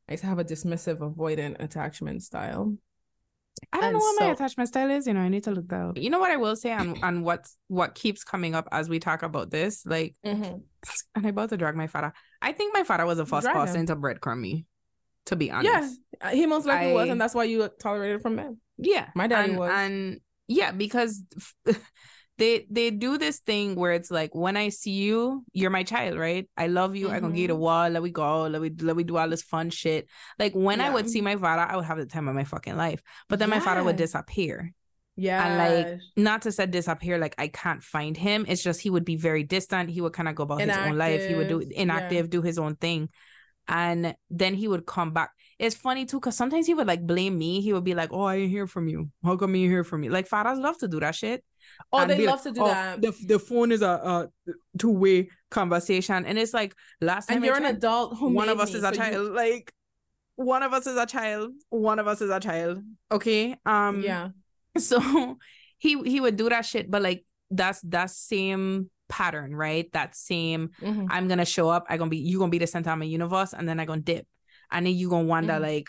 I 0.08 0.12
used 0.12 0.22
to 0.22 0.28
have 0.28 0.38
a 0.38 0.44
dismissive 0.44 0.98
avoidant 0.98 1.62
attachment 1.62 2.22
style. 2.22 2.76
I 3.72 3.78
don't 3.78 3.86
And 3.86 3.94
know 3.94 4.00
what 4.00 4.16
my 4.20 4.26
attachment 4.32 4.68
style 4.68 4.90
is. 4.90 5.06
You 5.06 5.14
know, 5.14 5.20
I 5.20 5.28
need 5.28 5.44
to 5.44 5.52
look 5.52 5.68
that 5.68 5.80
up. 5.80 5.96
You 5.96 6.10
know 6.10 6.18
what 6.18 6.30
I 6.30 6.36
will 6.36 6.56
say 6.56 6.72
on 6.72 6.98
on 7.02 7.22
what's 7.22 7.56
what 7.68 7.94
keeps 7.94 8.24
coming 8.24 8.54
up 8.54 8.68
as 8.72 8.88
we 8.88 8.98
talk 8.98 9.22
about 9.22 9.50
this, 9.50 9.86
like, 9.86 10.14
and 10.24 10.62
I'm 11.14 11.26
about 11.26 11.50
to 11.50 11.56
drag 11.56 11.76
my 11.76 11.86
father. 11.86 12.12
I 12.42 12.52
think 12.52 12.74
my 12.74 12.82
father 12.82 13.06
was 13.06 13.18
a 13.18 13.26
first 13.26 13.46
person 13.48 13.86
to 13.86 13.96
breadcrumb 13.96 14.40
me. 14.40 14.66
To 15.26 15.36
be 15.36 15.50
honest, 15.50 16.00
Yeah, 16.20 16.28
uh, 16.28 16.30
he 16.32 16.46
most 16.46 16.66
likely 16.66 16.92
was, 16.92 17.08
and 17.08 17.20
that's 17.20 17.34
why 17.34 17.44
you 17.44 17.68
tolerated 17.80 18.20
from 18.20 18.36
men. 18.36 18.58
Yeah, 18.76 19.08
My 19.14 19.26
daddy 19.26 19.50
and, 19.50 19.58
was. 19.58 19.70
and 19.72 20.20
yeah, 20.48 20.70
because 20.72 21.22
they 22.38 22.66
they 22.68 22.90
do 22.90 23.16
this 23.16 23.38
thing 23.38 23.76
where 23.76 23.92
it's 23.92 24.10
like 24.10 24.34
when 24.34 24.56
I 24.56 24.68
see 24.68 24.90
you, 24.90 25.44
you're 25.52 25.70
my 25.70 25.82
child, 25.84 26.18
right? 26.18 26.48
I 26.56 26.66
love 26.66 26.96
you. 26.96 27.08
I 27.08 27.20
gonna 27.20 27.32
give 27.32 27.42
you 27.42 27.48
the 27.48 27.54
Mhm. 27.54 27.58
wall. 27.58 27.88
Let 27.88 28.02
we 28.02 28.10
go. 28.10 28.42
Let 28.48 28.60
we 28.60 28.70
let 28.70 28.96
we 28.96 29.04
do 29.04 29.16
all 29.16 29.28
this 29.28 29.42
fun 29.42 29.70
shit. 29.70 30.08
Like 30.38 30.52
when 30.54 30.80
I 30.80 30.90
would 30.90 31.08
see 31.08 31.20
my 31.20 31.36
father, 31.36 31.62
I 31.62 31.76
would 31.76 31.84
have 31.84 31.98
the 31.98 32.06
time 32.06 32.28
of 32.28 32.34
my 32.34 32.44
fucking 32.44 32.76
life. 32.76 33.00
But 33.28 33.38
then 33.38 33.50
my 33.50 33.60
father 33.60 33.84
would 33.84 33.96
disappear. 33.96 34.72
Yeah, 35.16 35.46
And 35.46 35.58
like 35.58 36.00
not 36.16 36.42
to 36.42 36.50
say 36.50 36.66
disappear, 36.66 37.18
like 37.18 37.36
I 37.38 37.46
can't 37.46 37.84
find 37.84 38.16
him. 38.16 38.46
It's 38.48 38.62
just 38.64 38.80
he 38.80 38.90
would 38.90 39.04
be 39.04 39.14
very 39.14 39.44
distant. 39.44 39.88
He 39.90 40.00
would 40.00 40.12
kind 40.12 40.28
of 40.28 40.34
go 40.34 40.42
about 40.42 40.60
his 40.60 40.76
own 40.76 40.98
life. 40.98 41.24
He 41.26 41.34
would 41.36 41.46
do 41.48 41.60
Inactive, 41.60 41.72
yeah. 41.76 41.82
inactive, 41.82 42.30
do 42.30 42.42
his 42.42 42.58
own 42.58 42.74
thing. 42.74 43.08
And 43.68 44.14
then 44.30 44.54
he 44.54 44.68
would 44.68 44.86
come 44.86 45.12
back. 45.12 45.30
it's 45.58 45.76
funny 45.76 46.04
too 46.04 46.18
because 46.18 46.36
sometimes 46.36 46.66
he 46.66 46.74
would 46.74 46.86
like 46.86 47.06
blame 47.06 47.38
me. 47.38 47.60
He 47.60 47.72
would 47.72 47.84
be 47.84 47.94
like, 47.94 48.10
"Oh, 48.12 48.24
I 48.24 48.36
didn't 48.38 48.50
hear 48.50 48.66
from 48.66 48.88
you. 48.88 49.10
How 49.24 49.36
come 49.36 49.54
you 49.54 49.68
hear 49.70 49.84
from 49.84 50.00
me?" 50.02 50.08
Like 50.10 50.26
fathers 50.26 50.58
love 50.58 50.76
to 50.78 50.88
do 50.88 51.00
that 51.00 51.14
shit. 51.14 51.44
Oh, 51.92 52.04
they 52.06 52.26
love 52.26 52.36
like, 52.36 52.42
to 52.44 52.52
do 52.52 52.62
"Oh, 52.62 52.66
that. 52.66 53.00
The 53.00 53.14
the 53.26 53.38
phone 53.38 53.72
is 53.72 53.80
a, 53.80 53.88
a 53.88 54.28
two 54.78 54.90
way 54.90 55.30
conversation, 55.50 56.26
and 56.26 56.38
it's 56.38 56.52
like 56.52 56.74
last 57.00 57.26
time 57.28 57.36
and 57.38 57.44
you're 57.46 57.56
an 57.56 57.64
adult 57.64 58.18
who 58.18 58.34
one 58.34 58.48
of 58.48 58.60
us 58.60 58.72
me, 58.72 58.78
is 58.78 58.84
a 58.84 58.88
so 58.88 58.92
you- 58.92 58.96
child. 58.98 59.32
Like 59.32 59.72
one 60.36 60.62
of 60.62 60.72
us 60.72 60.86
is 60.86 60.96
a 60.96 61.06
child. 61.06 61.52
One 61.70 61.98
of 61.98 62.06
us 62.08 62.20
is 62.20 62.30
a 62.30 62.40
child. 62.40 62.82
Okay. 63.10 63.56
Um. 63.64 64.02
yeah. 64.02 64.28
So 64.78 65.38
he 65.78 66.02
he 66.02 66.20
would 66.20 66.36
do 66.36 66.48
that 66.48 66.66
shit, 66.66 66.90
but 66.90 67.00
like 67.00 67.24
that's 67.50 67.80
that 67.82 68.10
same 68.10 68.90
pattern, 69.14 69.54
right? 69.54 69.86
That 69.92 70.16
same 70.16 70.70
Mhm. 70.82 71.06
I'm 71.08 71.28
gonna 71.28 71.44
show 71.46 71.68
up, 71.68 71.86
I 71.88 71.96
gonna 71.98 72.10
be 72.10 72.18
you 72.18 72.38
gonna 72.40 72.50
be 72.50 72.58
the 72.58 72.66
center 72.66 72.90
of 72.90 72.98
my 72.98 73.04
universe, 73.04 73.52
and 73.54 73.68
then 73.68 73.78
I 73.80 73.84
gonna 73.84 74.00
dip. 74.02 74.26
And 74.70 74.86
then 74.86 74.94
you 74.94 75.08
gonna 75.08 75.28
wonder 75.28 75.54
Mhm. 75.54 75.62
like, 75.62 75.88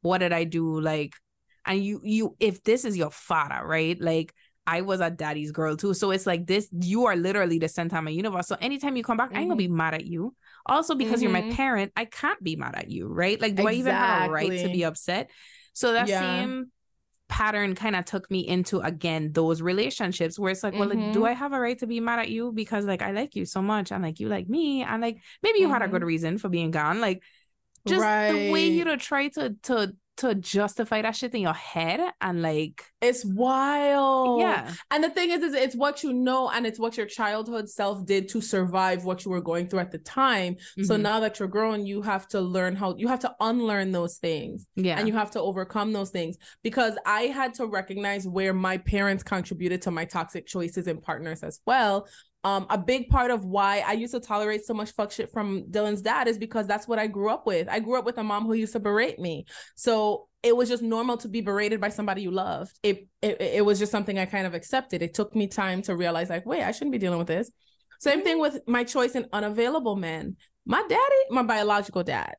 what 0.00 0.18
did 0.18 0.32
I 0.32 0.44
do? 0.44 0.80
Like, 0.80 1.12
and 1.66 1.82
you 1.84 2.00
you 2.02 2.36
if 2.40 2.62
this 2.64 2.84
is 2.84 2.96
your 2.96 3.10
father, 3.10 3.60
right? 3.66 4.00
Like 4.00 4.34
I 4.66 4.80
was 4.82 5.00
a 5.00 5.10
daddy's 5.10 5.50
girl 5.52 5.76
too. 5.76 5.92
So 5.94 6.10
it's 6.12 6.26
like 6.26 6.46
this, 6.46 6.68
you 6.72 7.06
are 7.06 7.16
literally 7.16 7.58
the 7.58 7.68
center 7.68 7.98
of 7.98 8.04
my 8.04 8.10
universe. 8.10 8.46
So 8.46 8.56
anytime 8.60 8.96
you 8.96 9.02
come 9.02 9.16
back, 9.16 9.30
I 9.34 9.40
ain't 9.40 9.48
gonna 9.48 9.56
be 9.56 9.68
mad 9.68 9.94
at 9.94 10.06
you. 10.06 10.34
Also, 10.66 10.94
because 10.94 11.20
you're 11.22 11.32
my 11.32 11.42
Mhm. 11.42 11.56
parent, 11.56 11.92
I 11.96 12.04
can't 12.04 12.42
be 12.42 12.56
mad 12.56 12.76
at 12.76 12.88
you, 12.88 13.08
right? 13.08 13.40
Like, 13.40 13.56
do 13.56 13.66
I 13.66 13.72
even 13.72 13.96
have 13.96 14.10
a 14.10 14.30
right 14.30 14.56
to 14.62 14.68
be 14.68 14.84
upset? 14.84 15.30
So 15.72 15.92
that 15.94 16.08
Yeah. 16.08 16.18
same 16.20 16.70
pattern 17.32 17.74
kind 17.74 17.96
of 17.96 18.04
took 18.04 18.30
me 18.30 18.46
into 18.46 18.80
again 18.80 19.32
those 19.32 19.62
relationships 19.62 20.38
where 20.38 20.52
it's 20.52 20.62
like, 20.62 20.76
well, 20.76 20.88
like, 20.88 21.00
do 21.12 21.24
Mhm. 21.24 21.26
I 21.26 21.32
have 21.32 21.54
a 21.54 21.60
right 21.60 21.78
to 21.78 21.86
be 21.86 21.98
mad 22.00 22.18
at 22.20 22.28
you? 22.28 22.52
Because 22.52 22.84
like 22.84 23.00
I 23.02 23.12
like 23.12 23.34
you 23.36 23.46
so 23.46 23.62
much. 23.62 23.90
And 23.90 24.02
like 24.02 24.20
you 24.20 24.28
like 24.28 24.48
me. 24.48 24.82
And 24.82 25.00
like 25.00 25.18
maybe 25.42 25.60
you 25.60 25.68
had 25.70 25.82
a 25.82 25.88
good 25.88 26.04
reason 26.04 26.36
for 26.38 26.50
being 26.50 26.70
gone, 26.70 27.00
like 27.00 27.22
just 27.86 28.10
the 28.26 28.38
way 28.38 28.68
you 28.68 28.84
Right. 28.84 28.86
to 28.86 28.96
try 28.98 29.28
to 29.30 29.56
to 29.64 29.96
to 30.18 30.34
justify 30.34 31.02
that 31.02 31.16
shit 31.16 31.34
in 31.34 31.40
your 31.40 31.54
head 31.54 32.00
and 32.20 32.42
like 32.42 32.84
It's 33.00 33.24
wild. 33.24 34.40
yeah 34.40 34.72
And 34.90 35.02
the 35.02 35.10
thing 35.10 35.30
is, 35.30 35.42
is 35.42 35.54
it's 35.54 35.74
what 35.74 36.02
you 36.02 36.12
know 36.12 36.50
and 36.50 36.66
it's 36.66 36.78
what 36.78 36.96
your 36.96 37.06
childhood 37.06 37.68
self 37.68 38.04
did 38.04 38.28
to 38.28 38.40
survive 38.40 39.04
what 39.04 39.24
you 39.24 39.30
were 39.30 39.40
going 39.40 39.68
through 39.68 39.80
at 39.80 39.90
the 39.90 39.98
time. 39.98 40.56
So 40.84 40.96
Mhm. 40.96 41.00
now 41.02 41.20
that 41.20 41.38
you're 41.38 41.48
grown, 41.48 41.86
you 41.86 42.02
have 42.02 42.28
to 42.28 42.40
learn 42.40 42.76
how 42.76 42.94
you 42.96 43.08
have 43.08 43.20
to 43.20 43.34
unlearn 43.40 43.92
those 43.92 44.18
things 44.18 44.66
yeah 44.76 44.98
and 44.98 45.08
you 45.08 45.14
have 45.14 45.30
to 45.32 45.40
overcome 45.40 45.92
those 45.92 46.10
things. 46.10 46.36
Because 46.62 46.94
I 47.06 47.22
had 47.22 47.54
to 47.54 47.66
recognize 47.66 48.26
where 48.26 48.52
my 48.52 48.78
parents 48.78 49.22
contributed 49.22 49.82
to 49.82 49.90
my 49.90 50.04
toxic 50.04 50.46
choices 50.46 50.86
and 50.86 51.02
partners 51.02 51.42
as 51.42 51.60
well. 51.66 52.06
Um, 52.44 52.66
a 52.70 52.78
big 52.78 53.08
part 53.08 53.30
of 53.30 53.44
why 53.44 53.84
I 53.86 53.92
used 53.92 54.12
to 54.14 54.20
tolerate 54.20 54.64
so 54.64 54.74
much 54.74 54.90
fuck 54.92 55.12
shit 55.12 55.30
from 55.30 55.64
Dylan's 55.70 56.02
dad 56.02 56.26
is 56.26 56.38
because 56.38 56.66
that's 56.66 56.88
what 56.88 56.98
I 56.98 57.06
grew 57.06 57.30
up 57.30 57.46
with. 57.46 57.68
I 57.68 57.78
grew 57.78 57.96
up 57.98 58.04
with 58.04 58.18
a 58.18 58.24
mom 58.24 58.46
who 58.46 58.54
used 58.54 58.72
to 58.72 58.80
berate 58.80 59.20
me. 59.20 59.46
So 59.76 60.28
it 60.42 60.56
was 60.56 60.68
just 60.68 60.82
normal 60.82 61.16
to 61.18 61.28
be 61.28 61.40
berated 61.40 61.80
by 61.80 61.88
somebody 61.88 62.22
you 62.22 62.32
loved. 62.32 62.76
It, 62.82 63.06
it 63.20 63.40
it 63.40 63.64
was 63.64 63.78
just 63.78 63.92
something 63.92 64.18
I 64.18 64.26
kind 64.26 64.46
of 64.46 64.54
accepted. 64.54 65.02
It 65.02 65.14
took 65.14 65.36
me 65.36 65.46
time 65.46 65.82
to 65.82 65.94
realize, 65.94 66.30
like, 66.30 66.44
wait, 66.44 66.64
I 66.64 66.72
shouldn't 66.72 66.92
be 66.92 66.98
dealing 66.98 67.18
with 67.18 67.28
this. 67.28 67.50
Same 68.00 68.22
thing 68.22 68.40
with 68.40 68.58
my 68.66 68.82
choice 68.82 69.14
in 69.14 69.28
unavailable 69.32 69.94
men. 69.94 70.36
My 70.66 70.82
daddy, 70.82 71.22
my 71.30 71.44
biological 71.44 72.02
dad. 72.02 72.34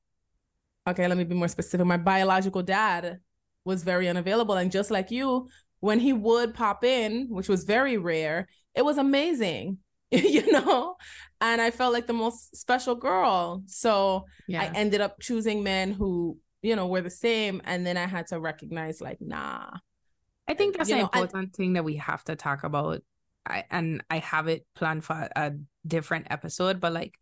Okay, 0.86 1.08
let 1.08 1.18
me 1.18 1.24
be 1.24 1.36
more 1.36 1.48
specific. 1.48 1.86
My 1.86 1.96
biological 1.96 2.62
dad 2.62 3.20
was 3.64 3.84
very 3.84 4.10
unavailable, 4.10 4.56
and 4.56 4.70
just 4.70 4.92
like 4.92 5.10
you, 5.12 5.48
when 5.80 6.00
he 6.00 6.12
would 6.12 6.54
pop 6.54 6.84
in, 6.84 7.28
which 7.30 7.48
was 7.48 7.64
very 7.64 7.98
rare, 7.98 8.50
it 8.76 8.84
was 8.84 8.98
amazing, 8.98 9.78
you 10.24 10.52
know. 10.52 10.96
And 11.42 11.62
I 11.62 11.72
felt 11.72 11.94
like 11.94 12.08
the 12.08 12.14
most 12.14 12.56
special 12.56 12.96
girl. 12.96 13.64
So 13.68 14.26
yeah 14.48 14.62
I 14.62 14.78
ended 14.78 15.02
up 15.02 15.20
choosing 15.20 15.64
men 15.64 15.92
who, 15.92 16.38
you 16.62 16.76
know, 16.76 16.88
were 16.88 17.02
the 17.02 17.10
same. 17.10 17.62
And 17.66 17.86
then 17.86 17.98
I 17.98 18.06
had 18.06 18.28
to 18.28 18.40
recognize, 18.40 19.02
like, 19.02 19.18
nah. 19.20 19.70
I 20.48 20.54
think 20.54 20.78
that's 20.78 20.90
you 20.90 20.96
an 20.96 21.02
know, 21.02 21.10
important 21.14 21.56
thing 21.56 21.74
that 21.74 21.84
we 21.84 21.96
have 21.98 22.24
to 22.26 22.36
talk 22.36 22.64
about. 22.64 23.02
I 23.46 23.66
and 23.70 24.04
I 24.10 24.20
have 24.20 24.48
it 24.48 24.66
planned 24.76 25.04
for 25.04 25.28
a 25.36 25.54
different 25.86 26.28
episode, 26.30 26.80
but 26.80 26.94
like 26.94 27.16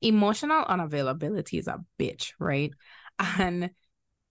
emotional 0.00 0.64
unavailability 0.64 1.58
is 1.58 1.66
a 1.68 1.80
bitch, 1.98 2.32
right? 2.38 2.72
And 3.38 3.70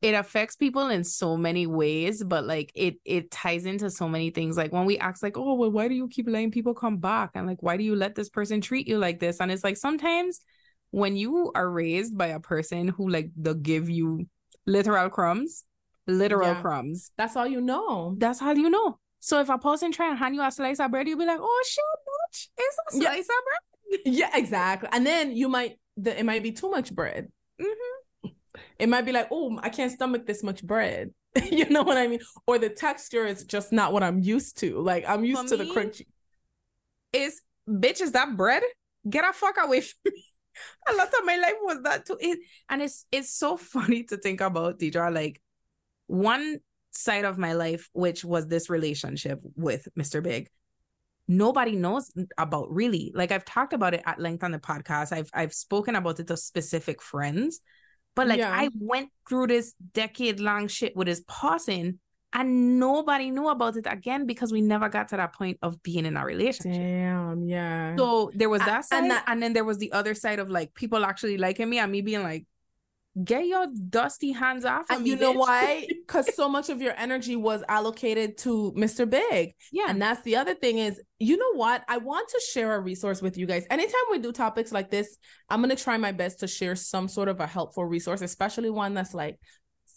it 0.04 0.14
affects 0.14 0.58
people 0.58 0.90
in 0.90 1.04
so 1.06 1.38
many 1.38 1.66
ways, 1.66 2.22
but 2.24 2.46
like 2.46 2.72
it 2.76 2.98
it 3.06 3.32
ties 3.32 3.66
into 3.66 3.90
so 3.90 4.08
many 4.10 4.30
things. 4.32 4.58
Like 4.58 4.74
when 4.74 4.86
we 4.86 5.00
ask, 5.00 5.24
like, 5.24 5.38
oh 5.38 5.54
well, 5.56 5.72
why 5.72 5.88
do 5.88 5.96
you 5.96 6.10
keep 6.10 6.28
letting 6.28 6.52
people 6.52 6.74
come 6.74 6.98
back? 6.98 7.32
And 7.36 7.48
like, 7.48 7.64
why 7.64 7.78
do 7.78 7.84
you 7.84 7.96
let 7.96 8.14
this 8.14 8.30
person 8.30 8.60
treat 8.62 8.88
you 8.88 8.98
like 8.98 9.20
this? 9.20 9.40
And 9.40 9.50
it's 9.50 9.64
like 9.64 9.78
sometimes 9.78 10.42
when 10.92 11.16
you 11.16 11.52
are 11.56 11.70
raised 11.70 12.18
by 12.18 12.28
a 12.28 12.40
person 12.40 12.90
who 12.90 13.10
like 13.10 13.32
they'll 13.38 13.54
give 13.56 13.90
you 13.90 14.28
literal 14.68 15.10
crumbs, 15.10 15.64
literal 16.06 16.54
Yeah. 16.54 16.62
crumbs, 16.62 17.12
That's 17.18 17.36
all 17.38 17.48
you 17.48 17.62
know. 17.62 18.16
that's 18.18 18.40
how 18.42 18.52
you 18.52 18.70
know. 18.70 19.00
So 19.22 19.40
if 19.40 19.48
a 19.48 19.58
person 19.58 19.94
try 19.94 20.10
and 20.10 20.20
hand 20.20 20.36
you 20.36 20.44
a 20.44 20.52
slice 20.52 20.82
of 20.82 20.92
bread, 20.92 21.08
you'll 21.08 21.18
be 21.18 21.26
like, 21.26 21.40
"Oh 21.42 21.64
shit, 21.66 21.84
bitch, 22.08 22.50
it's 22.58 22.78
a 22.78 22.98
Yeah. 23.02 23.12
slice 23.14 23.30
of 23.30 23.42
bread." 23.48 24.00
yeah, 24.06 24.32
exactly. 24.38 24.90
And 24.92 25.06
then 25.08 25.32
you 25.36 25.48
might, 25.48 25.80
the, 25.96 26.20
it 26.20 26.26
might 26.26 26.44
be 26.44 26.52
too 26.52 26.70
much 26.70 26.94
bread. 26.94 27.32
Mhm. 27.62 28.03
It 28.78 28.90
might 28.90 29.06
be 29.06 29.12
like, 29.12 29.28
oh, 29.32 29.60
I 29.62 29.70
can't 29.70 29.92
stomach 29.92 30.26
this 30.26 30.44
much 30.44 30.64
bread. 30.64 31.12
you 31.52 31.70
know 31.70 31.84
what 31.84 31.98
I 31.98 32.08
mean? 32.08 32.20
Or 32.46 32.58
the 32.60 32.70
texture 32.70 33.26
is 33.26 33.44
just 33.44 33.72
not 33.72 33.94
what 33.94 34.04
I'm 34.04 34.20
used 34.20 34.58
to. 34.60 34.80
Like 34.80 35.06
I'm 35.08 35.24
used 35.24 35.50
For 35.50 35.58
to 35.58 35.58
the 35.58 35.66
crunchy. 35.66 36.06
Is 37.12 37.42
bitch, 37.68 38.02
is 38.02 38.12
that 38.12 38.38
bread? 38.38 38.64
Get 39.10 39.28
a 39.28 39.34
fuck 39.34 39.56
away 39.60 39.82
from 39.82 40.14
me. 40.14 40.24
A 40.90 40.94
lot 40.94 41.08
of 41.08 41.26
my 41.26 41.36
life 41.36 41.56
was 41.62 41.82
that 41.82 42.06
too. 42.06 42.18
It, 42.20 42.40
and 42.70 42.82
it's 42.82 43.06
it's 43.12 43.36
so 43.36 43.58
funny 43.76 44.04
to 44.04 44.18
think 44.18 44.42
about, 44.42 44.80
Deidre. 44.80 45.14
Like 45.14 45.42
one 46.08 46.60
side 46.92 47.26
of 47.26 47.40
my 47.40 47.54
life, 47.54 47.90
which 47.94 48.24
was 48.24 48.48
this 48.48 48.70
relationship 48.70 49.40
with 49.56 49.88
Mr. 49.98 50.22
Big, 50.22 50.50
nobody 51.28 51.76
knows 51.76 52.12
about 52.38 52.72
really. 52.72 53.12
Like 53.16 53.32
I've 53.32 53.46
talked 53.46 53.74
about 53.74 53.96
it 53.96 54.04
at 54.06 54.20
length 54.20 54.44
on 54.44 54.52
the 54.52 54.60
podcast. 54.60 55.12
I've 55.12 55.32
I've 55.34 55.54
spoken 55.54 55.96
about 55.96 56.20
it 56.20 56.28
to 56.28 56.38
specific 56.38 57.02
friends, 57.02 57.62
but 58.16 58.28
like 58.28 58.40
Yeah. 58.40 58.52
I 58.52 58.70
went 58.80 59.10
through 59.28 59.48
this 59.48 59.74
decade 59.94 60.40
long 60.40 60.68
shit 60.68 60.96
with 60.96 61.08
his 61.08 61.22
pausing, 61.22 62.00
and 62.34 62.80
nobody 62.80 63.30
knew 63.30 63.48
about 63.50 63.76
it 63.78 63.86
again 63.88 64.26
because 64.26 64.52
we 64.52 64.62
never 64.62 64.90
got 64.90 65.10
to 65.10 65.18
that 65.18 65.34
point 65.34 65.58
of 65.62 65.82
being 65.84 66.06
in 66.06 66.18
a 66.18 66.26
relationship. 66.26 66.82
Damn, 66.82 67.44
yeah. 67.44 67.96
So 67.96 68.32
there 68.34 68.50
was 68.50 68.62
that 68.62 68.86
side, 68.86 69.04
and 69.04 69.14
and, 69.28 69.42
then 69.42 69.54
there 69.54 69.64
was 69.64 69.78
the 69.78 69.92
other 69.92 70.16
side 70.16 70.40
of 70.40 70.50
like 70.50 70.74
people 70.74 71.06
actually 71.06 71.38
liking 71.38 71.70
me 71.70 71.80
and 71.80 71.92
me 71.92 72.02
being 72.02 72.24
like, 72.24 72.46
"Get 73.22 73.46
your 73.46 73.68
dusty 73.90 74.32
hands 74.32 74.66
off!" 74.66 74.90
of 74.90 74.96
and 74.98 75.04
me, 75.04 75.12
you 75.12 75.16
know 75.18 75.34
bitch." 75.34 75.38
why? 75.38 75.88
Because 76.08 76.36
so 76.36 76.48
much 76.50 76.70
of 76.70 76.82
your 76.82 76.94
energy 76.98 77.36
was 77.36 77.64
allocated 77.68 78.38
to 78.40 78.74
Mr. 78.78 79.10
Big. 79.10 79.54
Yeah, 79.72 79.86
And 79.88 80.02
that's 80.02 80.22
the 80.24 80.36
other 80.36 80.54
thing 80.54 80.78
is, 80.78 81.02
you 81.18 81.38
know 81.38 81.54
what? 81.54 81.84
I 81.88 81.98
want 81.98 82.28
to 82.30 82.42
share 82.52 82.76
a 82.76 82.80
resource 82.80 83.22
with 83.22 83.38
you 83.38 83.46
guys. 83.46 83.66
Anytime 83.72 84.02
we 84.12 84.20
do 84.20 84.32
topics 84.32 84.72
like 84.72 84.90
this, 84.92 85.18
I'm 85.50 85.62
going 85.62 85.76
to 85.76 85.82
try 85.82 85.98
my 85.98 86.12
best 86.12 86.42
to 86.42 86.48
share 86.48 86.76
some 86.76 87.08
sort 87.08 87.30
of 87.30 87.40
a 87.40 87.48
helpful 87.48 87.86
resource, 87.86 88.22
especially 88.22 88.70
one 88.70 88.94
that's 88.94 89.14
like 89.14 89.40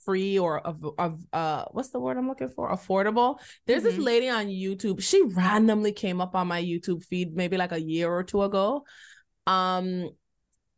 free 0.05 0.39
or 0.39 0.61
of, 0.61 0.85
of 0.99 1.19
uh 1.33 1.65
what's 1.73 1.91
the 1.91 1.99
word 1.99 2.17
I'm 2.17 2.29
looking 2.29 2.49
for? 2.51 2.71
Affordable. 2.71 3.41
There's 3.67 3.83
this 3.83 3.97
Mhm. 3.97 4.05
lady 4.05 4.29
on 4.29 4.47
YouTube. 4.47 5.03
She 5.03 5.21
randomly 5.23 5.91
came 5.91 6.21
up 6.21 6.37
on 6.37 6.47
my 6.47 6.63
YouTube 6.63 7.03
feed 7.05 7.35
maybe 7.35 7.57
like 7.57 7.73
a 7.73 7.81
year 7.83 8.09
or 8.09 8.23
two 8.23 8.43
ago. 8.43 8.85
Um 9.49 10.11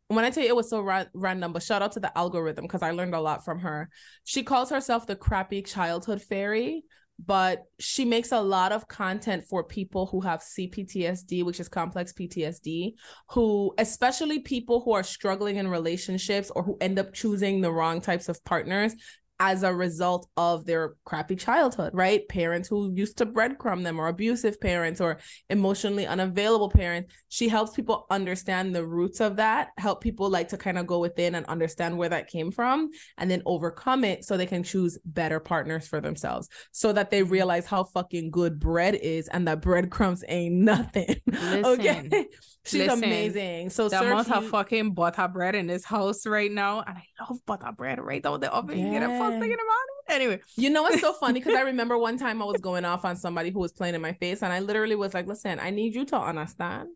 when 0.09 0.25
I 0.25 0.31
tell 0.31 0.43
you 0.43 0.49
it 0.49 0.55
was 0.55 0.69
so 0.69 0.81
ra- 0.81 1.05
random, 1.13 1.53
but 1.53 1.63
shout 1.63 1.81
out 1.81 1.91
to 1.93 1.99
the 1.99 2.15
algorithm 2.17 2.65
because 2.65 2.81
I 2.81 2.91
learned 2.91 3.13
a 3.13 3.21
lot 3.21 3.45
from 3.45 3.59
her. 3.59 3.89
She 4.23 4.43
calls 4.43 4.69
herself 4.71 5.05
the 5.05 5.15
crappy 5.15 5.61
childhood 5.61 6.21
fairy, 6.21 6.83
but 7.23 7.65
she 7.79 8.05
makes 8.05 8.31
a 8.31 8.41
lot 8.41 8.71
of 8.71 8.87
content 8.87 9.45
for 9.47 9.63
people 9.63 10.07
who 10.07 10.21
have 10.21 10.41
CPTSD, 10.41 11.43
which 11.43 11.59
is 11.59 11.69
complex 11.69 12.11
PTSD, 12.13 12.93
who, 13.29 13.73
especially 13.77 14.39
people 14.39 14.81
who 14.81 14.93
are 14.93 15.03
struggling 15.03 15.57
in 15.57 15.67
relationships 15.67 16.49
or 16.55 16.63
who 16.63 16.77
end 16.81 16.97
up 16.97 17.13
choosing 17.13 17.61
the 17.61 17.71
wrong 17.71 18.01
types 18.01 18.29
of 18.29 18.43
partners 18.45 18.95
as 19.39 19.63
a 19.63 19.73
result 19.73 20.27
of 20.35 20.65
their 20.65 20.95
crappy 21.05 21.35
childhood, 21.35 21.91
right? 21.93 22.27
Parents 22.27 22.67
who 22.67 22.91
used 22.93 23.17
to 23.17 23.25
breadcrumb 23.25 23.83
them, 23.83 23.99
or 23.99 24.07
abusive 24.07 24.59
parents, 24.59 24.99
or 24.99 25.19
emotionally 25.49 26.05
unavailable 26.05 26.69
parents. 26.69 27.13
She 27.29 27.47
helps 27.47 27.73
people 27.73 28.05
understand 28.09 28.75
the 28.75 28.85
roots 28.85 29.21
of 29.21 29.37
that, 29.37 29.69
help 29.77 30.01
people 30.01 30.29
like 30.29 30.49
to 30.49 30.57
kind 30.57 30.77
of 30.77 30.87
go 30.87 30.99
within 30.99 31.35
and 31.35 31.45
understand 31.45 31.97
where 31.97 32.09
that 32.09 32.29
came 32.29 32.51
from, 32.51 32.89
and 33.17 33.31
then 33.31 33.41
overcome 33.45 34.03
it 34.03 34.25
so 34.25 34.35
they 34.35 34.45
can 34.45 34.63
choose 34.63 34.97
better 35.05 35.39
partners 35.39 35.87
for 35.87 36.01
themselves, 36.01 36.49
so 36.71 36.91
that 36.91 37.09
they 37.09 37.21
mm-hmm. 37.21 37.31
realize 37.31 37.65
how 37.65 37.83
fucking 37.85 38.31
good 38.31 38.59
bread 38.59 38.95
is 38.95 39.27
and 39.29 39.47
that 39.47 39.61
breadcrumbs 39.61 40.23
ain't 40.27 40.55
nothing. 40.69 41.15
okay. 41.33 42.27
She's 42.65 42.81
listen. 42.87 43.03
amazing. 43.03 43.69
So 43.69 43.85
the 43.89 43.97
search 43.99 44.05
amount 44.05 44.31
of 44.31 44.47
fucking 44.49 44.93
butter 44.93 45.27
bread 45.27 45.55
in 45.55 45.65
this 45.67 45.85
house 45.85 46.25
right 46.27 46.51
now, 46.51 46.81
and 46.81 46.97
I 46.97 47.03
love 47.29 47.39
butter 47.45 47.71
bread 47.71 47.99
right 47.99 48.23
out 48.25 48.41
the 48.41 48.51
oven. 48.51 48.91
Get 48.91 49.01
it 49.01 49.07
first 49.07 49.21
Yeah. 49.21 49.29
thing 49.29 49.43
in 49.43 49.49
the 49.49 49.55
morning. 49.55 49.95
Anyway, 50.09 50.39
You 50.57 50.69
know 50.69 50.83
what's 50.83 51.01
so 51.01 51.13
funny? 51.13 51.39
Because 51.39 51.55
I 51.55 51.61
remember 51.71 51.97
one 51.97 52.17
time 52.17 52.41
I 52.41 52.45
was 52.45 52.59
going 52.59 52.83
off 52.85 53.05
on 53.05 53.15
somebody 53.15 53.49
who 53.51 53.59
was 53.59 53.71
playing 53.71 53.95
in 53.95 54.01
my 54.01 54.13
face, 54.13 54.41
and 54.43 54.51
I 54.51 54.59
literally 54.59 54.95
was 54.95 55.13
like, 55.13 55.25
"Listen, 55.27 55.59
I 55.59 55.69
need 55.69 55.95
you 55.95 56.05
to 56.05 56.17
understand 56.17 56.89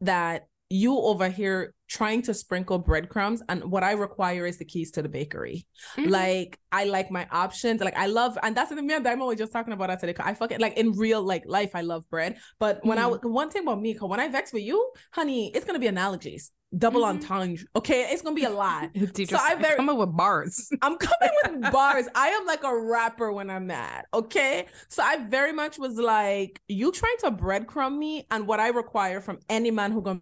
that 0.00 0.46
you 0.70 0.96
over 0.98 1.28
here 1.28 1.74
trying 1.88 2.20
to 2.20 2.34
sprinkle 2.34 2.78
breadcrumbs 2.78 3.42
and 3.48 3.64
what 3.70 3.82
i 3.82 3.92
require 3.92 4.44
is 4.44 4.58
the 4.58 4.64
keys 4.64 4.90
to 4.90 5.00
the 5.00 5.08
bakery 5.08 5.66
Mhm. 5.96 6.10
like 6.10 6.58
i 6.70 6.84
like 6.84 7.10
my 7.10 7.26
options 7.30 7.80
like 7.80 7.96
i 7.96 8.06
love 8.06 8.36
and 8.42 8.54
that's 8.54 8.68
the 8.68 8.82
me 8.82 8.94
i'm 8.94 9.20
were 9.20 9.34
just 9.34 9.52
talking 9.52 9.72
about 9.72 9.88
that 9.88 9.98
today 10.00 10.14
i 10.20 10.34
fucking 10.34 10.60
like 10.60 10.76
in 10.76 10.92
real 10.92 11.22
like 11.22 11.44
life 11.46 11.70
i 11.74 11.80
love 11.80 12.04
bread 12.10 12.36
but 12.58 12.84
when 12.84 12.98
Mhm. 12.98 13.24
i 13.24 13.26
one 13.26 13.48
thing 13.50 13.62
about 13.62 13.80
me 13.80 13.94
when 13.94 14.20
i 14.20 14.28
vex 14.28 14.52
with 14.52 14.62
you 14.62 14.92
honey 15.12 15.50
it's 15.54 15.64
gonna 15.64 15.78
be 15.78 15.86
analogies 15.86 16.52
double 16.76 17.00
Mhm. 17.00 17.08
entendre 17.22 17.64
okay 17.74 18.02
it's 18.12 18.20
gonna 18.20 18.36
be 18.36 18.44
a 18.44 18.50
lot 18.50 18.90
So 19.30 19.36
I 19.38 19.52
I 19.52 19.54
very- 19.54 19.76
come 19.76 19.88
up 19.88 19.96
with 19.96 20.14
bars. 20.14 20.68
I'm 20.82 20.96
coming 20.98 21.30
with 21.62 21.72
bars. 21.72 22.06
I 22.14 22.28
am 22.28 22.44
like 22.44 22.62
a 22.62 22.78
rapper 22.78 23.32
when 23.32 23.48
I'm 23.48 23.66
mad. 23.66 24.04
Okay. 24.12 24.66
So 24.88 25.02
I 25.02 25.16
very 25.16 25.52
much 25.52 25.78
was 25.78 25.96
like, 25.96 26.60
you 26.68 26.92
trying 26.92 27.16
to 27.20 27.30
breadcrumb 27.30 27.96
me, 27.96 28.26
and 28.30 28.46
what 28.46 28.60
I 28.60 28.68
require 28.68 29.20
from 29.22 29.38
any 29.48 29.70
man 29.70 29.92
who 29.92 30.02
gonna 30.02 30.20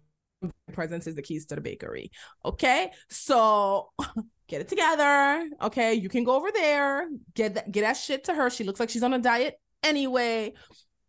presents 0.73 1.07
is 1.07 1.15
the 1.15 1.21
keys 1.21 1.45
to 1.47 1.55
the 1.55 1.61
bakery. 1.61 2.11
Okay. 2.45 2.91
So 3.09 3.89
get 4.47 4.61
it 4.61 4.67
together. 4.67 5.49
Okay. 5.61 5.93
You 5.95 6.09
can 6.09 6.23
go 6.23 6.35
over 6.35 6.51
there, 6.51 7.07
get 7.33 7.55
that 7.55 7.71
get 7.71 7.81
that 7.81 7.93
shit 7.93 8.25
to 8.25 8.33
her. 8.33 8.49
She 8.49 8.63
looks 8.63 8.79
like 8.79 8.89
she's 8.89 9.03
on 9.03 9.13
a 9.13 9.19
diet 9.19 9.59
anyway. 9.83 10.53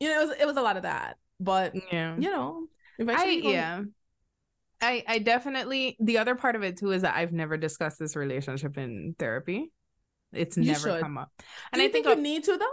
You 0.00 0.08
know, 0.08 0.22
it 0.22 0.28
was 0.28 0.36
it 0.40 0.46
was 0.46 0.56
a 0.56 0.62
lot 0.62 0.76
of 0.76 0.82
that. 0.84 1.16
But 1.40 1.74
Yeah. 1.92 2.16
you 2.16 2.30
know, 2.30 2.66
I 3.08 3.26
yeah. 3.30 3.82
I 4.80 5.04
I 5.06 5.18
definitely 5.18 5.96
the 6.00 6.18
other 6.18 6.34
part 6.34 6.56
of 6.56 6.62
it 6.62 6.78
too 6.78 6.92
is 6.92 7.02
that 7.02 7.16
I've 7.16 7.32
never 7.32 7.56
discussed 7.56 7.98
this 7.98 8.16
relationship 8.16 8.78
in 8.78 9.14
therapy. 9.18 9.70
It's 10.32 10.56
You 10.56 10.64
never 10.64 10.78
should. 10.90 11.00
come 11.02 11.18
up. 11.18 11.30
And 11.72 11.80
I 11.82 11.88
think, 11.88 12.06
you 12.06 12.12
I, 12.12 12.14
need 12.16 12.44
to 12.44 12.56
though? 12.56 12.66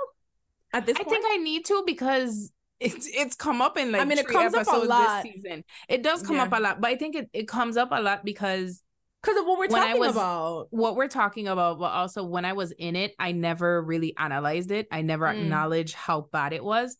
At 0.73 0.85
this 0.85 0.97
I 0.97 1.03
point? 1.03 1.09
think 1.09 1.25
I 1.27 1.37
need 1.37 1.65
to 1.65 1.83
because 1.85 2.51
it's 2.79 3.07
it's 3.07 3.35
come 3.35 3.61
up 3.61 3.77
in 3.77 3.91
like 3.91 4.01
I 4.01 4.05
mean, 4.05 4.17
it 4.17 4.27
comes 4.27 4.53
up 4.53 4.67
a 4.67 4.77
lot. 4.77 5.23
this 5.23 5.33
season. 5.33 5.63
It 5.87 6.03
does 6.03 6.21
come 6.23 6.35
Yeah. 6.35 6.43
up 6.43 6.53
a 6.53 6.59
lot, 6.59 6.81
but 6.81 6.89
I 6.89 6.95
think 6.95 7.15
it, 7.15 7.29
it 7.33 7.47
comes 7.47 7.77
up 7.77 7.89
a 7.91 8.01
lot 8.01 8.25
because 8.25 8.81
because 9.21 9.39
of 9.39 9.45
what 9.47 9.57
we're 9.57 9.67
talking 9.67 9.99
was- 9.99 10.11
about. 10.11 10.67
what 10.69 10.95
we're 10.95 11.07
talking 11.07 11.47
about, 11.47 11.79
but 11.79 11.91
also 11.91 12.23
when 12.23 12.45
I 12.45 12.53
was 12.53 12.71
in 12.71 12.95
it, 12.95 13.15
I 13.17 13.31
never 13.31 13.81
really 13.81 14.13
analyzed 14.17 14.71
it. 14.71 14.87
I 14.91 15.01
never 15.01 15.25
Mm. 15.25 15.41
acknowledged 15.41 15.95
how 15.95 16.27
bad 16.31 16.53
it 16.53 16.63
was. 16.63 16.95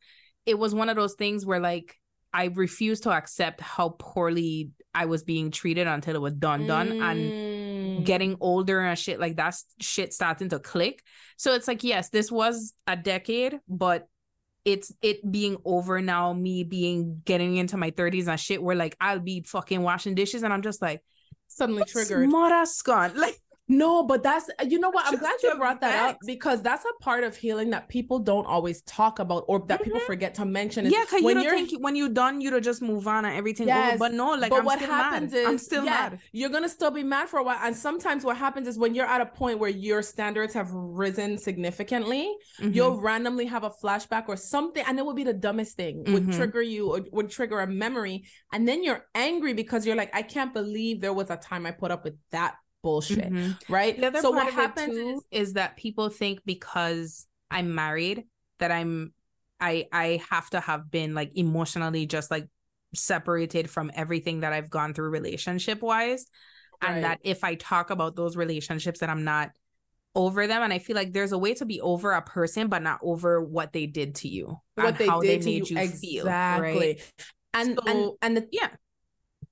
It 0.46 0.58
was 0.58 0.74
one 0.74 0.90
of 0.90 0.96
those 0.96 1.14
things 1.16 1.46
where 1.46 1.60
like 1.60 1.96
I 2.34 2.46
refused 2.46 3.04
to 3.04 3.12
accept 3.12 3.62
how 3.62 3.90
poorly 4.00 4.72
I 4.94 5.06
was 5.06 5.24
being 5.24 5.52
treated 5.52 5.88
until 5.88 6.16
it 6.16 6.22
was 6.22 6.34
done 6.34 6.68
done 6.68 6.92
and 7.02 7.20
Mm. 8.00 8.06
getting 8.06 8.38
older 8.40 8.80
and 8.80 8.98
shit 8.98 9.20
like 9.20 9.36
that 9.38 9.56
shit 9.82 10.14
starting 10.14 10.50
to 10.50 10.60
click. 10.60 11.04
So 11.38 11.54
it's 11.54 11.68
like 11.68 11.84
yes, 11.84 12.10
this 12.10 12.32
was 12.32 12.74
a 12.88 12.96
decade, 12.98 13.60
but 13.68 14.08
it's 14.66 14.92
it 15.02 15.32
being 15.32 15.58
over 15.64 16.02
now, 16.02 16.34
me 16.34 16.64
being 16.64 17.22
getting 17.24 17.58
into 17.58 17.78
my 17.78 17.92
30s 17.92 18.28
and 18.28 18.40
shit 18.40 18.62
where 18.62 18.76
like 18.76 18.98
I'll 19.00 19.20
be 19.20 19.44
fucking 19.46 19.82
washing 19.82 20.16
dishes 20.16 20.44
and 20.44 20.52
I'm 20.52 20.64
just 20.64 20.82
like 20.82 21.02
suddenly 21.48 21.84
triggered. 21.86 22.28
Mother 22.28 22.66
scone. 22.66 23.14
Like 23.16 23.40
No, 23.68 24.04
but 24.04 24.22
that's 24.22 24.48
you 24.68 24.78
know 24.80 24.92
what? 24.92 25.06
I'm 25.08 25.14
Just 25.14 25.22
glad 25.22 25.36
you 25.42 25.58
brought 25.58 25.82
that 25.82 26.10
up 26.12 26.18
because 26.26 26.62
that's 26.62 26.86
a 26.86 27.04
part 27.04 27.24
of 27.24 27.36
healing 27.36 27.72
that 27.72 27.90
people 27.90 28.20
don't 28.20 28.46
always 28.46 28.84
talk 28.84 29.18
about 29.18 29.46
or 29.48 29.60
that 29.68 29.82
people 29.84 30.00
forget 30.02 30.36
to 30.36 30.46
mention. 30.46 30.86
Mm-hmm. 30.86 30.94
Yeah, 30.94 31.02
because 31.02 31.24
when 31.24 31.36
don't 31.36 31.44
you're- 31.46 31.66
think 31.66 31.84
when 31.84 31.96
you're 31.96 32.10
done, 32.10 32.42
you 32.42 32.52
don't 32.52 32.64
just 32.64 32.84
move 32.84 33.08
on 33.08 33.26
and 33.26 33.36
everything 33.36 33.68
Yes, 33.68 33.94
over. 33.94 33.98
But 34.00 34.14
no, 34.14 34.36
like 34.36 34.52
but 34.52 34.60
I'm 34.60 34.66
what 34.66 34.78
still 34.80 34.92
happens 34.92 35.32
mad. 35.34 35.40
is 35.40 35.48
I'm 35.48 35.58
still 35.58 35.84
yeah, 35.84 35.92
mad. 36.10 36.20
You're 36.32 36.50
gonna 36.50 36.70
still 36.70 36.92
be 36.92 37.02
mad 37.04 37.28
for 37.28 37.40
a 37.40 37.44
while, 37.44 37.58
and 37.64 37.76
sometimes 37.76 38.24
what 38.24 38.38
happens 38.38 38.68
is 38.68 38.78
when 38.78 38.94
you're 38.94 39.08
at 39.08 39.22
a 39.22 39.26
point 39.26 39.58
where 39.58 39.72
your 39.72 40.04
standards 40.04 40.54
have 40.54 40.70
risen 40.72 41.38
significantly, 41.40 42.36
Mhm. 42.60 42.76
you'll 42.76 43.02
randomly 43.02 43.46
have 43.46 43.64
a 43.64 43.72
flashback 43.72 44.26
or 44.28 44.38
something, 44.38 44.84
and 44.88 45.00
it 45.00 45.06
would 45.06 45.16
be 45.16 45.24
the 45.24 45.34
dumbest 45.34 45.76
thing. 45.76 46.04
Would 46.14 46.28
Mhm. 46.28 46.36
trigger 46.36 46.62
you 46.62 46.92
or 46.94 47.02
would 47.12 47.32
trigger 47.32 47.60
a 47.62 47.68
memory, 47.68 48.26
and 48.54 48.68
then 48.68 48.84
you're 48.84 49.06
angry 49.16 49.54
because 49.54 49.88
you're 49.88 49.96
like, 49.96 50.14
I 50.16 50.22
can't 50.22 50.54
believe 50.54 51.02
there 51.02 51.14
was 51.14 51.32
a 51.32 51.38
time 51.38 51.66
I 51.66 51.72
put 51.72 51.90
up 51.90 52.04
with 52.04 52.16
that 52.30 52.56
bullshit, 52.86 53.32
Mhm. 53.32 53.58
right? 53.70 54.00
The 54.00 54.08
other 54.08 54.22
so 54.22 54.32
part 54.32 54.46
what 54.46 54.54
happens 54.54 54.94
too 54.96 55.22
is 55.32 55.48
is 55.50 55.54
that 55.54 55.76
people 55.76 56.10
think 56.10 56.40
because 56.46 57.28
I'm 57.52 57.76
married 57.76 58.24
that 58.60 58.72
I'm 58.72 59.14
I 59.60 59.88
I 59.92 60.22
have 60.30 60.50
to 60.52 60.60
have 60.60 60.90
been 60.92 61.14
like 61.16 61.32
emotionally 61.36 62.06
just 62.06 62.30
like 62.32 62.48
separated 62.94 63.70
from 63.70 63.92
everything 63.94 64.42
that 64.42 64.54
I've 64.54 64.70
gone 64.70 64.94
through 64.94 65.10
relationship 65.10 65.82
wise. 65.82 66.26
Right. 66.82 66.92
And 66.92 67.04
that 67.04 67.20
if 67.24 67.44
I 67.44 67.56
talk 67.56 67.90
about 67.90 68.16
those 68.16 68.38
relationships 68.38 69.00
that 69.00 69.10
I'm 69.10 69.24
not 69.24 69.52
over 70.14 70.48
them 70.48 70.62
and 70.64 70.72
I 70.72 70.80
feel 70.80 70.96
like 70.96 71.12
there's 71.12 71.34
a 71.34 71.38
way 71.38 71.54
to 71.56 71.66
be 71.66 71.82
over 71.82 72.12
a 72.14 72.22
person 72.22 72.68
but 72.68 72.82
not 72.82 73.00
over 73.04 73.42
what 73.44 73.74
they 73.74 73.86
did 73.88 74.16
to 74.16 74.28
you. 74.30 74.60
what 74.76 74.88
and 74.88 74.98
they 74.98 75.08
how 75.08 75.20
did 75.22 75.42
to 75.42 75.50
made 75.50 75.70
you, 75.70 75.80
you 75.80 75.88
feel. 75.90 76.26
exactly. 76.26 76.80
Right? 76.80 77.02
And 77.54 77.80
and 77.88 78.12
and 78.22 78.38
the 78.38 78.48
Yeah. 78.52 78.70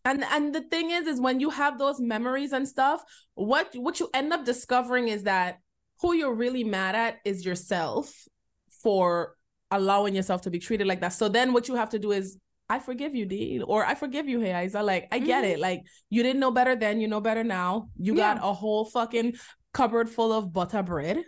And 0.05 0.23
and 0.23 0.53
the 0.53 0.61
thing 0.61 0.91
is 0.91 1.07
is 1.07 1.21
when 1.21 1.39
you 1.39 1.49
have 1.49 1.79
those 1.79 1.99
memories 1.99 2.51
and 2.51 2.67
stuff 2.67 3.03
what 3.35 3.69
what 3.75 3.99
you 3.99 4.09
end 4.13 4.33
up 4.33 4.43
discovering 4.43 5.07
is 5.07 5.23
that 5.23 5.59
who 6.01 6.13
you're 6.13 6.33
really 6.33 6.63
mad 6.63 6.95
at 6.95 7.19
is 7.23 7.45
yourself 7.45 8.27
for 8.81 9.35
allowing 9.71 10.13
yourself 10.13 10.41
to 10.41 10.49
be 10.49 10.59
treated 10.59 10.87
like 10.87 10.99
that 11.01 11.13
so 11.13 11.29
then 11.29 11.53
what 11.53 11.67
you 11.67 11.75
have 11.75 11.89
to 11.91 11.99
do 11.99 12.11
is 12.11 12.37
I 12.69 12.79
forgive 12.79 13.13
you, 13.13 13.25
Dean, 13.25 13.61
or 13.61 13.85
I 13.85 13.93
forgive 13.93 14.27
you, 14.27 14.39
Heiza. 14.39 14.83
Like, 14.83 15.09
I 15.11 15.19
get 15.19 15.43
it. 15.43 15.59
Like, 15.59 15.81
you 16.09 16.23
didn't 16.23 16.39
know 16.39 16.49
better 16.49 16.75
then, 16.75 16.99
you 17.01 17.07
know 17.07 17.19
better 17.19 17.43
now. 17.43 17.89
You 17.97 18.15
got 18.15 18.37
a 18.37 18.53
whole 18.53 18.85
fucking 18.85 19.35
cupboard 19.73 20.09
full 20.09 20.31
of 20.31 20.53
butter 20.53 20.81
bread. 20.81 21.23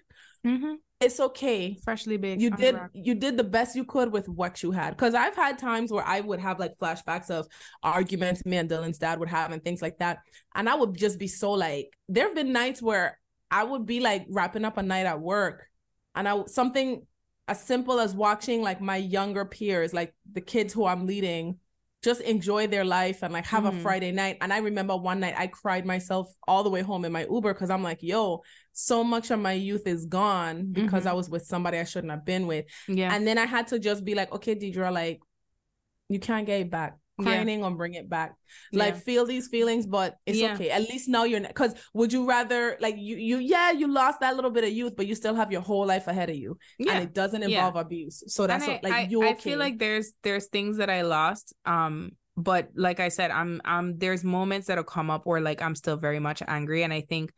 Mhm. 0.46 0.78
It's 1.02 1.20
okay. 1.20 1.78
Freshly 1.84 2.18
baked. 2.18 2.42
you 2.42 2.50
did 2.50 2.78
you 2.94 3.16
did 3.16 3.36
the 3.38 3.44
best 3.44 3.76
you 3.76 3.84
could 3.84 4.12
with 4.12 4.30
what 4.30 4.64
you 4.64 4.72
had. 4.72 4.92
Because 4.92 5.14
i've 5.14 5.36
had 5.36 5.58
times 5.58 5.92
where 5.92 6.06
i 6.06 6.22
would 6.22 6.40
have 6.40 6.60
like 6.60 6.78
flashbacks 6.78 7.30
of 7.30 7.48
arguments 7.84 8.46
me 8.46 8.58
and 8.58 8.70
dylan's 8.70 8.98
dad 8.98 9.20
would 9.20 9.30
have 9.30 9.52
and 9.52 9.64
things 9.64 9.82
like 9.82 9.98
that. 10.00 10.20
And 10.56 10.70
i 10.70 10.76
would 10.76 10.96
just 10.96 11.20
be 11.20 11.28
so 11.28 11.52
like 11.52 11.98
there 12.08 12.28
have 12.28 12.36
been 12.36 12.54
nights 12.54 12.82
where 12.82 13.20
i 13.52 13.64
would 13.64 13.86
be 13.86 14.00
like 14.00 14.26
wrapping 14.30 14.66
up 14.66 14.78
a 14.78 14.84
night 14.84 15.06
at 15.06 15.20
work 15.20 15.68
and 16.16 16.28
i 16.28 16.44
something 16.46 17.06
as 17.48 17.62
simple 17.62 18.00
as 18.00 18.14
watching 18.14 18.62
like 18.62 18.82
my 18.82 18.98
younger 18.98 19.46
peers 19.46 19.94
like 19.94 20.16
the 20.32 20.42
kids 20.42 20.74
who 20.74 20.86
i'm 20.86 21.06
leading 21.06 21.60
just 22.06 22.22
enjoy 22.22 22.68
their 22.68 22.86
life 22.86 23.20
and 23.24 23.34
like 23.34 23.48
have 23.56 23.66
a 23.66 23.72
Mhm. 23.72 23.82
friday 23.82 24.12
night 24.12 24.38
and 24.42 24.54
i 24.54 24.60
remember 24.70 24.96
one 25.12 25.20
night 25.20 25.34
i 25.44 25.48
cried 25.48 25.86
myself 25.94 26.26
all 26.48 26.64
the 26.64 26.70
way 26.76 26.82
home 26.90 27.04
in 27.08 27.12
my 27.12 27.26
uber 27.38 27.52
because 27.54 27.72
i'm 27.72 27.84
like 27.92 28.02
yo 28.12 28.22
so 28.74 29.04
much 29.04 29.32
of 29.32 29.40
my 29.40 29.54
youth 29.70 29.86
is 29.96 30.06
gone 30.06 30.58
because 30.82 31.04
Mhm. 31.06 31.12
i 31.12 31.14
was 31.14 31.28
with 31.34 31.46
somebody 31.54 31.78
i 31.80 31.84
shouldn't 31.84 32.12
have 32.12 32.26
been 32.34 32.46
with 32.52 32.66
Yeah. 32.88 33.12
and 33.14 33.26
then 33.28 33.38
I 33.38 33.48
had 33.56 33.66
to 33.72 33.80
just 33.80 34.02
be 34.10 34.14
like, 34.20 34.32
okay, 34.38 34.54
Deidre, 34.56 34.92
like 35.04 35.20
you 36.14 36.20
can't 36.20 36.46
get 36.46 36.62
it 36.62 36.70
back. 36.70 36.92
Yeah. 37.18 37.44
Crying 37.44 37.62
gonna 37.62 37.76
bring 37.76 37.94
it 37.94 38.10
back. 38.10 38.34
Like 38.74 38.96
Yeah. 38.96 39.00
feel 39.00 39.26
these 39.26 39.48
feelings, 39.48 39.86
but 39.88 40.18
it's 40.26 40.38
Yeah. 40.38 40.54
okay. 40.56 40.70
At 40.70 40.82
least 40.82 41.08
now 41.08 41.24
you're 41.24 41.40
because 41.40 41.74
would 41.94 42.12
you 42.12 42.28
rather 42.28 42.76
like 42.82 42.96
you 42.98 43.16
you 43.16 43.38
yeah, 43.38 43.72
you 43.72 43.88
lost 43.88 44.20
that 44.20 44.36
little 44.36 44.52
bit 44.52 44.64
of 44.66 44.72
youth, 44.72 44.96
but 44.98 45.08
you 45.08 45.16
still 45.16 45.36
have 45.36 45.52
your 45.52 45.62
whole 45.62 45.86
life 45.86 46.08
ahead 46.08 46.30
of 46.30 46.36
you. 46.36 46.58
yeah. 46.78 46.94
And 46.94 47.04
it 47.04 47.14
doesn't 47.14 47.42
Yeah. 47.42 47.68
involve 47.68 47.78
abuse. 47.78 48.24
So 48.28 48.48
that's 48.48 48.68
what, 48.68 48.78
I, 48.78 48.80
like 48.84 48.94
I, 48.94 49.02
you 49.10 49.24
I 49.24 49.32
okay. 49.32 49.42
feel 49.42 49.60
like 49.60 49.80
there's 49.80 50.12
there's 50.24 50.48
things 50.48 50.78
that 50.78 50.90
I 50.90 51.04
lost. 51.04 51.54
Um, 51.66 52.12
but 52.36 52.68
like 52.76 53.00
I 53.00 53.08
said, 53.08 53.32
I'm 53.32 53.62
um 53.64 53.98
there's 53.98 54.24
moments 54.26 54.68
that'll 54.68 54.84
come 54.84 55.10
up 55.10 55.26
where 55.26 55.40
like 55.40 55.62
I'm 55.62 55.76
still 55.76 55.96
very 55.96 56.20
much 56.20 56.44
angry. 56.46 56.84
And 56.84 56.92
I 56.92 57.00
think, 57.00 57.32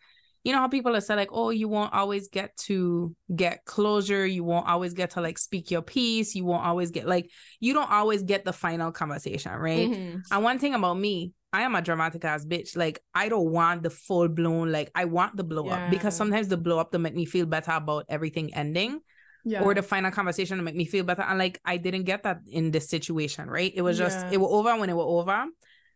you 0.44 0.54
know 0.54 0.60
how 0.60 0.68
people 0.68 0.96
are 0.96 1.02
said 1.02 1.16
like, 1.16 1.30
oh, 1.32 1.50
you 1.50 1.68
won't 1.68 1.94
always 1.94 2.30
get 2.30 2.56
to 2.68 3.16
get 3.36 3.66
closure, 3.66 4.26
you 4.26 4.44
won't 4.44 4.68
always 4.68 4.94
get 4.94 5.12
to 5.12 5.22
like 5.22 5.38
speak 5.38 5.72
your 5.72 5.82
piece, 5.82 6.36
you 6.36 6.46
won't 6.46 6.66
always 6.66 6.92
get 6.92 7.08
like 7.08 7.30
you 7.60 7.74
don't 7.74 7.92
always 7.92 8.24
get 8.24 8.46
the 8.46 8.54
final 8.54 8.92
conversation, 8.92 9.52
right? 9.54 9.90
Mhm. 9.90 10.22
And 10.32 10.44
one 10.44 10.60
thing 10.60 10.74
about 10.74 10.98
me, 10.98 11.34
I 11.54 11.62
am 11.64 11.76
a 11.76 11.82
dramatic 11.82 12.24
ass 12.26 12.46
bitch. 12.46 12.76
Like 12.78 13.02
I 13.14 13.30
don't 13.30 13.50
want 13.52 13.84
the 13.84 13.90
full 13.90 14.28
blown, 14.28 14.72
like 14.72 14.92
I 14.96 15.06
want 15.06 15.36
the 15.38 15.44
blow 15.44 15.68
up 15.70 15.90
because 15.90 16.16
sometimes 16.16 16.48
the 16.48 16.58
blow 16.58 16.80
up 16.80 16.92
to 16.92 17.00
make 17.00 17.16
me 17.16 17.26
feel 17.26 17.46
better 17.46 17.72
about 17.72 18.06
everything 18.10 18.54
ending 18.54 19.00
yeah. 19.46 19.62
or 19.64 19.74
the 19.74 19.82
final 19.82 20.12
conversation 20.12 20.58
to 20.58 20.64
make 20.64 20.76
me 20.76 20.86
feel 20.86 21.04
better. 21.04 21.22
And 21.24 21.40
like 21.40 21.60
I 21.66 21.78
didn't 21.78 22.04
get 22.04 22.24
that 22.24 22.40
in 22.52 22.72
this 22.72 22.90
situation, 22.90 23.50
right? 23.50 23.72
It 23.74 23.82
was 23.82 23.98
just 23.98 24.18
Yeah. 24.18 24.32
it 24.34 24.38
was 24.42 24.50
over 24.52 24.78
when 24.80 24.90
it 24.90 24.96
was 24.96 25.06
over. 25.08 25.46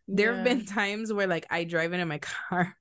There 0.08 0.34
have 0.34 0.44
Yeah. 0.46 0.54
been 0.54 0.66
times 0.80 1.12
where 1.12 1.26
like 1.26 1.46
I 1.50 1.64
driving 1.64 2.00
in 2.00 2.08
my 2.08 2.18
car. 2.18 2.74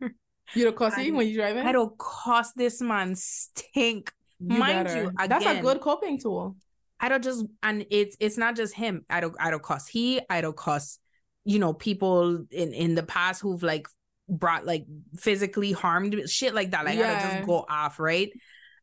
You 0.56 0.64
don't 0.66 0.76
cussy 0.76 1.08
I- 1.08 1.12
when 1.12 1.28
you 1.28 1.36
driving? 1.36 1.66
I 1.66 1.72
don't 1.72 1.97
cost 1.97 2.54
this 2.56 2.82
man 2.82 3.16
stink. 3.16 4.12
You 4.39 4.58
mind 4.58 4.86
better. 4.88 5.04
you, 5.04 5.28
that's 5.28 5.45
a 5.45 5.62
good 5.62 5.82
coping 5.82 6.20
tool. 6.20 6.56
I 6.99 7.10
don't 7.10 7.24
just 7.24 7.45
and 7.64 7.86
it's 7.89 8.16
it's 8.20 8.38
not 8.38 8.56
just 8.56 8.76
him. 8.76 9.06
I 9.10 9.22
don't 9.22 9.36
I 9.39 9.49
don't 9.49 9.64
cost 9.64 9.89
he, 9.89 10.22
I 10.30 10.41
don't 10.41 10.56
cost, 10.56 10.99
you 11.45 11.60
know, 11.60 11.74
people 11.74 12.45
in 12.52 12.74
in 12.74 12.95
the 12.95 13.04
past 13.04 13.41
who've 13.41 13.62
like 13.64 13.88
brought 14.30 14.66
like 14.66 14.86
physically 15.18 15.72
harmed 15.72 16.16
shit 16.30 16.54
like 16.54 16.72
that. 16.72 16.86
Like 16.86 16.99
I 16.99 17.02
don't 17.02 17.32
just 17.38 17.47
go 17.47 17.66
off, 17.68 17.99
right? 17.99 18.30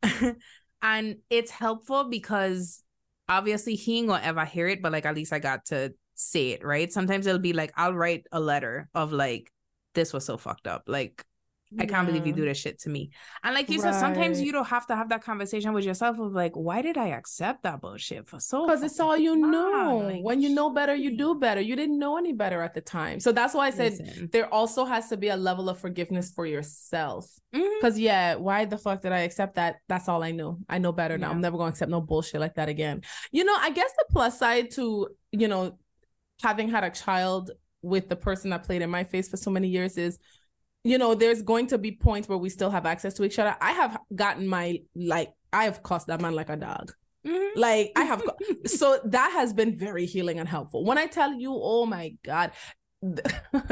and 0.83 1.17
it's 1.31 1.51
helpful 1.51 2.09
because 2.09 2.83
obviously 3.29 3.75
he 3.75 3.99
ain't 3.99 4.09
gonna 4.09 4.25
ever 4.25 4.45
hear 4.45 4.67
it, 4.67 4.83
but 4.83 4.93
like 4.93 5.07
at 5.07 5.15
least 5.15 5.33
I 5.33 5.39
got 5.39 5.67
to 5.67 5.95
say 6.15 6.51
it, 6.51 6.65
right? 6.65 6.93
Sometimes 6.93 7.27
it'll 7.27 7.39
be 7.39 7.53
like 7.53 7.73
I'll 7.77 7.95
write 7.95 8.27
a 8.33 8.41
letter 8.41 8.89
of 8.95 9.13
like 9.13 9.51
this 9.95 10.13
was 10.13 10.25
so 10.25 10.37
fucked 10.37 10.67
up. 10.67 10.85
Like 10.87 11.25
I 11.79 11.85
can't 11.85 12.07
believe 12.07 12.27
you 12.27 12.33
do 12.33 12.45
this 12.45 12.57
shit 12.57 12.79
to 12.81 12.89
me. 12.89 13.11
And 13.43 13.55
like 13.55 13.69
you 13.69 13.79
said, 13.81 13.93
sometimes 13.93 14.41
you 14.41 14.53
don't 14.53 14.67
have 14.69 14.87
to 14.87 14.97
have 14.97 15.11
that 15.11 15.23
conversation 15.23 15.75
with 15.75 15.85
yourself 15.85 16.19
of 16.19 16.33
like, 16.33 16.55
why 16.55 16.81
did 16.81 16.97
I 16.97 17.09
accept 17.09 17.65
that 17.65 17.83
bullshit 17.83 18.27
for 18.27 18.41
so? 18.41 18.67
Because 18.67 18.83
it's 18.83 18.99
all 18.99 19.17
you 19.17 19.37
know. 19.37 19.99
Like, 19.99 20.23
when 20.23 20.41
you 20.41 20.49
know 20.49 20.71
better, 20.71 20.95
you 20.95 21.17
do 21.17 21.35
better. 21.35 21.61
You 21.61 21.77
didn't 21.77 21.99
know 21.99 22.17
any 22.17 22.33
better 22.33 22.63
at 22.63 22.73
the 22.73 22.81
time. 22.81 23.21
So 23.21 23.33
that's 23.33 23.53
why 23.53 23.67
I 23.67 23.71
said 23.71 23.99
Listen. 23.99 24.31
there 24.33 24.53
also 24.53 24.87
has 24.87 25.11
to 25.11 25.19
be 25.19 25.29
a 25.29 25.37
level 25.37 25.69
of 25.69 25.79
forgiveness 25.79 26.31
for 26.31 26.47
yourself. 26.47 27.29
Mm-hmm. 27.55 27.69
Because 27.81 27.99
yeah, 27.99 28.37
why 28.37 28.65
the 28.65 28.79
fuck 28.79 29.03
did 29.03 29.13
I 29.13 29.21
accept 29.21 29.57
that? 29.57 29.77
That's 29.89 30.09
all 30.09 30.23
I 30.23 30.31
know. 30.31 30.59
I 30.69 30.79
know 30.79 30.93
better 30.93 31.19
now. 31.19 31.29
Yeah. 31.29 31.35
I'm 31.35 31.41
never 31.43 31.59
gonna 31.59 31.71
accept 31.71 31.91
no 31.91 32.01
bullshit 32.01 32.41
like 32.41 32.55
that 32.55 32.69
again. 32.69 33.03
You 33.31 33.45
know, 33.45 33.57
I 33.59 33.71
guess 33.71 33.93
the 33.93 34.07
plus 34.11 34.39
side 34.39 34.71
to, 34.73 35.09
you 35.33 35.49
know, 35.49 35.79
having 36.43 36.71
had 36.71 36.85
a 36.85 36.91
child 36.91 37.51
with 37.83 38.09
the 38.09 38.17
person 38.17 38.51
that 38.51 38.65
played 38.65 38.83
in 38.83 38.91
my 38.91 39.05
face 39.05 39.29
for 39.29 39.37
so 39.37 39.51
many 39.51 39.69
years 39.69 39.97
is 39.97 40.19
you 40.85 40.99
know, 40.99 41.15
there's 41.15 41.43
going 41.43 41.67
to 41.69 41.79
be 41.79 41.93
points 41.93 42.29
where 42.29 42.39
we 42.39 42.49
still 42.49 42.71
have 42.71 42.87
access 42.87 43.15
to 43.15 43.25
each 43.25 43.39
other. 43.39 43.57
I 43.61 43.73
have 43.73 43.99
gotten 44.15 44.47
my 44.47 44.81
like 44.95 45.33
I 45.53 45.65
have 45.65 45.83
cussed 45.83 46.07
that 46.09 46.21
man 46.21 46.35
like 46.35 46.51
a 46.51 46.57
dog. 46.57 46.93
Mhm. 47.27 47.51
Like 47.57 47.93
I 47.97 48.05
have 48.05 48.23
so 48.67 49.01
that 49.05 49.33
has 49.33 49.53
been 49.53 49.77
very 49.77 50.07
healing 50.07 50.39
and 50.39 50.49
helpful. 50.49 50.85
When 50.85 50.99
I 50.99 51.07
tell 51.07 51.33
you, 51.35 51.53
oh 51.55 51.87
my 51.87 52.15
god, 52.25 52.53
the, 53.03 53.23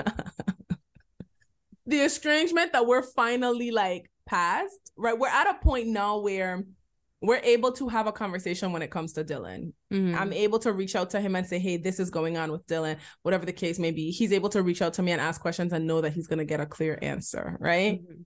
the 1.86 2.00
estrangement 2.00 2.72
that 2.72 2.86
we're 2.86 3.02
finally 3.02 3.70
like 3.70 4.10
past, 4.26 4.92
right? 4.96 5.18
We're 5.18 5.28
at 5.28 5.48
a 5.48 5.54
point 5.64 5.88
now 5.88 6.18
where 6.18 6.64
we're 7.22 7.40
able 7.42 7.72
to 7.72 7.88
have 7.88 8.06
a 8.06 8.12
conversation 8.12 8.72
when 8.72 8.82
it 8.82 8.90
comes 8.90 9.12
to 9.14 9.24
Dylan. 9.24 9.72
Mhm. 9.92 10.14
I'm 10.16 10.32
able 10.32 10.58
to 10.60 10.72
reach 10.72 10.94
out 10.94 11.10
to 11.10 11.20
him 11.20 11.34
and 11.34 11.46
say, 11.46 11.58
"Hey, 11.58 11.76
this 11.78 11.98
is 11.98 12.10
going 12.10 12.36
on 12.36 12.52
with 12.52 12.66
Dylan." 12.66 12.98
Whatever 13.22 13.46
the 13.46 13.52
case 13.52 13.78
may 13.78 13.90
be, 13.90 14.10
he's 14.10 14.32
able 14.32 14.50
to 14.50 14.62
reach 14.62 14.82
out 14.82 14.92
to 14.94 15.02
me 15.02 15.12
and 15.12 15.20
ask 15.20 15.40
questions 15.40 15.72
and 15.72 15.86
know 15.86 16.00
that 16.02 16.12
he's 16.12 16.26
going 16.26 16.38
to 16.40 16.44
get 16.44 16.60
a 16.60 16.66
clear 16.66 16.98
answer, 17.02 17.56
right? 17.60 18.02
Mhm. 18.02 18.24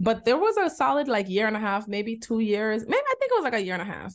But 0.00 0.24
there 0.24 0.36
was 0.38 0.56
a 0.56 0.68
solid 0.68 1.06
like 1.06 1.28
year 1.28 1.46
and 1.46 1.56
a 1.56 1.60
half, 1.60 1.86
maybe 1.86 2.16
2 2.18 2.40
years. 2.40 2.82
Maybe 2.86 2.96
I 3.06 3.14
think 3.20 3.30
it 3.30 3.34
was 3.36 3.44
like 3.44 3.54
a 3.54 3.62
year 3.62 3.74
and 3.74 3.82
a 3.82 3.92
half 3.92 4.14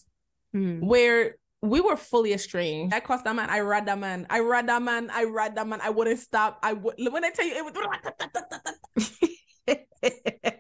Mhm. 0.54 0.82
where 0.86 1.38
we 1.62 1.80
were 1.80 1.96
fully 1.98 2.34
estranged. 2.34 2.94
I 2.94 3.00
crossed 3.00 3.24
that 3.24 3.36
man. 3.36 3.50
I 3.50 3.62
read 3.62 3.86
that 3.86 3.98
man. 3.98 4.28
I 4.30 4.40
read 4.42 4.68
that 4.68 4.82
man. 4.82 5.10
I 5.10 5.24
read 5.24 5.56
that 5.56 5.66
man. 5.68 5.80
I 5.82 5.90
wouldn't 5.90 6.20
stop. 6.20 6.60
I 6.62 6.74
would 6.74 6.96
when 7.12 7.24
I 7.24 7.30
tell 7.32 7.46
you 7.48 7.56
it 7.56 7.64
was. 7.66 7.74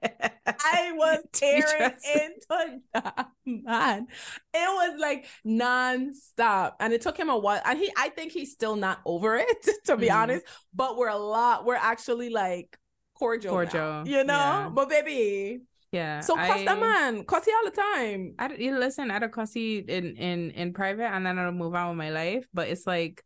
I 0.77 0.91
was 0.93 1.19
tearing 1.33 1.91
into 2.13 2.79
that 2.93 3.27
man. 3.45 4.07
It 4.53 4.69
was 4.79 4.99
like 4.99 5.25
non-stop. 5.43 6.77
And 6.79 6.93
it 6.93 7.01
took 7.01 7.17
him 7.17 7.29
a 7.29 7.37
while. 7.37 7.61
And 7.65 7.77
he 7.79 7.91
I 7.97 8.09
think 8.09 8.31
he's 8.31 8.51
still 8.51 8.75
not 8.75 8.99
over 9.05 9.35
it, 9.37 9.67
to 9.85 9.97
be 9.97 10.07
Mhm. 10.07 10.15
honest. 10.15 10.45
But 10.73 10.97
we're 10.97 11.09
a 11.09 11.17
lot, 11.17 11.65
we're 11.65 11.75
actually 11.75 12.29
like 12.29 12.77
cordial. 13.15 13.51
now, 13.53 13.57
Cordial, 13.57 14.07
you 14.07 14.23
know? 14.23 14.33
yeah. 14.33 14.69
But 14.71 14.89
baby. 14.89 15.61
yeah. 15.91 16.19
So 16.21 16.35
cuss 16.35 16.63
that 16.65 16.79
man. 16.79 17.23
Cuss 17.25 17.45
he 17.45 17.51
all 17.51 17.65
the 17.65 17.71
time. 17.71 18.35
I 18.39 18.53
you 18.55 18.77
listen, 18.77 19.09
I 19.11 19.19
don't 19.19 19.31
cuss 19.33 19.55
you 19.55 19.83
in 19.87 20.15
in 20.17 20.51
in 20.51 20.73
private, 20.73 21.07
and 21.11 21.25
then 21.25 21.39
I'll 21.39 21.51
move 21.51 21.73
on 21.75 21.89
with 21.89 21.97
my 21.97 22.09
life. 22.11 22.45
But 22.53 22.67
it's 22.69 22.85
like, 22.85 23.23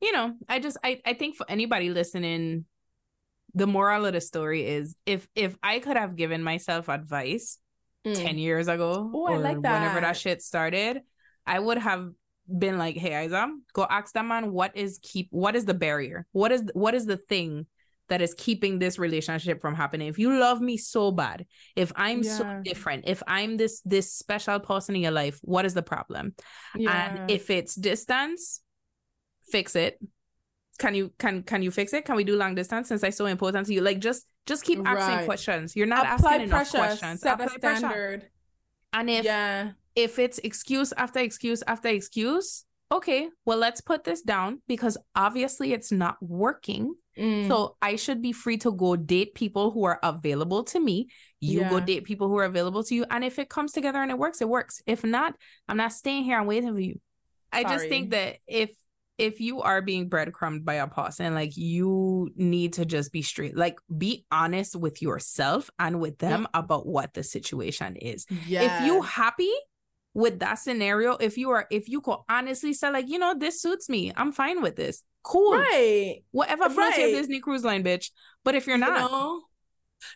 you 0.00 0.12
know, 0.12 0.34
I 0.48 0.58
just 0.58 0.76
I 0.82 1.00
I 1.06 1.14
think 1.14 1.36
for 1.36 1.46
anybody 1.48 1.90
listening, 1.90 2.64
the 3.54 3.66
moral 3.66 4.06
of 4.06 4.12
the 4.14 4.20
story 4.20 4.66
is 4.66 4.96
if 5.06 5.28
if 5.34 5.56
I 5.62 5.78
could 5.78 5.96
have 5.96 6.16
given 6.16 6.42
myself 6.42 6.88
advice 6.88 7.58
Mm. 8.04 8.16
ten 8.16 8.36
years 8.36 8.66
ago, 8.66 9.12
Ooh, 9.14 9.26
I 9.26 9.32
or 9.34 9.38
like 9.38 9.58
whenever 9.58 10.00
that. 10.00 10.00
that 10.00 10.16
shit 10.16 10.42
started, 10.42 11.02
I 11.46 11.60
would 11.60 11.78
have 11.78 12.10
been 12.48 12.76
like, 12.76 12.96
"Hey, 12.96 13.24
Isa, 13.26 13.46
go 13.72 13.86
ask 13.88 14.12
that 14.14 14.24
man 14.24 14.50
what 14.50 14.76
is 14.76 14.98
keep 15.00 15.28
what 15.30 15.54
is 15.54 15.66
the 15.66 15.74
barrier? 15.74 16.26
What 16.32 16.50
is 16.50 16.64
what 16.74 16.94
is 16.94 17.06
the 17.06 17.16
thing 17.16 17.66
that 18.08 18.20
is 18.20 18.34
keeping 18.34 18.80
this 18.80 18.98
relationship 18.98 19.60
from 19.60 19.76
happening? 19.76 20.08
If 20.08 20.18
you 20.18 20.36
love 20.36 20.60
me 20.60 20.76
so 20.78 21.12
bad, 21.12 21.46
if 21.76 21.92
I'm 21.94 22.24
so 22.24 22.60
different, 22.64 23.04
if 23.06 23.22
I'm 23.28 23.56
this 23.56 23.80
this 23.84 24.12
special 24.12 24.58
person 24.58 24.96
in 24.96 25.02
your 25.02 25.12
life, 25.12 25.38
what 25.42 25.64
is 25.64 25.74
the 25.74 25.82
problem? 25.84 26.34
Yeah. 26.74 26.90
And 26.90 27.30
if 27.30 27.50
it's 27.50 27.76
distance, 27.76 28.62
fix 29.52 29.76
it. 29.76 30.00
Can 30.78 30.94
you 30.94 31.12
can 31.18 31.42
can 31.42 31.62
you 31.62 31.70
fix 31.70 31.92
it? 31.92 32.04
Can 32.04 32.16
we 32.16 32.24
do 32.24 32.36
long 32.36 32.54
distance 32.54 32.88
since 32.88 33.02
it's 33.02 33.16
so 33.16 33.26
important 33.26 33.66
to 33.66 33.74
you? 33.74 33.80
Like 33.82 33.98
just 34.00 34.26
just 34.46 34.64
keep 34.64 34.78
asking 34.86 35.16
Right. 35.18 35.24
questions. 35.26 35.76
You're 35.76 35.86
not 35.86 36.06
apply 36.06 36.32
asking 36.34 36.46
enough 36.48 36.70
pressure, 36.72 36.78
questions. 36.78 37.20
set 37.20 37.40
a 37.40 37.44
Apply 37.44 37.56
pressure. 37.58 37.78
standard. 37.78 38.28
And 38.92 39.10
if 39.10 39.24
yeah. 39.24 39.72
if 39.94 40.18
it's 40.18 40.38
excuse 40.38 40.92
after 40.96 41.20
excuse 41.20 41.62
after 41.66 41.88
excuse, 41.88 42.64
okay, 42.90 43.28
well 43.44 43.58
let's 43.58 43.80
put 43.80 44.04
this 44.04 44.22
down 44.22 44.62
because 44.66 44.96
obviously 45.14 45.72
it's 45.72 45.92
not 45.92 46.16
working. 46.20 46.94
Mm. 47.18 47.46
So 47.48 47.76
I 47.82 47.96
should 47.96 48.22
be 48.22 48.32
free 48.32 48.56
to 48.58 48.72
go 48.72 48.96
date 48.96 49.34
people 49.34 49.70
who 49.70 49.84
are 49.84 50.00
available 50.02 50.64
to 50.64 50.80
me. 50.80 51.08
You 51.40 51.60
go 51.68 51.78
date 51.80 52.04
people 52.04 52.28
who 52.28 52.38
are 52.38 52.44
available 52.44 52.82
to 52.84 52.94
you. 52.94 53.04
And 53.10 53.22
if 53.22 53.38
it 53.38 53.50
comes 53.50 53.72
together 53.72 53.98
and 54.00 54.10
it 54.10 54.16
works, 54.18 54.40
it 54.40 54.48
works. 54.48 54.80
If 54.86 55.04
not, 55.04 55.34
I'm 55.68 55.76
not 55.76 55.92
staying 55.92 56.24
here 56.24 56.38
and 56.38 56.48
waiting 56.48 56.72
for 56.72 56.80
you. 56.80 57.00
I 57.52 57.64
just 57.64 57.88
think 57.88 58.10
that 58.10 58.38
if 58.46 58.70
if 59.22 59.40
you 59.40 59.62
are 59.62 59.80
being 59.80 60.08
breadcrumbed 60.08 60.64
by 60.64 60.74
a 60.74 60.86
person, 60.86 61.34
like 61.34 61.56
you 61.56 62.30
need 62.36 62.74
to 62.74 62.84
just 62.84 63.12
be 63.12 63.22
straight, 63.22 63.56
like 63.56 63.78
be 63.96 64.26
honest 64.30 64.74
with 64.76 65.00
yourself 65.00 65.70
and 65.78 66.00
with 66.00 66.18
them 66.18 66.46
about 66.52 66.86
what 66.86 67.14
the 67.14 67.22
situation 67.22 67.96
is 67.96 68.26
yeah. 68.46 68.80
if 68.80 68.86
you 68.86 69.02
happy 69.02 69.52
with 70.14 70.40
that 70.40 70.56
scenario 70.58 71.16
if 71.20 71.38
you 71.38 71.50
are 71.50 71.66
if 71.70 71.88
you 71.88 72.00
could 72.00 72.18
honestly 72.28 72.74
say 72.74 72.90
like 72.90 73.08
you 73.08 73.18
know 73.18 73.34
this 73.38 73.62
suits 73.62 73.88
me 73.88 74.12
i'm 74.16 74.30
fine 74.30 74.60
with 74.60 74.76
this 74.76 75.02
cool 75.22 75.52
right. 75.52 76.16
whatever 76.32 76.68
floats 76.68 76.98
your 76.98 77.06
Right. 77.06 77.14
disney 77.14 77.40
cruise 77.40 77.64
line 77.64 77.82
bitch 77.82 78.10
but 78.44 78.54
if 78.54 78.66
you're 78.66 78.76
You 78.76 78.84
not 78.84 79.10
know? 79.10 79.42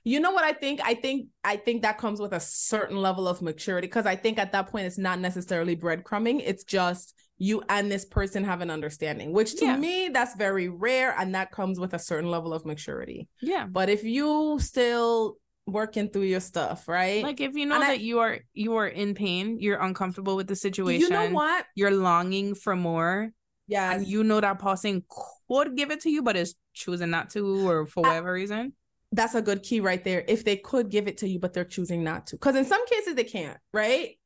You 0.05 0.21
know 0.21 0.33
what 0.33 0.45
I 0.45 0.53
think? 0.53 0.81
I 0.85 0.95
think 0.95 1.29
I 1.45 1.57
think 1.57 1.83
that 1.83 1.97
comes 1.97 2.21
with 2.21 2.33
a 2.33 2.41
certain 2.41 2.97
level 2.97 3.29
of 3.29 3.41
maturity 3.41 3.87
because 3.87 4.05
I 4.05 4.17
think 4.17 4.37
at 4.39 4.53
that 4.53 4.67
point 4.67 4.87
it's 4.87 4.99
not 4.99 5.21
necessarily 5.21 5.77
breadcrumbing. 5.77 6.43
It's 6.45 6.65
just 6.65 7.15
you 7.39 7.63
and 7.69 7.91
this 7.93 8.05
person 8.05 8.45
have 8.45 8.61
an 8.63 8.71
understanding, 8.71 9.33
which 9.33 9.57
to 9.57 9.65
Yeah. 9.67 9.77
me 9.77 10.09
that's 10.09 10.35
very 10.37 10.69
rare, 10.69 11.15
and 11.19 11.35
that 11.35 11.51
comes 11.51 11.79
with 11.79 11.93
a 11.95 11.99
certain 11.99 12.31
level 12.31 12.53
of 12.55 12.65
maturity. 12.65 13.29
yeah 13.43 13.67
But 13.67 13.89
if 13.91 14.05
you 14.05 14.59
still 14.61 15.37
working 15.67 16.09
through 16.09 16.23
your 16.23 16.41
stuff, 16.41 16.87
right? 16.89 17.23
like 17.25 17.41
if 17.41 17.55
you 17.55 17.67
know 17.67 17.75
And 17.75 17.85
I- 17.85 17.89
that 17.89 18.01
you 18.01 18.21
are 18.21 18.39
you 18.55 18.77
are 18.77 18.87
in 18.87 19.15
pain 19.15 19.59
you're 19.61 19.81
uncomfortable 19.81 20.37
with 20.37 20.47
the 20.47 20.57
situation 20.57 21.01
you 21.03 21.09
know 21.11 21.29
what? 21.31 21.67
you're 21.75 21.91
longing 21.91 22.55
for 22.55 22.77
more 22.77 23.33
Yeah. 23.67 23.93
and 23.93 24.07
you 24.07 24.23
know 24.23 24.41
that 24.41 24.59
person 24.61 25.05
could 25.49 25.77
give 25.77 25.91
it 25.91 26.01
to 26.03 26.11
you 26.11 26.23
but 26.23 26.37
is 26.37 26.55
choosing 26.73 27.11
not 27.11 27.31
to 27.31 27.69
or 27.69 27.87
for 27.87 28.07
I- 28.07 28.09
whatever 28.11 28.33
reason 28.33 28.73
that's 29.13 29.35
a 29.37 29.41
good 29.43 29.63
key 29.63 29.81
right 29.81 30.03
there. 30.03 30.25
If 30.27 30.45
they 30.45 30.57
could 30.57 30.91
give 30.91 31.07
it 31.07 31.19
to 31.19 31.29
you, 31.29 31.39
but 31.39 31.53
they're 31.55 31.65
choosing 31.65 32.03
not 32.03 32.27
to, 32.29 32.37
because 32.37 32.57
in 32.57 32.65
some 32.65 32.85
cases 32.87 33.15
they 33.15 33.25
can't, 33.25 33.57
right? 33.73 34.19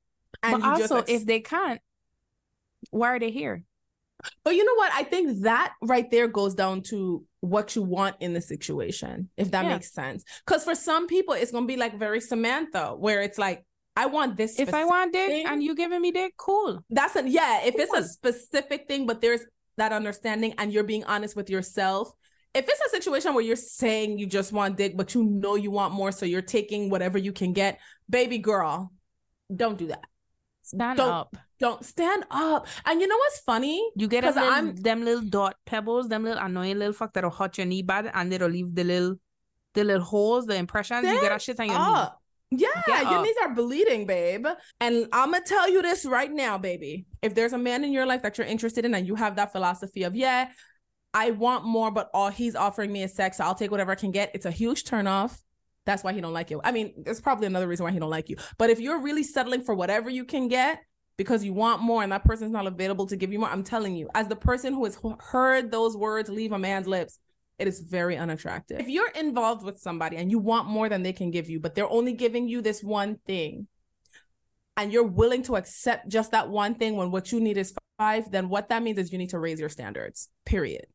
but 0.43 0.53
you 0.53 0.77
just 0.79 0.93
also 0.93 1.05
if 1.13 1.27
they 1.27 1.41
can't 1.41 1.81
why 2.91 3.09
are 3.15 3.19
they 3.19 3.31
here 3.31 3.65
But 4.45 4.55
you 4.55 4.65
know 4.67 4.75
what? 4.75 4.93
I 4.93 5.03
think 5.05 5.43
that 5.45 5.73
right 5.81 6.11
there 6.11 6.29
goes 6.29 6.55
down 6.55 6.83
to 6.91 7.25
what 7.41 7.75
you 7.75 7.83
want 7.83 8.17
in 8.21 8.35
the 8.35 8.43
situation, 8.43 9.31
if 9.39 9.51
that 9.53 9.65
Yeah. 9.65 9.73
makes 9.75 9.93
sense. 9.95 10.25
Because 10.45 10.63
for 10.63 10.75
some 10.75 11.07
people, 11.07 11.33
it's 11.33 11.51
gonna 11.53 11.65
be 11.75 11.79
like 11.79 11.95
very 11.99 12.21
Samantha, 12.21 12.95
where 12.99 13.23
it's 13.23 13.39
like, 13.39 13.65
I 13.97 14.07
want 14.07 14.37
this. 14.37 14.59
if 14.59 14.73
i 14.75 14.85
want 14.85 15.13
dick 15.15 15.29
thing. 15.31 15.47
and 15.47 15.63
you 15.63 15.75
giving 15.75 16.01
me 16.01 16.11
dick 16.13 16.33
cool 16.37 16.85
that's 16.91 17.17
a 17.17 17.23
yeah. 17.29 17.65
If 17.65 17.75
it's 17.83 17.95
a 17.95 18.05
specific 18.05 18.87
thing, 18.89 19.07
but 19.07 19.21
there's 19.23 19.41
that 19.79 19.93
understanding, 19.93 20.53
and 20.59 20.71
you're 20.73 20.85
being 20.85 21.05
honest 21.05 21.35
with 21.35 21.49
yourself. 21.49 22.13
If 22.53 22.65
it's 22.69 22.83
a 22.89 22.91
situation 22.91 23.33
where 23.35 23.45
you're 23.45 23.57
saying 23.57 24.19
you 24.19 24.27
just 24.27 24.53
want 24.53 24.77
dick, 24.77 24.97
but 25.01 25.15
you 25.15 25.23
know 25.25 25.55
you 25.55 25.71
want 25.71 25.95
more, 25.95 26.13
so 26.13 26.27
you're 26.27 26.43
taking 26.59 26.91
whatever 26.91 27.17
you 27.17 27.33
can 27.33 27.53
get, 27.55 27.79
baby 28.09 28.39
girl, 28.39 28.93
don't 29.63 29.79
do 29.79 29.87
that. 29.87 30.05
Stand 30.71 30.97
Don't- 30.99 31.11
up 31.21 31.37
Don't 31.67 31.85
stand 31.85 32.23
up. 32.31 32.67
And 32.87 33.01
you 33.03 33.07
know 33.11 33.19
what's 33.25 33.41
funny? 33.51 33.77
You 33.95 34.07
get 34.09 34.25
a 34.25 34.29
'Cause 34.29 34.37
little, 34.37 34.51
I'm- 34.59 34.75
them 34.89 35.05
little 35.05 35.27
dot 35.39 35.55
pebbles, 35.71 36.09
them 36.09 36.23
little 36.25 36.43
annoying 36.43 36.79
little 36.79 36.95
fuck 37.01 37.13
that'll 37.15 37.37
hurt 37.41 37.59
your 37.59 37.67
knee 37.67 37.83
bad, 37.83 38.11
and 38.15 38.33
it'll 38.33 38.49
leave 38.59 38.75
the 38.75 38.85
little, 38.93 39.17
the 39.75 39.85
little 39.85 40.07
holes, 40.13 40.47
the 40.47 40.57
impressions. 40.57 41.05
you 41.07 41.21
get 41.21 41.29
that 41.35 41.43
shit 41.43 41.61
on 41.61 41.67
your 41.67 41.79
knee. 41.79 42.09
Yeah, 42.65 42.69
Get 42.87 43.03
your 43.11 43.19
up. 43.19 43.25
knees 43.25 43.37
are 43.43 43.55
bleeding, 43.55 44.07
babe. 44.07 44.47
And 44.81 44.95
I'm 45.13 45.31
gonna 45.33 45.45
tell 45.45 45.69
you 45.71 45.83
this 45.83 46.05
right 46.05 46.33
now, 46.33 46.59
baby. 46.59 47.05
If 47.23 47.35
there's 47.37 47.53
a 47.53 47.59
man 47.59 47.85
in 47.85 47.93
your 47.93 48.07
life 48.07 48.23
that 48.23 48.39
you're 48.39 48.47
interested 48.55 48.85
in 48.87 48.95
and 48.95 49.07
you 49.07 49.15
have 49.17 49.37
that 49.37 49.53
philosophy 49.53 50.03
of, 50.05 50.17
yeah, 50.17 50.51
I 51.13 51.31
want 51.33 51.65
more, 51.65 51.91
but 51.91 52.09
all 52.15 52.31
he's 52.31 52.57
offering 52.57 52.91
me 52.91 53.03
is 53.03 53.15
sex, 53.15 53.37
so 53.37 53.45
I'll 53.45 53.55
take 53.55 53.71
whatever 53.71 53.93
I 53.93 53.97
can 53.97 54.11
get. 54.13 54.31
It's 54.35 54.47
a 54.47 54.51
huge 54.51 54.83
turnoff. 54.85 55.33
That's 55.91 56.05
why 56.05 56.13
he 56.13 56.21
don't 56.21 56.33
like 56.33 56.51
you. 56.51 56.61
I 56.63 56.71
mean, 56.71 56.95
there's 57.05 57.21
probably 57.21 57.49
another 57.49 57.67
reason 57.67 57.83
why 57.83 57.91
he 57.91 57.99
don't 57.99 58.11
like 58.11 58.29
you. 58.29 58.37
But 58.59 58.71
if 58.71 58.79
you're 58.79 59.01
really 59.01 59.25
settling 59.25 59.63
for 59.63 59.75
whatever 59.75 60.09
you 60.09 60.25
can 60.25 60.47
get 60.47 60.79
because 61.17 61.45
you 61.45 61.53
want 61.53 61.83
more 61.83 62.05
and 62.05 62.13
that 62.13 62.25
person's 62.25 62.53
not 62.53 62.69
available 62.69 63.07
to 63.07 63.17
give 63.17 63.33
you 63.33 63.41
more, 63.41 63.49
I'm 63.49 63.65
telling 63.65 63.97
you, 63.97 64.09
as 64.15 64.29
the 64.29 64.37
person 64.37 64.73
who 64.73 64.85
has 64.85 64.97
heard 65.19 65.73
those 65.73 65.97
words 65.97 66.29
leave 66.29 66.53
a 66.53 66.59
man's 66.61 66.87
lips, 66.87 67.19
it 67.59 67.67
is 67.67 67.81
very 67.81 68.17
unattractive. 68.17 68.79
If 68.79 68.89
you're 68.89 69.11
involved 69.11 69.65
with 69.65 69.81
somebody 69.81 70.17
and 70.17 70.31
you 70.31 70.39
want 70.39 70.69
more 70.69 70.89
than 70.89 71.03
they 71.03 71.13
can 71.13 71.33
give 71.33 71.51
you, 71.51 71.59
but 71.59 71.75
they're 71.75 71.91
only 71.91 72.13
giving 72.13 72.47
you 72.47 72.63
this 72.63 72.85
one 72.85 73.19
thing, 73.27 73.67
and 74.77 74.93
you're 74.93 75.03
willing 75.03 75.43
to 75.43 75.57
accept 75.57 76.09
just 76.09 76.31
that 76.31 76.49
one 76.49 76.77
thing 76.77 76.95
when 76.95 77.11
what 77.11 77.33
you 77.33 77.41
need 77.41 77.59
is 77.59 77.75
five, 77.99 78.31
then 78.31 78.49
what 78.49 78.69
that 78.69 78.83
means 78.85 78.97
is 78.97 79.13
you 79.13 79.19
need 79.19 79.31
to 79.31 79.41
raise 79.41 79.59
your 79.59 79.69
standards. 79.69 80.29
Period. 80.47 80.87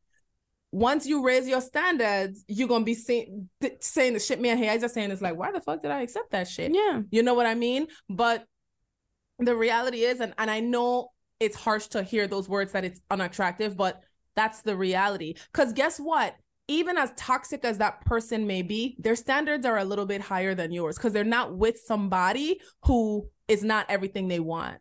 Once 0.76 1.06
you 1.06 1.24
raise 1.24 1.48
your 1.48 1.62
standards, 1.62 2.44
you're 2.48 2.68
gonna 2.68 2.84
be 2.84 2.92
saying 2.92 3.48
saying 3.80 4.12
the 4.12 4.20
shit 4.20 4.42
man 4.42 4.58
hey, 4.58 4.68
I 4.68 4.76
just 4.76 4.92
saying 4.92 5.10
it's 5.10 5.22
like, 5.22 5.34
why 5.34 5.50
the 5.50 5.60
fuck 5.62 5.80
did 5.80 5.90
I 5.90 6.02
accept 6.02 6.32
that 6.32 6.46
shit? 6.46 6.74
Yeah. 6.74 7.00
You 7.10 7.22
know 7.22 7.32
what 7.32 7.46
I 7.46 7.54
mean? 7.54 7.86
But 8.10 8.44
the 9.38 9.56
reality 9.56 10.02
is, 10.02 10.20
and, 10.20 10.34
and 10.36 10.50
I 10.50 10.60
know 10.60 11.08
it's 11.40 11.56
harsh 11.56 11.86
to 11.88 12.02
hear 12.02 12.26
those 12.26 12.46
words 12.46 12.72
that 12.72 12.84
it's 12.84 13.00
unattractive, 13.10 13.74
but 13.74 14.02
that's 14.34 14.60
the 14.60 14.76
reality. 14.76 15.36
Because 15.50 15.72
guess 15.72 15.98
what? 15.98 16.36
Even 16.68 16.98
as 16.98 17.10
toxic 17.16 17.64
as 17.64 17.78
that 17.78 18.04
person 18.04 18.46
may 18.46 18.60
be, 18.60 18.96
their 18.98 19.16
standards 19.16 19.64
are 19.64 19.78
a 19.78 19.84
little 19.84 20.04
bit 20.04 20.20
higher 20.20 20.54
than 20.54 20.72
yours 20.72 20.98
because 20.98 21.14
they're 21.14 21.24
not 21.24 21.56
with 21.56 21.78
somebody 21.86 22.60
who 22.84 23.26
is 23.48 23.64
not 23.64 23.86
everything 23.88 24.28
they 24.28 24.40
want. 24.40 24.76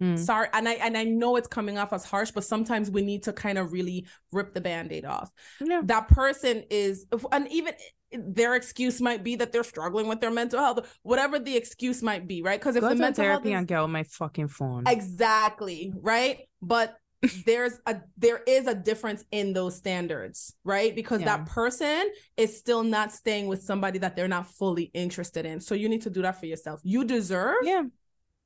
Mm. 0.00 0.18
Sorry, 0.18 0.48
and 0.52 0.68
I 0.68 0.74
and 0.74 0.96
I 0.96 1.04
know 1.04 1.36
it's 1.36 1.48
coming 1.48 1.76
off 1.78 1.92
as 1.92 2.04
harsh, 2.04 2.30
but 2.30 2.44
sometimes 2.44 2.90
we 2.90 3.02
need 3.02 3.22
to 3.24 3.32
kind 3.32 3.58
of 3.58 3.72
really 3.72 4.06
rip 4.32 4.54
the 4.54 4.60
band-aid 4.60 5.04
off. 5.04 5.32
Yeah. 5.60 5.80
That 5.84 6.08
person 6.08 6.64
is 6.70 7.06
and 7.32 7.48
even 7.50 7.74
their 8.12 8.54
excuse 8.54 9.00
might 9.00 9.22
be 9.22 9.36
that 9.36 9.52
they're 9.52 9.64
struggling 9.64 10.06
with 10.06 10.20
their 10.20 10.30
mental 10.30 10.60
health, 10.60 10.98
whatever 11.02 11.38
the 11.38 11.56
excuse 11.56 12.02
might 12.02 12.26
be, 12.26 12.42
right? 12.42 12.58
Because 12.58 12.74
if 12.76 12.80
Go 12.80 12.88
the 12.90 12.94
mental 12.94 13.24
health 13.24 13.42
therapy 13.42 13.52
is- 13.52 13.58
and 13.58 13.66
get 13.66 13.78
on 13.80 13.90
my 13.92 14.04
fucking 14.04 14.48
phone. 14.48 14.84
exactly 14.86 15.92
right 16.00 16.38
but 16.62 16.96
there's 17.46 17.80
a 17.86 17.96
there 18.16 18.40
is 18.46 18.68
a 18.68 18.74
difference 18.76 19.24
in 19.32 19.52
those 19.52 19.74
standards 19.76 20.54
right 20.64 20.94
because 20.94 21.20
Yeah. 21.20 21.36
that 21.38 21.46
person 21.46 22.04
is 22.36 22.56
still 22.56 22.84
not 22.84 23.10
staying 23.12 23.48
with 23.48 23.60
somebody 23.62 23.98
that 23.98 24.14
they're 24.14 24.28
not 24.28 24.46
fully 24.46 24.90
interested 24.94 25.44
in 25.44 25.60
so 25.60 25.74
you 25.74 25.88
need 25.88 26.02
to 26.02 26.10
do 26.10 26.22
that 26.22 26.38
for 26.38 26.46
yourself 26.46 26.80
you 26.84 27.04
deserve 27.04 27.56
yeah. 27.64 27.82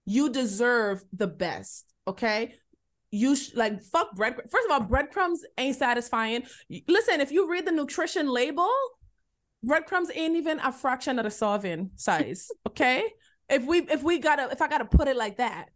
You 0.04 0.30
deserve 0.30 1.04
the 1.12 1.26
best 1.26 1.86
okay? 2.06 2.54
You 3.10 3.36
sh- 3.36 3.54
like 3.54 3.82
fuck 3.82 4.14
bread 4.16 4.36
first 4.50 4.66
of 4.66 4.72
all 4.72 4.80
breadcrumbs 4.80 5.44
ain't 5.58 5.76
satisfying. 5.76 6.44
Listen 6.88 7.20
if 7.20 7.30
you 7.30 7.50
read 7.50 7.66
the 7.66 7.72
nutrition 7.72 8.28
label 8.28 8.70
breadcrumbs 9.62 10.10
ain't 10.14 10.36
even 10.36 10.58
a 10.60 10.72
fraction 10.72 11.18
of 11.18 11.24
the 11.24 11.30
serving 11.30 11.90
size 11.96 12.50
okay? 12.68 13.04
If 13.48 13.64
we 13.64 13.80
if 13.80 14.02
we 14.02 14.18
gotta 14.18 14.48
if 14.50 14.62
i 14.62 14.68
gotta 14.68 14.84
put 14.84 15.08
it 15.08 15.16
like 15.16 15.36
that 15.38 15.68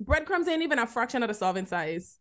breadcrumbs 0.00 0.48
ain't 0.48 0.62
even 0.62 0.78
a 0.78 0.86
fraction 0.86 1.22
of 1.22 1.28
the 1.28 1.34
serving 1.34 1.66
size. 1.66 2.18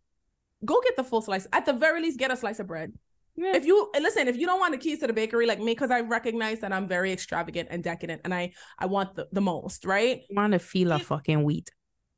Go 0.63 0.81
get 0.81 0.95
the 0.95 1.03
full 1.03 1.21
slice. 1.21 1.47
At 1.51 1.65
the 1.65 1.73
very 1.73 2.01
least 2.01 2.17
get 2.17 2.31
a 2.31 2.37
slice 2.37 2.59
of 2.59 2.67
bread 2.67 2.93
Yeah. 3.37 3.55
if 3.55 3.65
you 3.65 3.91
listen 3.99 4.27
if 4.29 4.37
you 4.37 4.45
don't 4.45 4.59
want 4.61 4.71
the 4.71 4.77
keys 4.77 4.99
to 4.99 5.07
the 5.07 5.13
bakery 5.13 5.45
like 5.45 5.59
me 5.59 5.73
because 5.73 5.91
i 5.91 5.99
recognize 5.99 6.61
that 6.61 6.71
i'm 6.71 6.87
very 6.87 7.11
extravagant 7.11 7.67
and 7.69 7.83
decadent 7.83 8.21
and 8.23 8.33
i 8.33 8.53
i 8.79 8.85
want 8.85 9.15
the, 9.15 9.27
the 9.33 9.41
most 9.41 9.83
right 9.83 10.21
I 10.31 10.33
want 10.41 10.53
to 10.53 10.59
feel 10.59 10.93
a 10.93 10.99
fucking 10.99 11.43
wheat. 11.43 11.69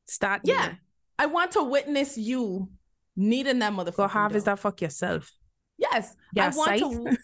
Start 0.08 0.42
yeah 0.44 0.76
i 1.18 1.26
want 1.26 1.52
to 1.54 1.64
witness 1.64 2.18
you 2.18 2.70
needing 3.16 3.58
that 3.60 3.74
motherfucker 3.74 3.96
Go 3.96 4.08
harvest 4.08 4.46
that 4.46 4.60
fuck 4.60 4.80
yourself. 4.82 5.32
yes 5.80 6.16
Yeah, 6.34 6.52
i 6.54 6.56
want 6.56 6.80
to 6.80 7.18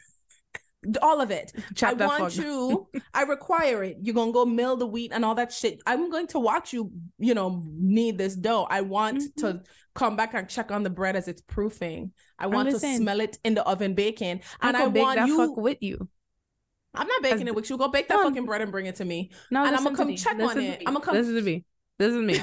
all 1.02 1.22
of 1.22 1.32
it 1.32 1.52
I 1.82 1.94
want 1.94 2.34
fuck- 2.34 2.44
you. 2.44 2.88
I 3.14 3.24
require 3.24 3.84
it. 3.84 3.98
You're 4.02 4.16
gonna 4.16 4.32
go 4.32 4.46
mill 4.46 4.76
the 4.78 4.86
wheat 4.88 5.12
and 5.14 5.24
all 5.26 5.36
that 5.36 5.52
shit. 5.52 5.82
I'm 5.86 6.10
going 6.10 6.28
to 6.28 6.40
watch 6.40 6.74
you. 6.74 6.92
You 7.20 7.34
know, 7.34 7.64
knead 7.66 8.18
this 8.18 8.36
dough. 8.36 8.68
I 8.70 8.82
want 8.82 9.20
Mhm. 9.20 9.36
to 9.38 9.62
come 9.96 10.16
back 10.16 10.34
and 10.34 10.50
check 10.50 10.72
on 10.72 10.84
the 10.84 10.90
bread 10.90 11.16
as 11.16 11.28
it's 11.28 11.42
proofing. 11.42 12.12
I 12.40 12.48
want 12.48 12.70
to 12.72 12.80
smell 12.80 13.20
it 13.22 13.38
in 13.44 13.54
the 13.54 13.64
oven 13.64 13.94
baking, 13.94 14.42
and 14.62 14.76
I 14.78 14.88
bake 14.88 15.04
want 15.04 15.20
that 15.20 15.28
you. 15.28 15.38
fuck 15.38 15.58
with 15.58 15.78
you. 15.82 16.08
I'm 16.96 17.08
not 17.08 17.22
baking 17.24 17.44
As- 17.44 17.48
it 17.48 17.56
with 17.56 17.70
you. 17.70 17.78
Go 17.78 17.88
bake 17.88 18.08
that 18.10 18.18
No. 18.18 18.24
fucking 18.24 18.46
bread 18.46 18.62
and 18.62 18.72
bring 18.72 18.86
it 18.86 18.96
to 18.98 19.06
me. 19.06 19.32
No, 19.50 19.64
And 19.64 19.72
listen 19.72 19.92
to 19.92 19.98
come 19.98 20.08
me. 20.08 20.18
check 20.18 20.34
on 20.34 20.40
Listen 20.40 20.58
to 20.62 20.68
it. 20.68 20.80
me. 20.80 20.86
I'ma 20.86 21.00
come- 21.00 21.16
This 21.16 21.28
is 21.28 21.44
me. 21.44 21.66
This 21.98 22.14
is 22.14 22.22
me. 22.22 22.40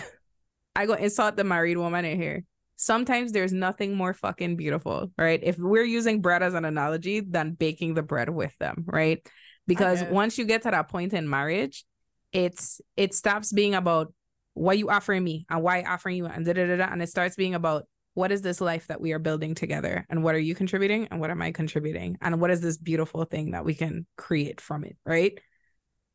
I 0.74 0.86
go 0.86 0.94
insult 0.94 1.36
the 1.36 1.44
married 1.44 1.76
woman 1.76 2.04
in 2.04 2.20
here. 2.20 2.44
Sometimes 2.82 3.32
there's 3.32 3.52
nothing 3.52 3.94
more 3.94 4.14
fucking 4.14 4.56
beautiful, 4.56 5.12
right? 5.18 5.38
If 5.42 5.58
we're 5.58 5.84
using 5.84 6.22
bread 6.22 6.42
as 6.42 6.54
an 6.54 6.64
analogy, 6.64 7.20
than 7.20 7.52
baking 7.52 7.92
the 7.92 8.02
bread 8.02 8.30
with 8.30 8.56
them, 8.56 8.84
right? 8.86 9.18
Because 9.66 10.02
once 10.04 10.38
you 10.38 10.46
get 10.46 10.62
to 10.62 10.70
that 10.70 10.88
point 10.88 11.12
in 11.12 11.28
marriage, 11.28 11.84
it's 12.32 12.80
it 12.96 13.12
stops 13.12 13.52
being 13.52 13.74
about 13.74 14.14
what 14.54 14.78
you 14.78 14.88
offering 14.88 15.22
me 15.22 15.44
and 15.50 15.62
why 15.62 15.82
offering 15.82 16.16
you 16.16 16.24
and 16.24 16.46
da 16.46 16.54
da 16.54 16.74
da 16.74 16.88
and 16.90 17.02
it 17.02 17.10
starts 17.10 17.36
being 17.36 17.54
about 17.54 17.84
what 18.14 18.32
is 18.32 18.40
this 18.40 18.62
life 18.62 18.86
that 18.86 19.00
we 19.00 19.12
are 19.12 19.18
building 19.18 19.54
together 19.54 20.06
and 20.08 20.24
what 20.24 20.34
are 20.34 20.38
you 20.38 20.54
contributing 20.54 21.06
and 21.10 21.20
what 21.20 21.30
am 21.30 21.42
I 21.42 21.52
contributing 21.52 22.16
and 22.22 22.40
what 22.40 22.50
is 22.50 22.62
this 22.62 22.78
beautiful 22.78 23.24
thing 23.24 23.50
that 23.50 23.66
we 23.66 23.74
can 23.74 24.06
create 24.16 24.58
from 24.58 24.84
it, 24.84 24.96
right? 25.04 25.38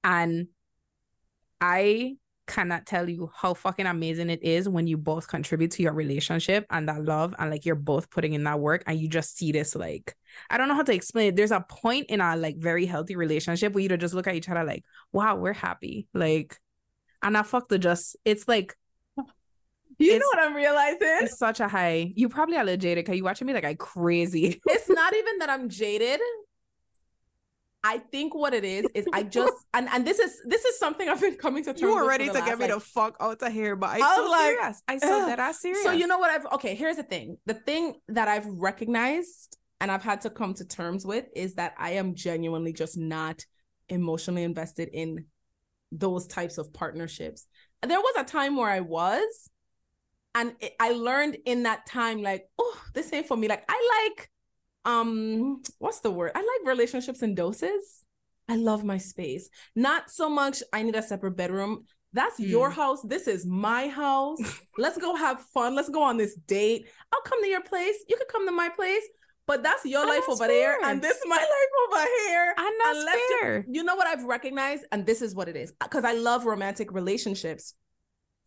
And 0.03 0.47
I 1.61 2.15
cannot 2.47 2.85
tell 2.85 3.09
you 3.09 3.31
how 3.35 3.53
fucking 3.53 3.85
amazing 3.85 4.29
it 4.29 4.43
is 4.43 4.69
when 4.69 4.87
you 4.87 4.97
both 4.97 5.27
contribute 5.27 5.71
to 5.71 5.83
your 5.83 5.93
relationship 5.93 6.65
and 6.69 6.87
that 6.87 7.03
love 7.03 7.33
and 7.39 7.49
like 7.49 7.65
you're 7.65 7.75
both 7.75 8.09
putting 8.09 8.33
in 8.33 8.43
that 8.43 8.59
work 8.59 8.83
and 8.87 8.99
you 8.99 9.07
just 9.07 9.37
see 9.37 9.51
this 9.51 9.75
like 9.75 10.15
I 10.49 10.57
don't 10.57 10.67
know 10.67 10.75
how 10.75 10.83
to 10.83 10.93
explain 10.93 11.29
it. 11.29 11.35
There's 11.35 11.51
a 11.51 11.65
point 11.67 12.07
in 12.09 12.21
a 12.21 12.35
like 12.35 12.57
very 12.57 12.85
healthy 12.85 13.15
relationship 13.15 13.73
where 13.73 13.81
you 13.83 13.89
just 13.97 14.13
look 14.13 14.27
at 14.27 14.35
each 14.35 14.49
other 14.49 14.63
like, 14.63 14.83
wow, 15.11 15.35
we're 15.35 15.53
happy. 15.53 16.07
Like 16.13 16.59
and 17.23 17.37
I 17.37 17.43
fuck 17.43 17.69
the 17.69 17.79
just 17.79 18.15
it's 18.25 18.47
like 18.47 18.75
You 19.97 20.19
know 20.19 20.25
what 20.25 20.39
I'm 20.39 20.53
realizing? 20.55 20.99
it's 21.21 21.37
such 21.37 21.59
a 21.59 21.67
high. 21.67 22.11
You 22.15 22.29
probably 22.29 22.57
are 22.57 22.65
jaded 22.65 23.05
because 23.05 23.17
you 23.17 23.23
watching 23.23 23.47
me 23.47 23.53
like 23.53 23.65
I 23.65 23.75
crazy. 23.75 24.61
it's 24.67 24.89
not 24.89 25.15
even 25.15 25.39
that 25.39 25.49
I'm 25.49 25.69
jaded. 25.69 26.19
I 27.85 27.99
think 27.99 28.33
what 28.33 28.55
it 28.55 28.65
is 28.65 28.87
is 28.95 29.05
I 29.13 29.21
just 29.21 29.53
and 29.75 29.87
and 29.89 30.05
this 30.07 30.17
is 30.17 30.41
this 30.45 30.65
is 30.65 30.79
something 30.79 31.07
I've 31.07 31.21
been 31.21 31.35
coming 31.35 31.63
to 31.65 31.69
terms 31.69 31.81
You 31.81 31.93
were 31.93 32.07
ready 32.07 32.25
to 32.25 32.33
last, 32.33 32.45
get 32.45 32.57
me 32.57 32.65
like, 32.65 32.73
the 32.73 32.79
fuck 32.79 33.15
out 33.19 33.43
of 33.43 33.53
here, 33.53 33.75
but 33.75 33.91
I, 33.91 33.97
I 33.97 34.15
so 34.15 34.21
was 34.23 34.31
like, 34.31 34.47
serious. 34.47 34.81
I 34.87 34.97
so 34.97 35.25
that 35.27 35.39
I 35.39 35.51
serious. 35.51 35.83
So 35.83 35.91
you 35.91 36.07
know 36.07 36.17
what 36.17 36.31
I've 36.31 36.45
okay, 36.53 36.73
here's 36.73 36.95
the 36.95 37.03
thing. 37.03 37.37
The 37.45 37.53
thing 37.53 37.93
that 38.07 38.27
I've 38.27 38.47
recognized 38.47 39.57
and 39.79 39.91
I've 39.91 40.03
had 40.03 40.21
to 40.21 40.31
come 40.31 40.55
to 40.55 40.65
terms 40.65 41.05
with 41.05 41.25
is 41.35 41.55
that 41.55 41.75
I 41.77 41.91
am 41.91 42.15
genuinely 42.15 42.73
just 42.73 42.97
not 42.97 43.45
emotionally 43.87 44.41
invested 44.41 44.89
in 44.91 45.25
those 45.91 46.25
types 46.25 46.57
of 46.57 46.73
partnerships. 46.73 47.45
There 47.85 47.99
was 47.99 48.15
a 48.17 48.23
time 48.23 48.55
where 48.55 48.69
I 48.69 48.79
was 48.79 49.47
and 50.33 50.55
it- 50.59 50.75
I 50.79 50.91
learned 50.91 51.37
in 51.45 51.63
that 51.63 51.85
time 51.85 52.23
like, 52.23 52.49
oh, 52.57 52.81
this 52.95 53.13
ain't 53.13 53.27
for 53.27 53.37
me. 53.37 53.47
Like 53.47 53.63
I 53.69 54.07
like 54.09 54.29
um 54.85 55.61
what's 55.79 55.99
the 56.01 56.11
word? 56.11 56.31
I 56.35 56.39
like 56.39 56.67
relationships 56.67 57.21
in 57.21 57.35
doses. 57.35 58.03
I 58.47 58.55
love 58.57 58.83
my 58.83 58.97
space. 58.99 59.49
Not 59.75 60.11
so 60.11 60.29
much 60.29 60.61
I 60.71 60.83
need 60.83 60.95
a 60.95 61.01
separate 61.01 61.35
bedroom. 61.35 61.85
That's 62.13 62.39
your 62.39 62.69
house. 62.69 63.01
This 63.03 63.27
is 63.27 63.45
my 63.45 63.87
house. 63.89 64.37
Let's 64.77 64.97
go 64.97 65.15
have 65.15 65.41
fun. 65.53 65.75
Let's 65.75 65.89
go 65.89 66.01
on 66.03 66.15
this 66.17 66.35
date. 66.47 66.87
I'll 67.11 67.21
come 67.21 67.41
to 67.43 67.49
your 67.49 67.61
place. 67.63 67.95
You 68.07 68.15
can 68.15 68.27
come 68.31 68.45
to 68.47 68.51
my 68.53 68.69
place. 68.69 69.03
But 69.47 69.61
that's 69.61 69.85
your 69.85 70.01
And 70.01 70.09
life 70.09 70.23
that's 70.27 70.41
over 70.41 70.47
there, 70.47 70.79
and 70.83 70.99
this 71.03 71.17
is 71.17 71.23
my 71.27 71.35
life 71.57 71.73
over 71.87 72.03
here. 72.27 72.53
and 72.57 72.73
that's 72.83 72.97
Unless 72.97 73.15
you- 73.29 73.37
fair. 73.41 73.65
You 73.69 73.83
know 73.83 73.95
what 73.95 74.07
I've 74.07 74.23
recognized, 74.23 74.85
and 74.91 75.05
this 75.05 75.21
is 75.21 75.35
what 75.35 75.47
it 75.47 75.55
is, 75.55 75.71
because 75.79 76.03
I 76.03 76.13
love 76.13 76.45
romantic 76.47 76.91
relationships. 76.91 77.75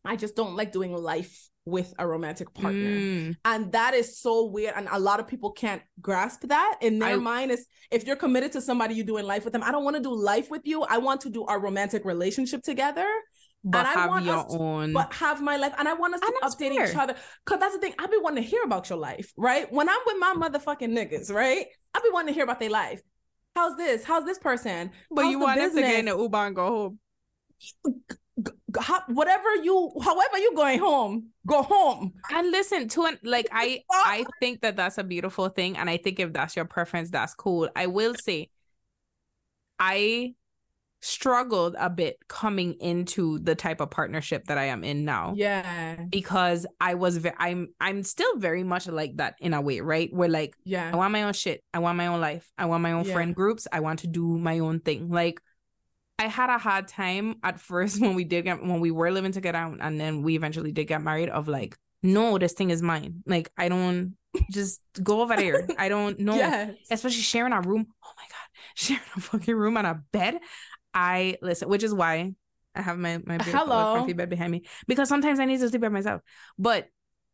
I 0.05 0.17
just 0.17 0.35
don't 0.35 0.57
like 0.57 0.73
doing 0.73 0.93
life 0.93 1.51
with 1.69 1.93
a 1.99 2.07
romantic 2.07 2.53
partner. 2.55 2.97
Mm. 2.99 3.37
And 3.45 3.73
that 3.73 3.95
is 3.95 4.19
so 4.21 4.47
weird. 4.47 4.75
And 4.77 4.89
a 4.91 4.99
lot 4.99 5.21
of 5.21 5.27
people 5.29 5.51
can't 5.53 5.83
grasp 6.01 6.43
that 6.49 6.79
in 6.81 6.99
their 6.99 7.15
I- 7.15 7.17
mind 7.17 7.51
is 7.51 7.67
if 7.91 8.07
you're 8.07 8.17
committed 8.17 8.53
to 8.53 8.61
somebody, 8.61 8.95
you 8.95 9.03
do 9.05 9.09
doing 9.13 9.27
life 9.27 9.45
with 9.45 9.53
them. 9.53 9.63
I 9.63 9.71
don't 9.73 9.85
want 9.85 9.97
to 9.97 10.03
do 10.03 10.15
life 10.15 10.51
with 10.51 10.63
you. 10.65 10.83
I 10.83 10.99
want 10.99 11.21
to 11.23 11.31
do 11.31 11.45
our 11.45 11.59
romantic 11.61 12.05
relationship 12.05 12.63
together, 12.63 13.07
But 13.65 13.87
I 13.87 13.93
have 13.93 14.09
want 14.11 14.25
your 14.27 14.37
us 14.37 14.53
to- 14.53 14.59
own. 14.59 14.93
but 14.93 15.13
have 15.15 15.41
my 15.43 15.57
life. 15.57 15.73
And 15.79 15.89
I 15.89 15.95
want 15.95 16.15
us 16.15 16.21
And 16.23 16.33
to 16.43 16.47
update 16.49 16.73
each 16.91 16.97
other. 16.97 17.15
Cause 17.47 17.59
that's 17.59 17.75
the 17.75 17.81
thing. 17.81 17.95
I've 17.99 18.11
been 18.11 18.23
wanting 18.23 18.43
to 18.45 18.49
hear 18.49 18.63
about 18.63 18.89
your 18.91 18.99
life, 18.99 19.33
right? 19.37 19.67
When 19.73 19.89
I'm 19.89 20.01
with 20.07 20.17
my 20.19 20.35
motherfucking 20.37 20.93
niggas, 20.99 21.33
right? 21.33 21.67
I've 21.95 22.03
been 22.03 22.13
wanting 22.13 22.29
to 22.29 22.35
hear 22.35 22.45
about 22.45 22.61
their 22.61 22.71
life. 22.71 23.01
How's 23.57 23.77
this? 23.77 24.05
How's 24.05 24.25
this 24.25 24.39
person? 24.39 24.93
but 25.11 25.23
How's 25.25 25.33
you 25.33 25.39
the 25.39 25.45
wanted 25.45 25.75
to 25.75 25.81
get 25.81 25.99
in 26.01 26.05
the 26.05 26.17
Uber 26.17 26.39
and 26.47 26.55
go 26.55 26.67
home. 26.67 26.99
Whatever 29.09 29.55
you, 29.63 29.93
however 30.03 30.39
you're 30.39 30.55
going 30.55 30.79
home, 30.79 31.29
go 31.47 31.63
home. 31.63 32.13
And 32.31 32.51
listen 32.51 32.89
to 32.89 33.05
an 33.05 33.19
like 33.23 33.49
I 33.53 33.83
I 33.91 34.27
think 34.41 34.61
that 34.61 34.77
that's 34.77 34.99
a 34.99 35.05
beautiful 35.05 35.49
thing, 35.49 35.77
and 35.77 35.91
I 35.91 35.97
think 35.97 36.21
if 36.21 36.33
that's 36.33 36.55
your 36.57 36.65
preference, 36.65 37.11
that's 37.11 37.35
cool. 37.35 37.69
I 37.75 37.87
will 37.87 38.15
say, 38.15 38.51
I 39.79 40.35
struggled 41.01 41.77
a 41.79 41.89
bit 41.89 42.17
coming 42.27 42.75
into 42.81 43.39
the 43.39 43.55
type 43.55 43.81
of 43.81 43.89
partnership 43.91 44.47
that 44.47 44.59
I 44.59 44.65
am 44.65 44.83
in 44.83 45.05
now. 45.05 45.35
Yeah, 45.37 45.97
because 46.11 46.67
I 46.81 46.95
was 46.95 47.19
ve- 47.19 47.31
I'm 47.39 47.69
I'm 47.81 48.03
still 48.03 48.37
very 48.37 48.65
much 48.65 48.89
like 48.89 49.17
that 49.17 49.37
in 49.41 49.55
a 49.55 49.61
way, 49.61 49.81
right? 49.81 50.13
Where 50.13 50.29
like 50.29 50.55
yeah, 50.65 50.91
I 50.93 50.97
want 50.97 51.13
my 51.13 51.23
own 51.23 51.33
shit, 51.33 51.63
I 51.73 51.79
want 51.79 51.97
my 51.97 52.09
own 52.09 52.21
life, 52.21 52.51
I 52.59 52.67
want 52.67 52.83
my 52.83 52.93
own 52.93 53.05
Yeah. 53.05 53.13
friend 53.15 53.35
groups, 53.35 53.67
I 53.73 53.81
want 53.81 54.01
to 54.01 54.07
do 54.09 54.39
my 54.39 54.59
own 54.59 54.81
thing. 54.81 55.11
Like 55.11 55.41
I 56.19 56.27
had 56.27 56.51
a 56.51 56.59
hard 56.59 56.89
time 56.89 57.37
at 57.43 57.61
first 57.61 58.01
when 58.01 58.15
we 58.15 58.25
did 58.25 58.45
get 58.45 58.63
when 58.63 58.81
we 58.81 58.91
were 58.91 59.11
living 59.11 59.33
together 59.33 59.59
and- 59.59 59.81
and 59.81 60.01
then 60.01 60.23
we 60.23 60.37
eventually 60.37 60.73
did 60.73 60.87
get 60.87 61.03
married 61.03 61.29
of 61.29 61.49
like 61.49 61.77
no 62.03 62.39
this 62.39 62.53
thing 62.53 62.71
is 62.71 62.83
mine. 62.83 63.23
Like 63.27 63.51
I 63.57 63.69
don't 63.69 64.17
just 64.53 64.81
go 65.03 65.21
over 65.23 65.37
there. 65.37 65.67
I 65.79 65.89
don't 65.89 66.19
know. 66.27 66.35
Yes. 66.37 66.75
especially 66.91 67.23
sharing 67.23 67.53
a 67.53 67.61
room. 67.61 67.87
Oh 68.05 68.13
my 68.17 68.25
god. 68.29 68.49
Sharing 68.75 69.03
a 69.17 69.21
fucking 69.21 69.55
room 69.55 69.77
and 69.77 69.87
a 69.87 70.01
bed. 70.13 70.39
I 70.95 71.37
listen 71.43 71.69
which 71.69 71.83
is 71.83 71.95
why 71.95 72.33
I 72.75 72.83
have 72.83 72.99
my 72.99 73.19
my 73.25 73.39
Hello. 73.39 73.97
comfy 73.97 74.13
bed 74.13 74.31
behind 74.31 74.53
me 74.53 74.65
because 74.87 75.09
sometimes 75.09 75.41
I 75.41 75.45
need 75.45 75.61
to 75.61 75.69
sleep 75.69 75.81
by 75.83 75.89
myself. 75.89 76.23
But 76.59 76.87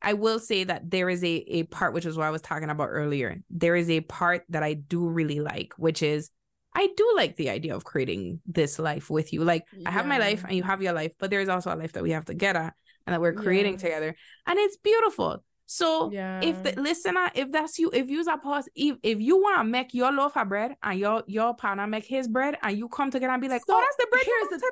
I 0.03 0.13
will 0.15 0.39
say 0.39 0.65
that 0.65 0.91
there 0.91 1.09
is 1.09 1.23
a 1.25 1.35
a 1.49 1.63
part 1.65 1.95
which 1.95 2.05
is 2.07 2.17
what 2.17 2.27
I 2.27 2.31
was 2.31 2.43
talking 2.43 2.69
about 2.71 2.89
earlier. 2.91 3.41
There 3.51 3.77
is 3.77 3.89
a 3.91 4.01
part 4.01 4.45
that 4.51 4.63
I 4.63 4.75
do 4.75 5.07
really 5.09 5.41
like, 5.41 5.73
which 5.79 6.03
is 6.03 6.31
I 6.75 6.89
do 6.97 7.13
like 7.17 7.37
the 7.37 7.51
idea 7.51 7.75
of 7.77 7.85
creating 7.85 8.41
this 8.47 8.79
life 8.79 9.09
with 9.11 9.33
you. 9.33 9.45
Like 9.45 9.65
I 9.87 9.91
have 9.91 10.07
my 10.07 10.19
life 10.19 10.43
and 10.45 10.55
you 10.57 10.63
have 10.65 10.83
your 10.83 10.93
life, 10.93 11.13
but 11.19 11.31
there 11.31 11.41
is 11.41 11.49
also 11.49 11.73
a 11.73 11.77
life 11.77 11.93
that 11.93 12.03
we 12.03 12.11
have 12.11 12.25
together 12.25 12.75
and 13.07 13.15
that 13.15 13.21
we're 13.21 13.33
creating 13.33 13.73
Yeah. 13.75 13.79
together. 13.79 14.17
And 14.47 14.59
it's 14.59 14.77
beautiful. 14.79 15.45
So 15.67 16.11
Yeah. 16.13 16.41
if 16.43 16.63
the 16.63 16.73
listener, 16.81 17.31
if 17.35 17.51
that's 17.53 17.79
you, 17.79 17.91
if 17.93 18.11
you's 18.11 18.27
a 18.27 18.37
pause, 18.37 18.69
if, 18.75 18.97
if 19.03 19.21
you 19.21 19.41
want 19.41 19.59
to 19.59 19.65
make 19.65 19.95
your 19.95 20.13
loaf 20.13 20.37
of 20.37 20.49
bread 20.49 20.75
and 20.83 20.99
your 20.99 21.23
your 21.27 21.55
partner 21.55 21.87
make 21.87 22.05
his 22.05 22.29
bread 22.29 22.59
and 22.63 22.77
you 22.77 22.89
come 22.89 23.11
together 23.11 23.33
and 23.33 23.41
be 23.41 23.49
like, 23.49 23.63
oh, 23.69 23.73
So, 23.73 23.77
oh, 23.77 23.81
that's 23.81 23.97
the 23.97 24.07
bread. 24.11 24.23
here's 24.27 24.49
the- 24.51 24.57
today?" 24.57 24.69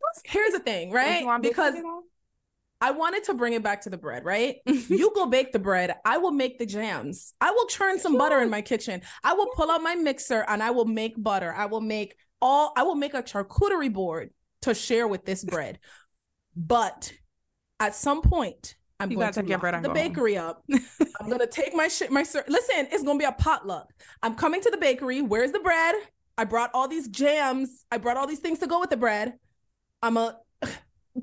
Don't 0.00 0.32
Here's 0.34 0.52
the 0.52 0.58
thing, 0.60 0.90
right? 0.90 1.24
Because? 1.40 1.74
I 2.80 2.90
wanted 2.90 3.24
to 3.24 3.34
bring 3.34 3.52
it 3.54 3.62
back 3.62 3.82
to 3.82 3.90
the 3.90 3.96
bread, 3.96 4.24
right? 4.24 4.56
Mm-hmm. 4.68 4.94
you 4.94 5.12
go 5.14 5.26
bake 5.26 5.52
the 5.52 5.58
bread. 5.58 5.94
I 6.04 6.18
will 6.18 6.32
make 6.32 6.58
the 6.58 6.66
jams. 6.66 7.32
I 7.40 7.50
will 7.50 7.66
churn 7.66 7.98
some 7.98 8.18
butter 8.18 8.40
in 8.40 8.50
my 8.50 8.60
kitchen. 8.60 9.02
I 9.22 9.34
will 9.34 9.48
pull 9.54 9.70
out 9.70 9.82
my 9.82 9.94
mixer 9.94 10.44
and 10.48 10.62
I 10.62 10.70
will 10.70 10.84
make 10.84 11.14
butter. 11.22 11.54
I 11.54 11.66
will 11.66 11.80
make 11.80 12.16
all, 12.42 12.72
I 12.76 12.82
will 12.82 12.94
make 12.94 13.14
a 13.14 13.22
charcuterie 13.22 13.92
board 13.92 14.30
to 14.62 14.74
share 14.74 15.08
with 15.08 15.24
this 15.24 15.44
bread. 15.44 15.78
But 16.56 17.12
at 17.80 17.94
some 17.94 18.22
point, 18.22 18.76
I'm 19.00 19.10
You 19.10 19.18
going 19.18 19.32
to 19.32 19.42
take 19.42 19.60
bread 19.60 19.82
the 19.82 19.90
bakery 19.90 20.36
up. 20.36 20.64
I'm 21.20 21.28
gonna 21.28 21.46
take 21.46 21.74
my 21.74 21.88
shit, 21.88 22.10
my 22.10 22.22
sir. 22.22 22.44
Listen, 22.48 22.88
it's 22.92 23.02
gonna 23.02 23.18
be 23.18 23.24
a 23.24 23.32
potluck. 23.32 23.92
I'm 24.22 24.34
coming 24.34 24.60
to 24.60 24.70
the 24.70 24.76
bakery. 24.76 25.20
Where's 25.20 25.52
the 25.52 25.58
bread? 25.60 25.94
I 26.38 26.44
brought 26.44 26.70
all 26.74 26.88
these 26.88 27.08
jams. 27.08 27.84
I 27.90 27.98
brought 27.98 28.16
all 28.16 28.26
these 28.26 28.38
things 28.38 28.60
to 28.60 28.66
go 28.66 28.80
with 28.80 28.90
the 28.90 28.96
bread. 28.96 29.34
I'm 30.02 30.16
a 30.16 30.38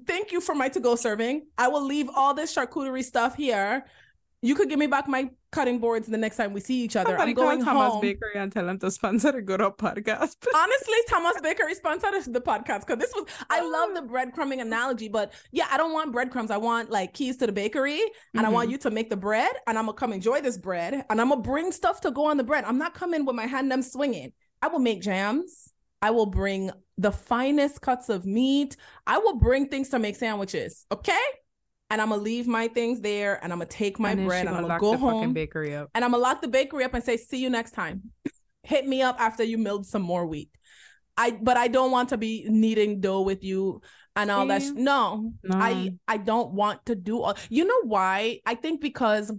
thank 0.05 0.31
you 0.31 0.41
for 0.41 0.55
my 0.55 0.69
to-go 0.69 0.95
serving. 0.95 1.47
I 1.57 1.67
will 1.67 1.83
leave 1.85 2.09
all 2.15 2.33
this 2.33 2.55
charcuterie 2.55 3.03
stuff 3.03 3.35
here. 3.35 3.85
You 4.43 4.55
could 4.55 4.69
give 4.69 4.79
me 4.79 4.87
back 4.87 5.07
my 5.07 5.29
cutting 5.51 5.77
boards 5.77 6.07
the 6.07 6.17
next 6.17 6.37
time 6.37 6.51
we 6.51 6.61
see 6.61 6.81
each 6.81 6.95
other. 6.95 7.09
Somebody 7.11 7.31
I'm 7.31 7.35
going 7.35 7.63
call 7.63 7.73
Thomas 7.75 7.91
home. 7.93 8.01
Bakery 8.01 8.31
and 8.37 8.51
tell 8.51 8.67
him 8.67 8.79
to 8.79 8.89
sponsor 8.89 9.31
the 9.33 9.41
Good 9.41 9.61
Up 9.61 9.77
podcast. 9.77 10.35
Honestly, 10.55 10.97
Thomas 11.07 11.39
Bakery 11.43 11.75
sponsored 11.75 12.33
the 12.33 12.41
podcast 12.41 12.79
because 12.87 12.97
this 12.97 13.11
was 13.13 13.25
I 13.51 13.61
love 13.61 13.93
the 13.93 14.01
breadcrumbing 14.01 14.59
analogy, 14.59 15.09
but 15.09 15.33
yeah, 15.51 15.67
I 15.69 15.77
don't 15.77 15.93
want 15.93 16.11
breadcrumbs. 16.11 16.49
I 16.49 16.57
want 16.57 16.89
like 16.89 17.13
keys 17.13 17.37
to 17.37 17.45
the 17.45 17.51
bakery, 17.51 18.01
and 18.33 18.43
I 18.47 18.49
want 18.49 18.69
Mhm. 18.69 18.71
you 18.71 18.77
to 18.79 18.89
make 18.89 19.11
the 19.11 19.17
bread, 19.17 19.51
and 19.67 19.77
I'm 19.77 19.85
gonna 19.85 19.97
come 19.97 20.11
enjoy 20.11 20.41
this 20.41 20.57
bread, 20.57 21.05
and 21.07 21.21
I'm 21.21 21.29
gonna 21.29 21.41
bring 21.41 21.71
stuff 21.71 22.01
to 22.01 22.09
go 22.11 22.25
on 22.25 22.37
the 22.37 22.43
bread. 22.43 22.63
I'm 22.63 22.79
not 22.79 22.95
coming 22.95 23.25
with 23.25 23.35
my 23.35 23.45
hand 23.45 23.69
them 23.71 23.83
swinging. 23.83 24.31
I 24.63 24.69
will 24.69 24.79
make 24.79 25.01
jams. 25.01 25.70
I 26.01 26.11
will 26.11 26.25
bring 26.25 26.71
the 26.97 27.11
finest 27.11 27.81
cuts 27.81 28.09
of 28.09 28.25
meat. 28.25 28.75
I 29.07 29.17
will 29.17 29.35
bring 29.35 29.67
things 29.67 29.89
to 29.89 29.99
make 29.99 30.15
sandwiches. 30.15 30.85
Okay. 30.91 31.17
And 31.89 32.01
I'm 32.01 32.09
gonna 32.09 32.21
leave 32.21 32.47
my 32.47 32.67
things 32.69 33.01
there, 33.01 33.43
and 33.43 33.51
I'm 33.51 33.59
gonna 33.59 33.69
take 33.69 33.99
my 33.99 34.11
And 34.11 34.25
bread, 34.25 34.45
and 34.47 34.55
I'm 34.55 34.61
gonna 34.63 34.79
go 34.79 34.91
the 34.91 34.97
home, 34.97 35.33
bakery 35.33 35.75
up. 35.75 35.89
and 35.93 36.05
I'm 36.05 36.11
gonna 36.11 36.23
lock 36.23 36.41
the 36.41 36.47
bakery 36.47 36.83
up 36.85 36.93
and 36.93 37.03
say, 37.03 37.17
"See 37.17 37.37
you 37.39 37.49
next 37.49 37.71
time." 37.71 38.11
Hit 38.63 38.87
me 38.87 39.01
up 39.01 39.19
after 39.19 39.43
you 39.43 39.57
milled 39.57 39.85
some 39.85 40.01
more 40.01 40.25
wheat. 40.25 40.49
I 41.17 41.31
but 41.31 41.57
I 41.57 41.67
don't 41.67 41.91
want 41.91 42.09
to 42.09 42.17
be 42.17 42.45
kneading 42.47 43.01
dough 43.01 43.21
with 43.21 43.43
you 43.43 43.81
and 44.15 44.31
all 44.31 44.47
that. 44.47 44.61
sh- 44.61 44.69
no, 44.73 45.33
No. 45.43 45.57
I 45.57 45.97
I 46.07 46.15
don't 46.17 46.53
want 46.53 46.85
to 46.85 46.95
do 46.95 47.21
all. 47.21 47.35
You 47.49 47.65
know 47.65 47.81
why? 47.83 48.39
I 48.45 48.55
think 48.55 48.79
because 48.79 49.31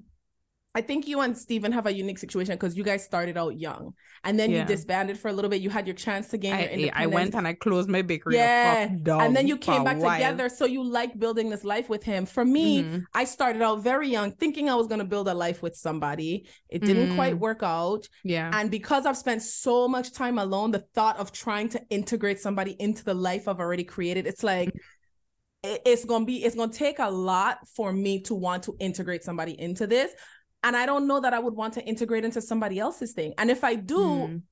I 0.75 0.81
think 0.81 1.07
you 1.07 1.21
and 1.21 1.37
Steven 1.37 1.71
have 1.73 1.85
a 1.87 1.93
unique 1.93 2.19
situation 2.19 2.55
because 2.55 2.77
you 2.79 2.83
guys 2.83 3.05
started 3.05 3.37
out 3.37 3.59
young 3.59 3.93
and 4.25 4.39
then 4.41 4.51
Yeah. 4.51 4.61
you 4.61 4.67
disbanded 4.67 5.19
for 5.19 5.29
a 5.29 5.33
little 5.33 5.51
bit. 5.51 5.61
You 5.61 5.69
had 5.69 5.87
your 5.87 5.95
chance 5.95 6.29
to 6.29 6.39
gain 6.39 6.53
your 6.53 6.61
independence. 6.71 6.93
I 6.97 7.07
went 7.07 7.35
and 7.35 7.47
I 7.47 7.53
closed 7.53 7.91
my 7.91 8.01
bakery. 8.01 8.37
Yeah, 8.37 8.87
the 8.87 8.91
fuck 8.95 9.03
down 9.03 9.21
and 9.21 9.37
then 9.37 9.47
you 9.47 9.59
came 9.59 9.85
back 9.85 9.99
together. 9.99 10.49
So 10.49 10.65
you 10.65 10.83
like 10.83 11.19
building 11.19 11.51
this 11.51 11.63
life 11.63 11.91
with 11.91 12.05
him. 12.05 12.25
For 12.25 12.45
me, 12.45 12.85
Mhm. 12.85 13.05
I 13.13 13.25
started 13.25 13.61
out 13.61 13.83
very 13.83 14.09
young, 14.09 14.33
thinking 14.33 14.71
I 14.71 14.75
was 14.75 14.87
going 14.87 15.01
to 15.01 15.05
build 15.05 15.29
a 15.29 15.35
life 15.35 15.63
with 15.63 15.77
somebody. 15.77 16.49
It 16.71 16.81
didn't 16.83 17.17
quite 17.17 17.35
Mm. 17.35 17.41
work 17.41 17.63
out. 17.63 18.09
Yeah. 18.25 18.51
And 18.55 18.71
because 18.71 19.05
I've 19.05 19.19
spent 19.19 19.43
so 19.43 19.89
much 19.89 20.13
time 20.13 20.39
alone, 20.39 20.71
the 20.71 20.85
thought 20.95 21.19
of 21.19 21.33
trying 21.33 21.69
to 21.71 21.83
integrate 21.91 22.41
somebody 22.41 22.77
into 22.79 23.05
the 23.05 23.15
life 23.15 23.47
I've 23.47 23.61
already 23.61 23.85
created, 23.85 24.27
it's 24.27 24.43
like 24.43 24.71
it- 25.65 25.83
it's 25.87 26.05
gonna 26.05 26.25
be 26.25 26.43
it's 26.45 26.57
gonna 26.57 26.73
take 26.73 26.99
a 26.99 27.09
lot 27.11 27.59
for 27.69 27.93
me 27.93 28.21
to 28.23 28.35
want 28.35 28.65
to 28.65 28.75
integrate 28.81 29.23
somebody 29.23 29.53
into 29.61 29.87
this. 29.87 30.11
And 30.65 30.77
I 30.77 30.87
don't 30.87 31.07
know 31.07 31.21
that 31.21 31.35
I 31.35 31.39
would 31.39 31.55
want 31.55 31.75
to 31.75 31.85
integrate 31.85 32.25
into 32.25 32.41
somebody 32.41 32.79
else's 32.79 33.13
thing. 33.13 33.35
And 33.39 33.51
if 33.51 33.65
I 33.65 33.75
do, 33.75 33.99
Mm. 33.99 34.43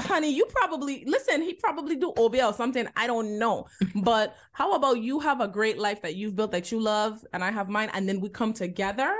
honey, 0.00 0.30
you 0.30 0.46
probably 0.46 1.04
listen, 1.06 1.42
he 1.42 1.54
probably 1.54 1.96
do 1.96 2.12
OBL 2.16 2.54
something. 2.54 2.86
I 2.96 3.06
don't 3.06 3.38
know. 3.38 3.66
but 4.02 4.36
how 4.52 4.72
about 4.74 5.00
you 5.00 5.20
have 5.20 5.40
a 5.40 5.48
great 5.48 5.78
life 5.78 6.02
that 6.02 6.14
you've 6.14 6.36
built 6.36 6.52
that 6.52 6.70
you 6.70 6.80
love, 6.80 7.24
and 7.32 7.42
I 7.42 7.50
have 7.50 7.68
mine, 7.68 7.90
and 7.94 8.08
then 8.08 8.20
we 8.20 8.28
come 8.28 8.52
together, 8.52 9.14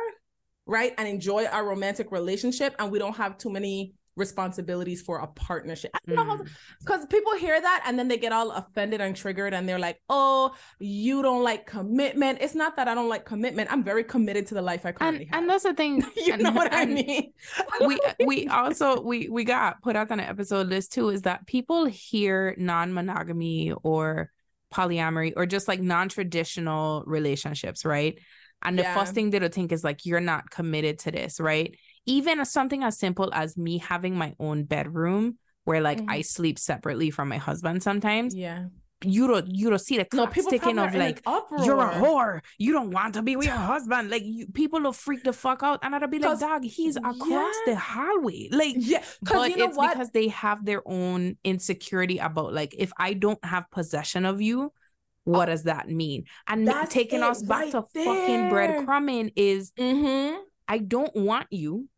right? 0.66 0.94
And 0.98 1.08
enjoy 1.08 1.46
our 1.46 1.66
romantic 1.66 2.12
relationship, 2.12 2.74
and 2.78 2.90
we 2.92 2.98
don't 2.98 3.16
have 3.16 3.38
too 3.38 3.50
many 3.50 3.94
responsibilities 4.16 5.02
for 5.02 5.18
a 5.18 5.26
partnership. 5.26 5.90
I 5.94 5.98
don't 6.06 6.16
know 6.16 6.24
how 6.24 6.36
Mm. 6.38 6.48
because 6.80 7.06
people 7.06 7.34
hear 7.36 7.60
that 7.60 7.82
and 7.86 7.98
then 7.98 8.08
they 8.08 8.16
get 8.16 8.32
all 8.32 8.50
offended 8.50 9.00
and 9.00 9.14
triggered 9.14 9.52
and 9.54 9.68
they're 9.68 9.78
like, 9.78 10.00
oh, 10.08 10.54
you 10.78 11.22
don't 11.22 11.42
like 11.44 11.66
commitment. 11.66 12.38
It's 12.40 12.54
not 12.54 12.76
that 12.76 12.88
I 12.88 12.94
don't 12.94 13.08
like 13.08 13.24
commitment. 13.24 13.70
I'm 13.72 13.84
very 13.84 14.04
committed 14.04 14.46
to 14.48 14.54
the 14.54 14.62
life 14.62 14.86
I 14.86 14.92
currently 14.92 15.24
and 15.24 15.34
have. 15.34 15.42
and 15.42 15.50
that's 15.50 15.64
the 15.64 15.74
thing. 15.74 16.02
you 16.16 16.32
and- 16.32 16.42
know 16.42 16.52
what 16.52 16.72
I 16.72 16.86
mean? 16.86 17.32
we 17.86 17.98
we 18.24 18.48
also 18.48 19.00
we 19.00 19.28
we 19.28 19.44
got 19.44 19.82
put 19.82 19.96
out 19.96 20.10
on 20.10 20.20
an 20.20 20.26
episode 20.26 20.66
list 20.68 20.92
too 20.92 21.10
is 21.10 21.22
that 21.22 21.46
people 21.46 21.84
hear 21.84 22.54
non-monogamy 22.58 23.72
or 23.82 24.30
polyamory 24.74 25.32
or 25.36 25.46
just 25.46 25.68
like 25.68 25.80
non-traditional 25.80 27.04
relationships 27.06 27.84
right 27.84 28.18
and 28.62 28.78
the 28.78 28.84
first 28.84 29.14
thing 29.14 29.30
they'll 29.30 29.48
think 29.48 29.70
is 29.70 29.84
like 29.84 30.04
you're 30.04 30.20
not 30.20 30.50
committed 30.50 30.98
to 30.98 31.10
this 31.12 31.38
right 31.38 31.78
even 32.06 32.44
something 32.44 32.82
as 32.82 32.98
simple 32.98 33.30
as 33.32 33.56
me 33.56 33.78
having 33.78 34.16
my 34.16 34.34
own 34.38 34.64
bedroom 34.64 35.38
where 35.64 35.80
like 35.80 36.00
Mhm. 36.00 36.10
i 36.10 36.20
sleep 36.22 36.58
separately 36.58 37.10
from 37.10 37.28
my 37.28 37.38
husband 37.38 37.82
sometimes 37.82 38.34
yeah. 38.34 38.66
you 39.04 39.26
don't 39.26 39.46
you 39.54 39.68
don't 39.68 39.80
see 39.80 39.96
the 39.96 40.06
No, 40.12 40.22
clock 40.22 40.32
people 40.32 40.50
sticking 40.50 40.78
of 40.78 40.94
like 40.94 41.20
you're 41.64 41.80
a 41.80 41.90
whore. 41.90 42.40
You 42.58 42.72
don't 42.72 42.90
want 42.92 43.14
to 43.14 43.22
be 43.22 43.36
with 43.36 43.46
your 43.46 43.54
husband. 43.56 44.08
Like 44.10 44.22
you, 44.24 44.46
people 44.46 44.80
will 44.80 44.92
freak 44.94 45.22
the 45.22 45.32
fuck 45.34 45.62
out, 45.62 45.80
and 45.82 45.94
I'll 45.94 46.06
be 46.08 46.18
like, 46.18 46.38
"Dog, 46.40 46.64
he's 46.64 46.96
across 46.96 47.26
Yeah. 47.28 47.52
the 47.66 47.76
hallway." 47.76 48.48
Like, 48.50 48.74
Yeah, 48.78 49.02
because 49.20 49.36
but 49.42 49.50
you 49.50 49.56
know 49.58 49.66
it's 49.68 49.76
what? 49.76 49.92
because 49.92 50.10
they 50.12 50.28
have 50.28 50.64
their 50.64 50.82
own 50.86 51.36
insecurity 51.44 52.18
about 52.18 52.54
like, 52.54 52.74
if 52.78 52.90
I 52.98 53.12
don't 53.12 53.42
have 53.44 53.64
possession 53.70 54.24
of 54.24 54.40
you, 54.40 54.72
what 55.24 55.46
does 55.46 55.64
that 55.64 55.90
mean? 55.90 56.24
And 56.46 56.66
taking 56.88 57.22
us 57.22 57.42
back 57.42 57.64
right 57.64 57.72
to 57.72 57.82
fucking 57.82 58.48
there. 58.48 58.50
breadcrumbing 58.50 59.32
is 59.36 59.72
mm-hmm. 59.72 60.38
I 60.68 60.78
don't 60.78 61.14
want 61.14 61.48
you. 61.50 61.88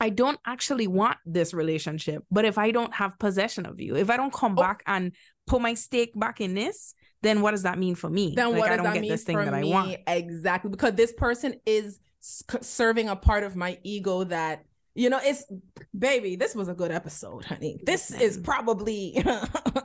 I 0.00 0.10
don't 0.10 0.38
actually 0.46 0.86
want 0.86 1.18
this 1.24 1.54
relationship. 1.54 2.24
But 2.30 2.44
if 2.44 2.58
I 2.58 2.70
don't 2.72 2.92
have 2.94 3.18
possession 3.18 3.64
of 3.66 3.80
you, 3.80 3.96
if 3.96 4.10
I 4.10 4.16
don't 4.16 4.32
come 4.32 4.52
Oh. 4.58 4.62
back 4.62 4.82
and 4.86 5.12
put 5.46 5.60
my 5.60 5.74
stake 5.74 6.12
back 6.18 6.40
in 6.40 6.54
this, 6.54 6.94
then 7.22 7.40
what 7.40 7.52
does 7.52 7.62
that 7.62 7.78
mean 7.78 7.94
for 7.94 8.10
me? 8.10 8.34
Then 8.36 8.50
like, 8.50 8.58
what 8.60 8.66
I 8.72 8.76
does 8.76 8.76
don't 8.78 8.84
that 8.86 8.94
get 8.94 9.00
mean 9.02 9.10
this 9.10 9.24
thing 9.24 9.38
for 9.38 9.44
that 9.44 9.60
me? 9.62 9.72
I 9.72 9.74
want. 9.74 9.96
Exactly, 10.06 10.70
because 10.70 10.94
this 10.94 11.12
person 11.12 11.54
is 11.64 12.00
serving 12.20 13.08
a 13.08 13.16
part 13.16 13.44
of 13.44 13.54
my 13.54 13.78
ego 13.82 14.24
that 14.24 14.64
you 14.94 15.10
know. 15.10 15.20
It's 15.22 15.44
baby. 15.96 16.36
This 16.36 16.54
was 16.54 16.68
a 16.68 16.74
good 16.74 16.90
episode, 16.90 17.44
honey. 17.44 17.78
This 17.84 18.10
is 18.10 18.38
probably. 18.38 19.22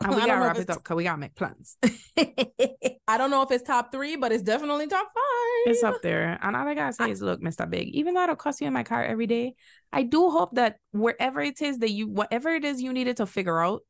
And 0.01 0.16
we 0.16 0.22
I 0.22 0.28
gotta 0.28 0.41
wrap 0.41 0.57
it's- 0.57 0.76
up 0.76 0.82
because 0.84 0.95
we 0.95 1.03
gotta 1.03 1.18
make 1.18 1.36
plans. 1.36 1.78
I 2.18 3.18
don't 3.18 3.32
know 3.32 3.41
if 3.41 3.51
it's 3.51 3.64
top 3.68 3.91
three, 3.91 4.16
but 4.16 4.32
it's 4.32 4.43
definitely 4.43 4.88
top 4.88 5.07
five. 5.07 5.74
it's 5.74 5.84
up 5.84 6.01
there. 6.01 6.38
And 6.41 6.55
all 6.55 6.68
I 6.68 6.74
gotta 6.74 6.93
say 6.93 7.12
is, 7.12 7.22
look, 7.22 7.41
Mr. 7.41 7.70
Big, 7.70 7.89
even 7.89 8.14
though 8.14 8.22
I 8.22 8.28
don't 8.28 8.39
cuss 8.39 8.62
you 8.62 8.68
in 8.68 8.74
my 8.74 8.84
car 8.84 9.03
every 9.03 9.28
day, 9.28 9.55
I 9.91 10.03
do 10.03 10.30
hope 10.30 10.55
that 10.55 10.78
wherever 10.91 11.41
it 11.41 11.62
is 11.62 11.80
that 11.80 11.89
you, 11.91 12.07
whatever 12.07 12.49
it 12.49 12.64
is 12.64 12.82
you 12.82 12.93
needed 12.93 13.18
to 13.18 13.26
figure 13.26 13.60
out 13.62 13.82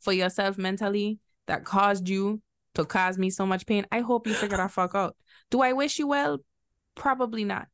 for 0.00 0.12
yourself 0.12 0.58
mentally 0.58 1.18
that 1.46 1.64
caused 1.64 2.08
you 2.08 2.40
to 2.74 2.84
cause 2.84 3.16
me 3.16 3.30
so 3.30 3.46
much 3.46 3.66
pain, 3.66 3.86
I 3.92 4.00
hope 4.00 4.26
you 4.26 4.34
figure 4.34 4.56
that 4.56 4.70
fuck 4.72 4.94
out. 4.94 5.14
Do 5.50 5.60
I 5.60 5.72
wish 5.72 5.98
you 5.98 6.08
well? 6.08 6.38
Probably 6.96 7.44
not. 7.44 7.68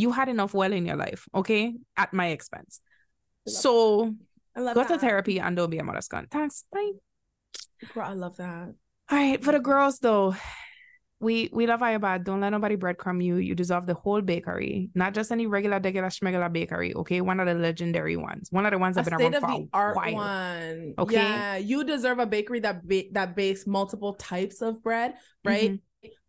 You 0.00 0.10
had 0.12 0.28
enough 0.28 0.54
well 0.54 0.72
in 0.72 0.86
your 0.86 0.96
life, 0.96 1.28
okay? 1.34 1.74
At 1.96 2.12
my 2.12 2.28
expense. 2.28 2.80
So 3.46 4.14
I 4.56 4.60
love 4.60 4.74
go 4.74 4.84
to 4.84 4.98
therapy 4.98 5.40
and 5.40 5.56
don't 5.56 5.70
be 5.70 5.78
a 5.78 5.84
mother's 5.84 6.08
gun. 6.08 6.26
Thanks. 6.30 6.64
Bye. 6.72 6.92
Girl, 7.94 8.06
I 8.06 8.12
love 8.14 8.36
that. 8.36 8.74
All 9.10 9.18
right, 9.18 9.42
for 9.42 9.52
the 9.52 9.58
girls 9.60 9.98
though, 9.98 10.34
we 11.20 11.50
we 11.52 11.66
love 11.66 11.80
Ayabad. 11.80 12.24
Don't 12.24 12.40
let 12.40 12.50
nobody 12.50 12.76
breadcrumb 12.76 13.22
you. 13.22 13.36
You 13.36 13.54
deserve 13.54 13.84
the 13.86 13.94
whole 13.94 14.22
bakery, 14.22 14.90
not 14.94 15.12
just 15.14 15.30
any 15.32 15.46
regular, 15.46 15.78
regular, 15.80 16.08
schmegular 16.08 16.50
bakery. 16.52 16.94
Okay, 16.94 17.20
one 17.20 17.40
of 17.40 17.46
the 17.46 17.54
legendary 17.54 18.16
ones, 18.16 18.48
one 18.50 18.64
of 18.66 18.72
the 18.72 18.78
ones 18.78 18.96
that 18.96 19.04
have 19.08 19.18
been 19.18 19.34
around 19.34 19.34
of 19.34 19.42
for 19.42 19.48
the 19.48 19.62
a 19.64 19.68
art 19.72 19.96
while. 19.96 20.14
one. 20.14 20.94
Okay. 20.98 21.14
Yeah, 21.16 21.56
you 21.56 21.84
deserve 21.84 22.18
a 22.20 22.26
bakery 22.26 22.60
that 22.60 22.86
ba- 22.86 23.10
that 23.12 23.36
bakes 23.36 23.66
multiple 23.66 24.14
types 24.14 24.62
of 24.62 24.82
bread, 24.82 25.14
right? 25.44 25.78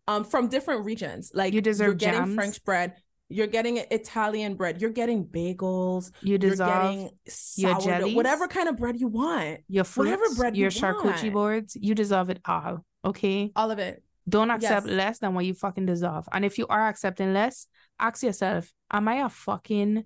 Um, 0.07 0.23
from 0.25 0.49
different 0.49 0.83
regions. 0.85 1.31
Like 1.33 1.49
Mm-hmm. 1.51 1.55
You 1.55 1.61
deserve 1.61 1.87
you're 1.87 1.95
getting 1.95 2.19
jams. 2.21 2.35
French 2.35 2.63
bread, 2.65 2.95
you're 3.31 3.47
getting 3.47 3.77
Italian 3.77 4.55
bread, 4.55 4.81
you're 4.81 4.89
getting 4.91 5.25
bagels, 5.25 6.11
You 6.21 6.31
you're 6.31 6.37
deserve 6.37 6.67
getting 6.67 7.01
your 7.01 7.09
sourdough, 7.27 7.79
jellies. 7.85 8.15
whatever 8.15 8.47
kind 8.47 8.69
of 8.69 8.77
bread 8.77 8.99
you 8.99 9.07
want. 9.07 9.61
your 9.67 9.83
whatever 9.85 10.25
fruits, 10.25 10.37
bread 10.37 10.55
your 10.57 10.69
you 10.69 10.79
charcuterie 10.81 11.23
want. 11.23 11.33
boards. 11.33 11.77
You 11.79 11.95
deserve 11.95 12.29
it 12.29 12.39
all. 12.45 12.85
Okay, 13.03 13.51
All 13.55 13.71
of 13.71 13.79
it. 13.79 14.03
Don't 14.29 14.51
accept 14.51 14.85
Yes. 14.85 14.95
less 14.95 15.19
than 15.19 15.33
what 15.33 15.45
you 15.45 15.53
fucking 15.55 15.87
deserve. 15.87 16.27
And 16.31 16.45
if 16.45 16.57
you 16.59 16.67
are 16.67 16.87
accepting 16.87 17.33
less, 17.33 17.65
ask 17.99 18.21
yourself, 18.21 18.71
am 18.91 19.07
I 19.07 19.25
a 19.25 19.29
fucking 19.29 20.05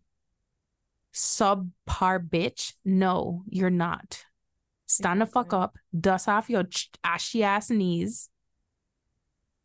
subpar 1.14 2.28
bitch? 2.30 2.74
No, 2.86 3.44
you're 3.48 3.70
not. 3.70 4.26
Stand 4.88 5.20
the 5.22 5.26
fuck 5.26 5.52
up, 5.54 5.78
dust 6.00 6.30
off 6.30 6.50
your 6.50 6.64
ch- 6.64 6.90
ashy 7.04 7.44
ass 7.44 7.70
knees, 7.70 8.30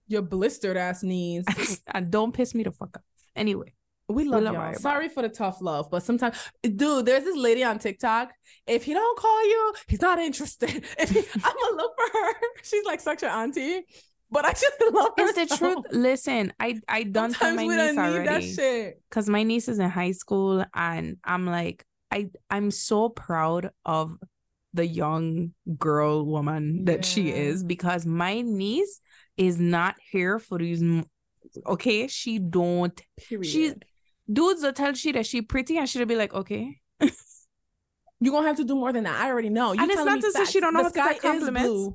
Your 0.09 0.23
blistered 0.23 0.77
ass 0.77 1.05
knees. 1.05 1.45
and 1.87 2.11
don't 2.11 2.33
piss 2.33 2.53
me 2.55 2.65
the 2.65 2.73
fuck 2.73 2.97
off. 2.97 3.03
Anyway, 3.37 3.73
We 4.09 4.25
love 4.25 4.43
love 4.43 4.55
y'all. 4.55 4.75
Sorry 4.75 5.09
for 5.09 5.23
the 5.23 5.29
tough 5.29 5.61
love, 5.61 5.89
but 5.91 6.03
sometimes, 6.03 6.37
dude, 6.63 7.07
there's 7.07 7.25
this 7.25 7.37
lady 7.37 7.63
on 7.65 7.79
TikTok. 7.79 8.33
If 8.67 8.85
he 8.85 8.93
don't 8.95 9.19
call 9.19 9.47
you, 9.47 9.75
he's 9.89 10.01
not 10.03 10.19
interested. 10.19 10.71
If 10.99 11.11
he, 11.11 11.21
I'm 11.45 11.55
gonna 11.61 11.77
look 11.77 11.93
for 11.97 12.19
her. 12.19 12.33
She's 12.63 12.85
like 12.85 13.01
such 13.01 13.23
an 13.23 13.29
auntie, 13.31 13.83
but 14.31 14.45
I 14.45 14.51
just 14.53 14.73
love 14.93 15.11
her. 15.17 15.25
it's 15.25 15.35
the 15.35 15.47
so- 15.57 15.57
truth. 15.75 15.85
Listen, 15.93 16.53
I 16.59 16.81
I 16.89 17.05
done 17.05 17.33
tell 17.33 17.51
Sometimes 17.51 17.57
my 17.57 17.63
we 17.63 17.77
niece 17.77 17.95
don't 17.95 17.97
need 17.97 18.27
that 18.27 18.29
already. 18.29 18.53
shit. 18.55 19.03
because 19.09 19.29
my 19.29 19.43
niece 19.45 19.69
is 19.69 19.79
in 19.79 19.89
high 19.91 20.13
school 20.13 20.65
and 20.75 21.17
i'm 21.25 21.47
like 21.47 21.85
i 22.11 22.29
i'm 22.51 22.71
so 22.71 23.09
proud 23.09 23.71
of 23.85 24.17
the 24.75 24.87
young 24.87 25.53
girl 25.79 26.25
woman 26.25 26.85
that 26.85 27.05
she 27.05 27.31
is 27.31 27.63
because 27.65 28.07
my 28.07 28.41
niece 28.41 29.01
is 29.37 29.59
not 29.59 29.95
here 30.13 30.39
for 30.39 30.59
these 30.59 30.83
okay 31.67 32.07
she 32.07 32.39
don't 32.39 33.01
Period. 33.29 33.47
she's 33.47 33.75
dudes 34.33 34.63
will 34.63 34.73
tell 34.73 34.93
she 34.95 35.13
that 35.13 35.27
she 35.27 35.43
pretty 35.43 35.77
and 35.79 35.89
she'll 35.89 36.07
be 36.07 36.17
like 36.17 36.33
okay 36.35 36.81
You're 38.23 38.33
gonna 38.35 38.49
have 38.49 38.57
to 38.59 38.65
do 38.65 38.75
more 38.75 38.93
than 38.93 39.05
that. 39.05 39.19
I 39.19 39.31
already 39.31 39.49
know. 39.49 39.73
You 39.73 39.81
And 39.81 39.91
it's 39.91 40.05
not 40.05 40.21
to 40.21 40.31
say 40.31 40.45
she 40.45 40.61
don't 40.61 40.75
know 40.75 40.87
the 40.89 41.01
how 41.01 41.09
to 41.09 41.13
take 41.15 41.23
compliments. 41.23 41.89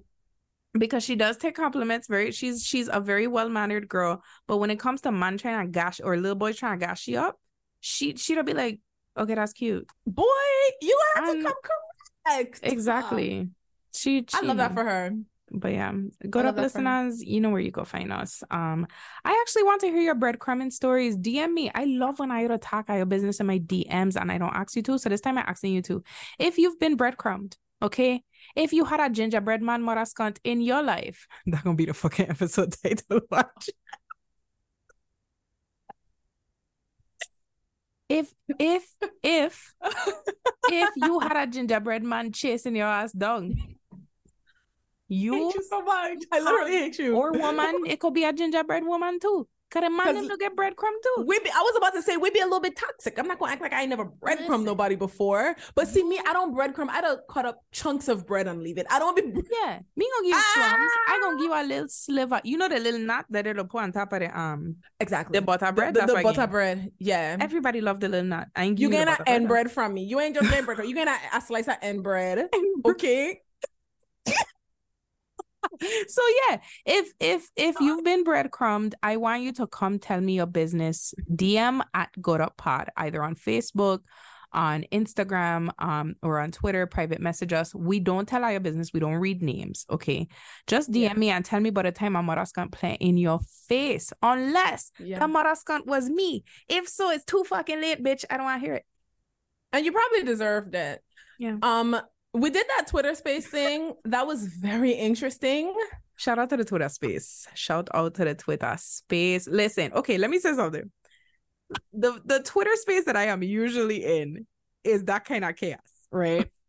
because 0.74 1.04
she 1.04 1.16
does 1.16 1.38
take 1.38 1.56
compliments 1.56 2.08
very 2.08 2.32
she's 2.32 2.64
she's 2.66 2.90
a 2.92 3.00
very 3.00 3.28
well-mannered 3.28 3.88
girl 3.88 4.24
but 4.48 4.58
when 4.58 4.72
it 4.72 4.80
comes 4.80 5.02
to 5.02 5.12
man 5.12 5.38
trying 5.38 5.66
to 5.68 5.72
gash 5.72 6.02
or 6.04 6.18
little 6.18 6.36
boy 6.36 6.52
trying 6.52 6.80
to 6.80 6.86
gash 6.86 7.08
you 7.08 7.20
up 7.20 7.40
she 7.80 8.16
she'll 8.16 8.42
be 8.44 8.54
like 8.56 8.80
okay 9.18 9.36
that's 9.36 9.54
cute 9.54 9.88
Boy, 10.08 10.24
you 10.82 11.00
have 11.16 11.30
And- 11.30 11.46
to 11.46 11.46
come 11.46 11.84
correct. 12.26 12.60
exactly 12.64 13.50
she, 13.94 14.26
I 14.34 14.42
love 14.42 14.58
that 14.58 14.74
for 14.74 14.84
her. 14.84 15.12
But 15.52 15.74
yeah, 15.74 15.92
good 16.30 16.46
love 16.46 16.46
up 16.46 16.56
that 16.56 16.72
for 16.72 16.82
her. 16.82 16.86
listeners. 16.86 17.24
You 17.24 17.40
know 17.40 17.50
where 17.52 17.62
you 17.62 17.72
go 17.72 17.86
find 17.86 18.12
us. 18.12 18.44
Um, 18.50 18.88
I 19.24 19.40
actually 19.42 19.64
want 19.64 19.82
to 19.82 19.88
hear 19.88 20.02
your 20.02 20.16
breadcrumbing 20.16 20.72
stories. 20.72 21.18
DM 21.18 21.54
me. 21.54 21.72
I 21.74 21.86
love 21.86 22.20
when 22.20 22.32
I 22.32 22.42
attack 22.42 22.90
your 22.90 23.06
business 23.06 23.40
in 23.40 23.46
my 23.46 23.60
DMs 23.60 24.20
and 24.20 24.32
I 24.32 24.38
don't 24.38 24.56
ask 24.56 24.76
you 24.76 24.82
to. 24.84 24.98
So 24.98 25.10
this 25.10 25.22
time 25.22 25.38
I'm 25.38 25.46
asking 25.48 25.74
you 25.74 25.82
to. 25.84 26.04
If 26.40 26.58
you've 26.58 26.80
been 26.80 26.96
breadcrumbed, 26.96 27.58
okay. 27.82 28.24
If 28.56 28.74
you 28.74 28.86
had 28.86 29.00
a 29.00 29.10
gingerbread 29.10 29.62
man 29.62 29.84
Morascant 29.84 30.40
in 30.44 30.62
your 30.62 30.82
life, 30.82 31.28
that's 31.46 31.64
gonna 31.64 31.76
be 31.76 31.86
the 31.86 31.94
fucking 31.94 32.30
episode 32.30 32.76
title. 32.84 33.22
Watch. 33.30 33.70
If 38.08 38.34
if 38.60 38.86
if 39.24 39.74
if 40.70 40.90
you 40.96 41.20
had 41.20 41.38
a 41.38 41.48
gingerbread 41.48 42.04
man 42.04 42.32
chasing 42.32 42.76
your 42.76 42.88
ass 42.88 43.12
down, 43.12 43.75
you 45.08 45.34
hate 45.34 45.56
you 45.56 45.64
so 45.64 45.82
much. 45.82 46.20
I 46.32 46.40
literally 46.40 46.72
hate 46.72 47.00
you. 47.00 47.16
or 47.16 47.32
woman, 47.46 47.84
it 47.88 48.00
could 48.00 48.14
be 48.14 48.24
a 48.24 48.34
gingerbread 48.34 48.84
woman 48.86 49.20
too. 49.20 49.48
Cause 49.72 49.84
a 49.84 49.90
man 49.90 50.14
them 50.14 50.30
to 50.30 50.38
get 50.38 50.56
breadcrumb 50.56 50.94
too. 51.04 51.26
we 51.28 51.38
be, 51.40 51.50
I 51.50 51.60
was 51.60 51.76
about 51.76 51.94
to 51.96 52.02
say 52.02 52.16
we'd 52.16 52.32
be 52.32 52.40
a 52.40 52.44
little 52.46 52.62
bit 52.62 52.78
toxic. 52.78 53.18
I'm 53.20 53.28
not 53.28 53.40
gonna 53.40 53.52
act 53.52 53.62
like 53.62 53.74
I 53.74 53.82
ain't 53.82 53.90
never 53.90 54.06
breadcrumb 54.06 54.48
Listen. 54.48 54.64
nobody 54.64 54.96
before. 54.96 55.56
But 55.74 55.88
see 55.90 56.04
me, 56.04 56.18
I 56.26 56.32
don't 56.34 56.56
breadcrumb. 56.56 56.88
I 56.90 57.02
don't 57.02 57.20
cut 57.28 57.46
up 57.46 57.58
chunks 57.74 58.08
of 58.08 58.26
bread 58.26 58.48
and 58.48 58.62
leave 58.62 58.78
it. 58.78 58.86
I 58.90 59.00
don't 59.00 59.16
be 59.18 59.24
Yeah, 59.24 59.80
me 59.98 60.08
gonna 60.14 60.28
give 60.28 60.38
you 60.38 60.44
crumbs. 60.54 60.92
I 61.10 61.20
gonna 61.20 61.36
Ah! 61.36 61.40
give 61.40 61.46
you 61.46 61.54
a 61.54 61.66
little 61.68 61.90
sliver. 61.90 62.40
You 62.46 62.58
know 62.58 62.70
the 62.70 62.80
little 62.80 63.02
nut 63.02 63.26
that 63.32 63.48
it'll 63.48 63.66
put 63.66 63.82
on 63.84 63.92
top 63.92 64.14
of 64.14 64.20
the 64.20 64.40
um 64.40 64.78
exactly 65.00 65.38
the 65.40 65.46
butter 65.46 65.72
bread. 65.74 65.94
The, 65.96 66.00
That's 66.02 66.14
the 66.14 66.22
butter 66.22 66.48
bread. 66.48 66.92
Yeah. 67.00 67.36
Everybody 67.42 67.82
love 67.82 68.00
the 68.00 68.08
little 68.08 68.28
nut. 68.30 68.48
I 68.56 68.66
ain't 68.66 68.80
you 68.80 68.88
give 68.90 69.00
you 69.00 69.06
getting 69.06 69.14
the 69.26 69.30
an 69.30 69.36
end 69.36 69.48
bread. 69.50 69.64
bread 69.66 69.72
from 69.74 69.94
me. 69.96 70.04
You 70.04 70.20
ain't 70.22 70.36
just 70.36 70.50
getting 70.50 70.66
bread. 70.66 70.78
You 70.88 70.94
getting 70.96 71.14
a, 71.14 71.38
a 71.38 71.42
slice 71.42 71.68
of 71.68 71.76
end 71.82 72.04
bread. 72.04 72.48
Okay. 72.86 73.42
so 76.08 76.22
yeah, 76.50 76.58
if 76.86 77.12
if 77.20 77.50
if 77.56 77.76
you've 77.80 78.04
been 78.04 78.24
breadcrumbed, 78.24 78.96
I 79.04 79.18
want 79.18 79.44
you 79.44 79.52
to 79.54 79.68
come 79.68 80.00
tell 80.00 80.22
me 80.22 80.36
your 80.36 80.46
business. 80.46 81.14
DM 81.34 81.82
at 81.94 82.10
Good 82.22 82.42
Up 82.42 82.58
Pod, 82.58 82.90
either 82.98 83.24
on 83.24 83.36
Facebook, 83.36 84.00
on 84.54 84.86
Instagram, 84.92 85.70
um, 85.80 86.16
or 86.24 86.40
on 86.40 86.52
Twitter. 86.52 86.86
Private 86.88 87.20
message 87.20 87.52
us. 87.54 87.76
We 87.76 88.00
don't 88.00 88.28
tell 88.28 88.44
our 88.44 88.60
business. 88.60 88.94
We 88.94 89.00
don't 89.00 89.16
read 89.16 89.42
names. 89.42 89.86
Okay, 89.90 90.28
just 90.68 90.92
DM 90.92 91.02
Yeah. 91.02 91.14
me 91.14 91.30
and 91.32 91.44
tell 91.44 91.60
me 91.60 91.70
by 91.72 91.82
the 91.84 91.92
time 91.92 92.16
a 92.16 92.24
Marascant 92.24 92.72
play 92.72 92.98
in 93.00 93.18
your 93.18 93.40
face, 93.68 94.14
unless 94.22 94.92
Yeah. 95.00 95.20
the 95.20 95.28
Marascant 95.28 95.86
was 95.86 96.10
me. 96.10 96.44
If 96.70 96.88
so, 96.88 97.10
it's 97.12 97.26
too 97.26 97.44
fucking 97.44 97.82
late, 97.82 98.04
bitch. 98.04 98.24
I 98.30 98.38
don't 98.38 98.46
want 98.46 98.62
to 98.62 98.66
hear 98.66 98.76
it. 98.76 98.86
and 99.74 99.86
you 99.86 99.92
probably 99.92 100.24
deserved 100.24 100.74
it. 100.74 101.04
Yeah. 101.38 101.58
Um, 101.62 102.00
we 102.36 102.50
did 102.50 102.66
that 102.78 102.88
Twitter 102.88 103.16
space 103.16 103.48
thing. 103.48 103.94
That 104.04 104.28
was 104.28 104.46
very 104.46 104.92
interesting. 104.92 105.74
Shout 106.18 106.40
out 106.40 106.50
to 106.50 106.58
the 106.58 106.66
Twitter 106.66 106.90
space. 106.90 107.48
Shout 107.54 107.90
out 107.94 108.16
to 108.16 108.26
the 108.26 108.36
Twitter 108.36 108.76
space. 108.78 109.48
Listen, 109.48 109.92
okay, 109.94 110.18
let 110.18 110.30
me 110.30 110.40
say 110.40 110.54
something. 110.54 110.92
The 111.94 112.22
the 112.26 112.42
Twitter 112.44 112.76
space 112.76 113.06
that 113.06 113.16
I 113.16 113.26
am 113.26 113.42
usually 113.42 114.06
in 114.20 114.46
is 114.84 115.04
that 115.06 115.26
kind 115.26 115.44
of 115.44 115.56
chaos, 115.56 115.80
right? 116.12 116.50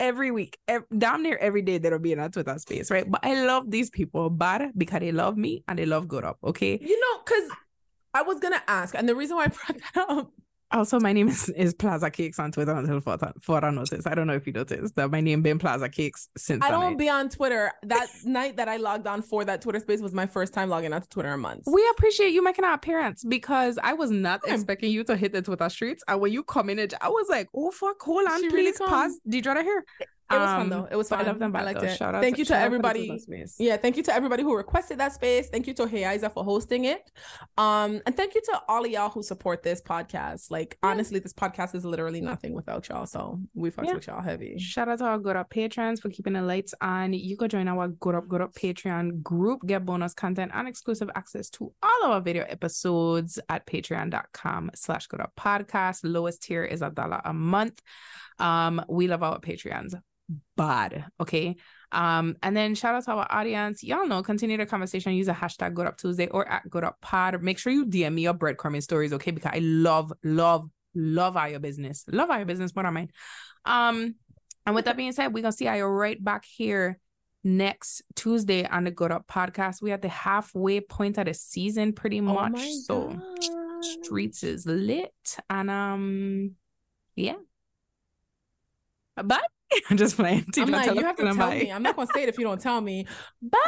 every 0.00 0.30
week, 0.30 0.58
ev- 0.66 0.84
damn 0.96 1.22
near 1.22 1.36
every 1.36 1.62
day 1.62 1.78
there'll 1.78 1.98
be 1.98 2.12
in 2.12 2.18
a 2.18 2.28
Twitter 2.28 2.58
space, 2.58 2.90
right? 2.90 3.08
But 3.08 3.24
I 3.24 3.44
love 3.44 3.70
these 3.70 3.90
people 3.90 4.30
bad 4.30 4.72
because 4.76 5.00
they 5.00 5.12
love 5.12 5.36
me 5.36 5.64
and 5.68 5.78
they 5.78 5.86
love 5.86 6.08
good 6.08 6.24
up, 6.24 6.38
okay? 6.42 6.78
You 6.80 7.00
know, 7.00 7.22
because 7.24 7.50
I 8.12 8.22
was 8.22 8.40
gonna 8.40 8.62
ask, 8.66 8.94
and 8.94 9.08
the 9.08 9.14
reason 9.14 9.36
why 9.36 9.44
I 9.44 9.48
brought 9.48 9.80
that 9.94 10.08
up 10.08 10.32
Also, 10.74 10.98
my 10.98 11.12
name 11.12 11.28
is, 11.28 11.48
is 11.50 11.72
Plaza 11.72 12.10
Cakes 12.10 12.40
on 12.40 12.50
Twitter 12.50 12.72
until 12.72 13.00
further, 13.00 13.32
further 13.40 13.70
notice. 13.70 14.06
I 14.08 14.14
don't 14.16 14.26
know 14.26 14.34
if 14.34 14.44
you 14.44 14.52
noticed 14.52 14.96
that 14.96 15.08
my 15.08 15.20
name 15.20 15.40
been 15.40 15.58
Plaza 15.58 15.88
Cakes 15.88 16.28
since 16.36 16.64
I 16.64 16.70
don't 16.72 16.80
night. 16.90 16.98
be 16.98 17.08
on 17.08 17.28
Twitter. 17.28 17.70
That 17.84 18.08
night 18.24 18.56
that 18.56 18.68
I 18.68 18.78
logged 18.78 19.06
on 19.06 19.22
for 19.22 19.44
that 19.44 19.62
Twitter 19.62 19.78
space 19.78 20.00
was 20.00 20.12
my 20.12 20.26
first 20.26 20.52
time 20.52 20.68
logging 20.68 20.92
on 20.92 21.00
to 21.00 21.08
Twitter 21.08 21.32
in 21.32 21.40
months. 21.40 21.68
We 21.72 21.88
appreciate 21.92 22.32
you 22.32 22.42
making 22.42 22.64
our 22.64 22.74
appearance 22.74 23.22
because 23.24 23.78
I 23.82 23.92
was 23.92 24.10
not 24.10 24.40
expecting 24.48 24.90
you 24.90 25.04
to 25.04 25.16
hit 25.16 25.32
the 25.32 25.42
Twitter 25.42 25.68
streets. 25.68 26.02
And 26.08 26.20
when 26.20 26.32
you 26.32 26.42
come 26.42 26.68
in, 26.68 26.80
I 27.00 27.08
was 27.08 27.28
like, 27.30 27.48
oh, 27.54 27.70
fuck, 27.70 28.02
hold 28.02 28.28
on, 28.28 28.40
She 28.42 28.48
please 28.48 28.76
come. 28.76 28.88
pause. 28.88 29.20
Did 29.28 29.44
you 29.46 29.50
want 29.50 29.60
to 29.60 29.64
hear? 29.64 29.84
It 30.30 30.36
was 30.38 30.48
fun 30.48 30.60
Um, 30.62 30.68
though. 30.70 30.88
It 30.90 30.96
was 30.96 31.08
fun. 31.10 31.20
I 31.20 31.22
love 31.24 31.38
them 31.38 31.50
I 31.54 31.58
back, 31.58 31.64
liked 31.66 31.80
though. 31.80 31.86
it. 31.86 31.96
Shout 31.96 32.14
out 32.14 32.22
Thank 32.22 32.38
you 32.38 32.46
to 32.46 32.56
everybody. 32.56 33.18
Space. 33.18 33.56
Yeah, 33.58 33.76
thank 33.76 33.96
you 33.98 34.02
to 34.04 34.14
everybody 34.14 34.42
who 34.42 34.56
requested 34.56 34.98
that 34.98 35.12
space. 35.12 35.50
Thank 35.50 35.66
you 35.66 35.74
to 35.74 35.84
Heiza 35.86 36.32
for 36.32 36.42
hosting 36.42 36.86
it. 36.86 37.10
Um, 37.58 38.00
and 38.06 38.16
thank 38.16 38.34
you 38.34 38.40
to 38.46 38.62
all 38.68 38.84
of 38.84 38.90
y'all 38.90 39.10
who 39.10 39.22
support 39.22 39.62
this 39.62 39.82
podcast. 39.82 40.50
Like 40.50 40.78
Yeah. 40.82 40.90
honestly, 40.90 41.18
this 41.18 41.34
podcast 41.34 41.74
is 41.74 41.84
literally 41.84 42.22
nothing 42.22 42.54
without 42.54 42.88
y'all. 42.88 43.04
So 43.06 43.38
we 43.54 43.70
fucks 43.70 43.86
Yeah. 43.86 43.94
with 43.94 44.06
y'all 44.06 44.22
heavy. 44.22 44.58
Shout 44.58 44.88
out 44.88 44.98
to 45.00 45.04
our 45.04 45.18
Good 45.18 45.36
Up 45.36 45.50
patrons 45.50 46.00
for 46.00 46.08
keeping 46.08 46.32
the 46.32 46.42
lights 46.42 46.74
on. 46.80 47.12
You 47.12 47.36
could 47.36 47.50
join 47.50 47.68
our 47.68 47.88
Good 47.88 48.14
Up 48.14 48.26
Good 48.26 48.40
Up 48.40 48.54
Patreon 48.54 49.22
group, 49.22 49.60
get 49.66 49.84
bonus 49.84 50.14
content 50.14 50.52
and 50.54 50.66
exclusive 50.66 51.10
access 51.14 51.50
to 51.50 51.70
all 51.82 52.04
of 52.04 52.10
our 52.12 52.20
video 52.22 52.44
episodes 52.48 53.38
at 53.50 53.66
patreon.com 53.66 54.70
slash 54.74 55.06
good 55.06 55.20
up 55.20 55.32
podcast. 55.38 56.00
Lowest 56.02 56.42
tier 56.44 56.64
is 56.64 56.80
a 56.80 56.88
dollar 56.90 57.20
a 57.26 57.34
month. 57.34 57.82
Um, 58.38 58.84
we 58.88 59.08
love 59.08 59.22
our 59.22 59.40
Patreons. 59.40 59.94
Bad. 60.56 61.04
Okay. 61.20 61.56
Um, 61.92 62.36
and 62.42 62.56
then 62.56 62.74
shout 62.74 62.94
out 62.94 63.04
to 63.04 63.12
our 63.12 63.26
audience. 63.30 63.84
Y'all 63.84 64.06
know, 64.06 64.22
continue 64.22 64.56
the 64.56 64.66
conversation. 64.66 65.12
Use 65.12 65.28
a 65.28 65.34
hashtag 65.34 65.74
Good 65.74 65.86
Up 65.86 65.96
Tuesday 65.96 66.26
or 66.28 66.48
at 66.48 66.68
Good 66.68 66.82
Up 66.82 67.00
Pod. 67.00 67.40
Make 67.42 67.58
sure 67.58 67.72
you 67.72 67.86
DM 67.86 68.14
me 68.14 68.22
your 68.22 68.34
breadcrumbing 68.34 68.82
stories, 68.82 69.12
okay? 69.12 69.30
Because 69.30 69.52
I 69.54 69.58
love, 69.60 70.12
love, 70.24 70.68
love 70.94 71.36
our 71.36 71.58
business. 71.58 72.04
Love 72.08 72.30
our 72.30 72.44
business 72.44 72.74
more 72.74 72.84
than 72.84 72.94
mine. 72.94 73.10
Um, 73.64 74.14
and 74.66 74.74
with 74.74 74.86
that 74.86 74.96
being 74.96 75.12
said, 75.12 75.32
we're 75.34 75.42
gonna 75.42 75.52
see 75.52 75.66
you 75.66 75.84
right 75.84 76.22
back 76.22 76.44
here 76.46 76.98
next 77.44 78.00
Tuesday 78.16 78.64
on 78.66 78.84
the 78.84 78.90
Good 78.90 79.12
Up 79.12 79.26
podcast. 79.28 79.82
We 79.82 79.92
at 79.92 80.00
the 80.02 80.08
halfway 80.08 80.80
point 80.80 81.18
of 81.18 81.26
the 81.26 81.34
season, 81.34 81.92
pretty 81.92 82.20
Oh 82.20 82.22
much. 82.22 82.52
my 82.52 82.76
so 82.86 83.08
God. 83.10 83.84
streets 83.84 84.42
is 84.42 84.64
lit, 84.66 85.12
and 85.50 85.70
um, 85.70 86.52
yeah. 87.14 87.34
Bye. 89.22 89.40
I'm 89.90 89.96
just 89.96 90.16
playing. 90.16 90.44
I'm 90.46 90.52
Teacher, 90.52 90.70
like, 90.72 90.84
tell 90.86 90.96
you 90.96 91.04
have 91.04 91.16
to 91.16 91.24
tell 91.24 91.34
bye. 91.36 91.58
me. 91.58 91.72
I'm 91.72 91.82
not 91.82 91.96
gonna 91.96 92.10
say 92.12 92.22
it 92.22 92.28
if 92.28 92.38
you 92.38 92.44
don't 92.44 92.60
tell 92.60 92.80
me. 92.80 93.06
Bye. 93.42 93.58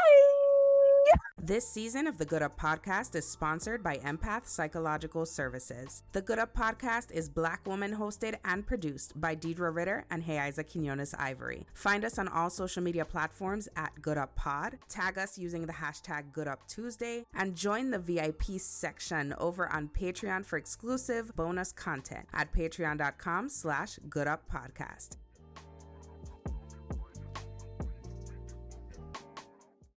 This 1.41 1.69
season 1.69 2.09
of 2.09 2.19
the 2.19 2.25
Good 2.25 2.43
Up 2.43 2.59
Podcast 2.59 3.15
is 3.15 3.29
sponsored 3.29 3.81
by 3.81 3.99
Empath 3.99 4.47
Psychological 4.49 5.25
Services. 5.25 6.03
The 6.11 6.21
Good 6.23 6.41
Up 6.41 6.57
Podcast 6.57 7.13
is 7.13 7.29
Black 7.29 7.65
woman 7.65 7.95
hosted 7.95 8.35
and 8.45 8.67
produced 8.67 9.21
by 9.21 9.37
Deidre 9.37 9.73
Ritter 9.73 10.05
and 10.11 10.25
Heiza 10.25 10.69
Quinones 10.69 11.15
Ivory. 11.17 11.67
Find 11.75 12.05
us 12.05 12.19
on 12.19 12.27
all 12.27 12.51
social 12.51 12.83
media 12.83 13.05
platforms 13.05 13.69
at 13.77 13.93
Good 14.03 14.19
Up 14.19 14.35
Pod. 14.35 14.79
Tag 14.89 15.19
us 15.19 15.39
using 15.39 15.67
the 15.67 15.75
hashtag 15.75 16.33
Good 16.33 16.49
Up 16.49 16.67
Tuesday 16.67 17.25
and 17.33 17.55
join 17.55 17.91
the 17.93 18.01
VIP 18.01 18.59
section 18.59 19.33
over 19.39 19.73
on 19.73 19.89
Patreon 19.89 20.45
for 20.45 20.57
exclusive 20.57 21.37
bonus 21.37 21.71
content 21.71 22.27
at 22.33 22.53
patreon.com 22.53 23.49
slash 23.51 24.01
Good 24.09 24.27
Up 24.27 24.51
Podcast. 24.53 25.19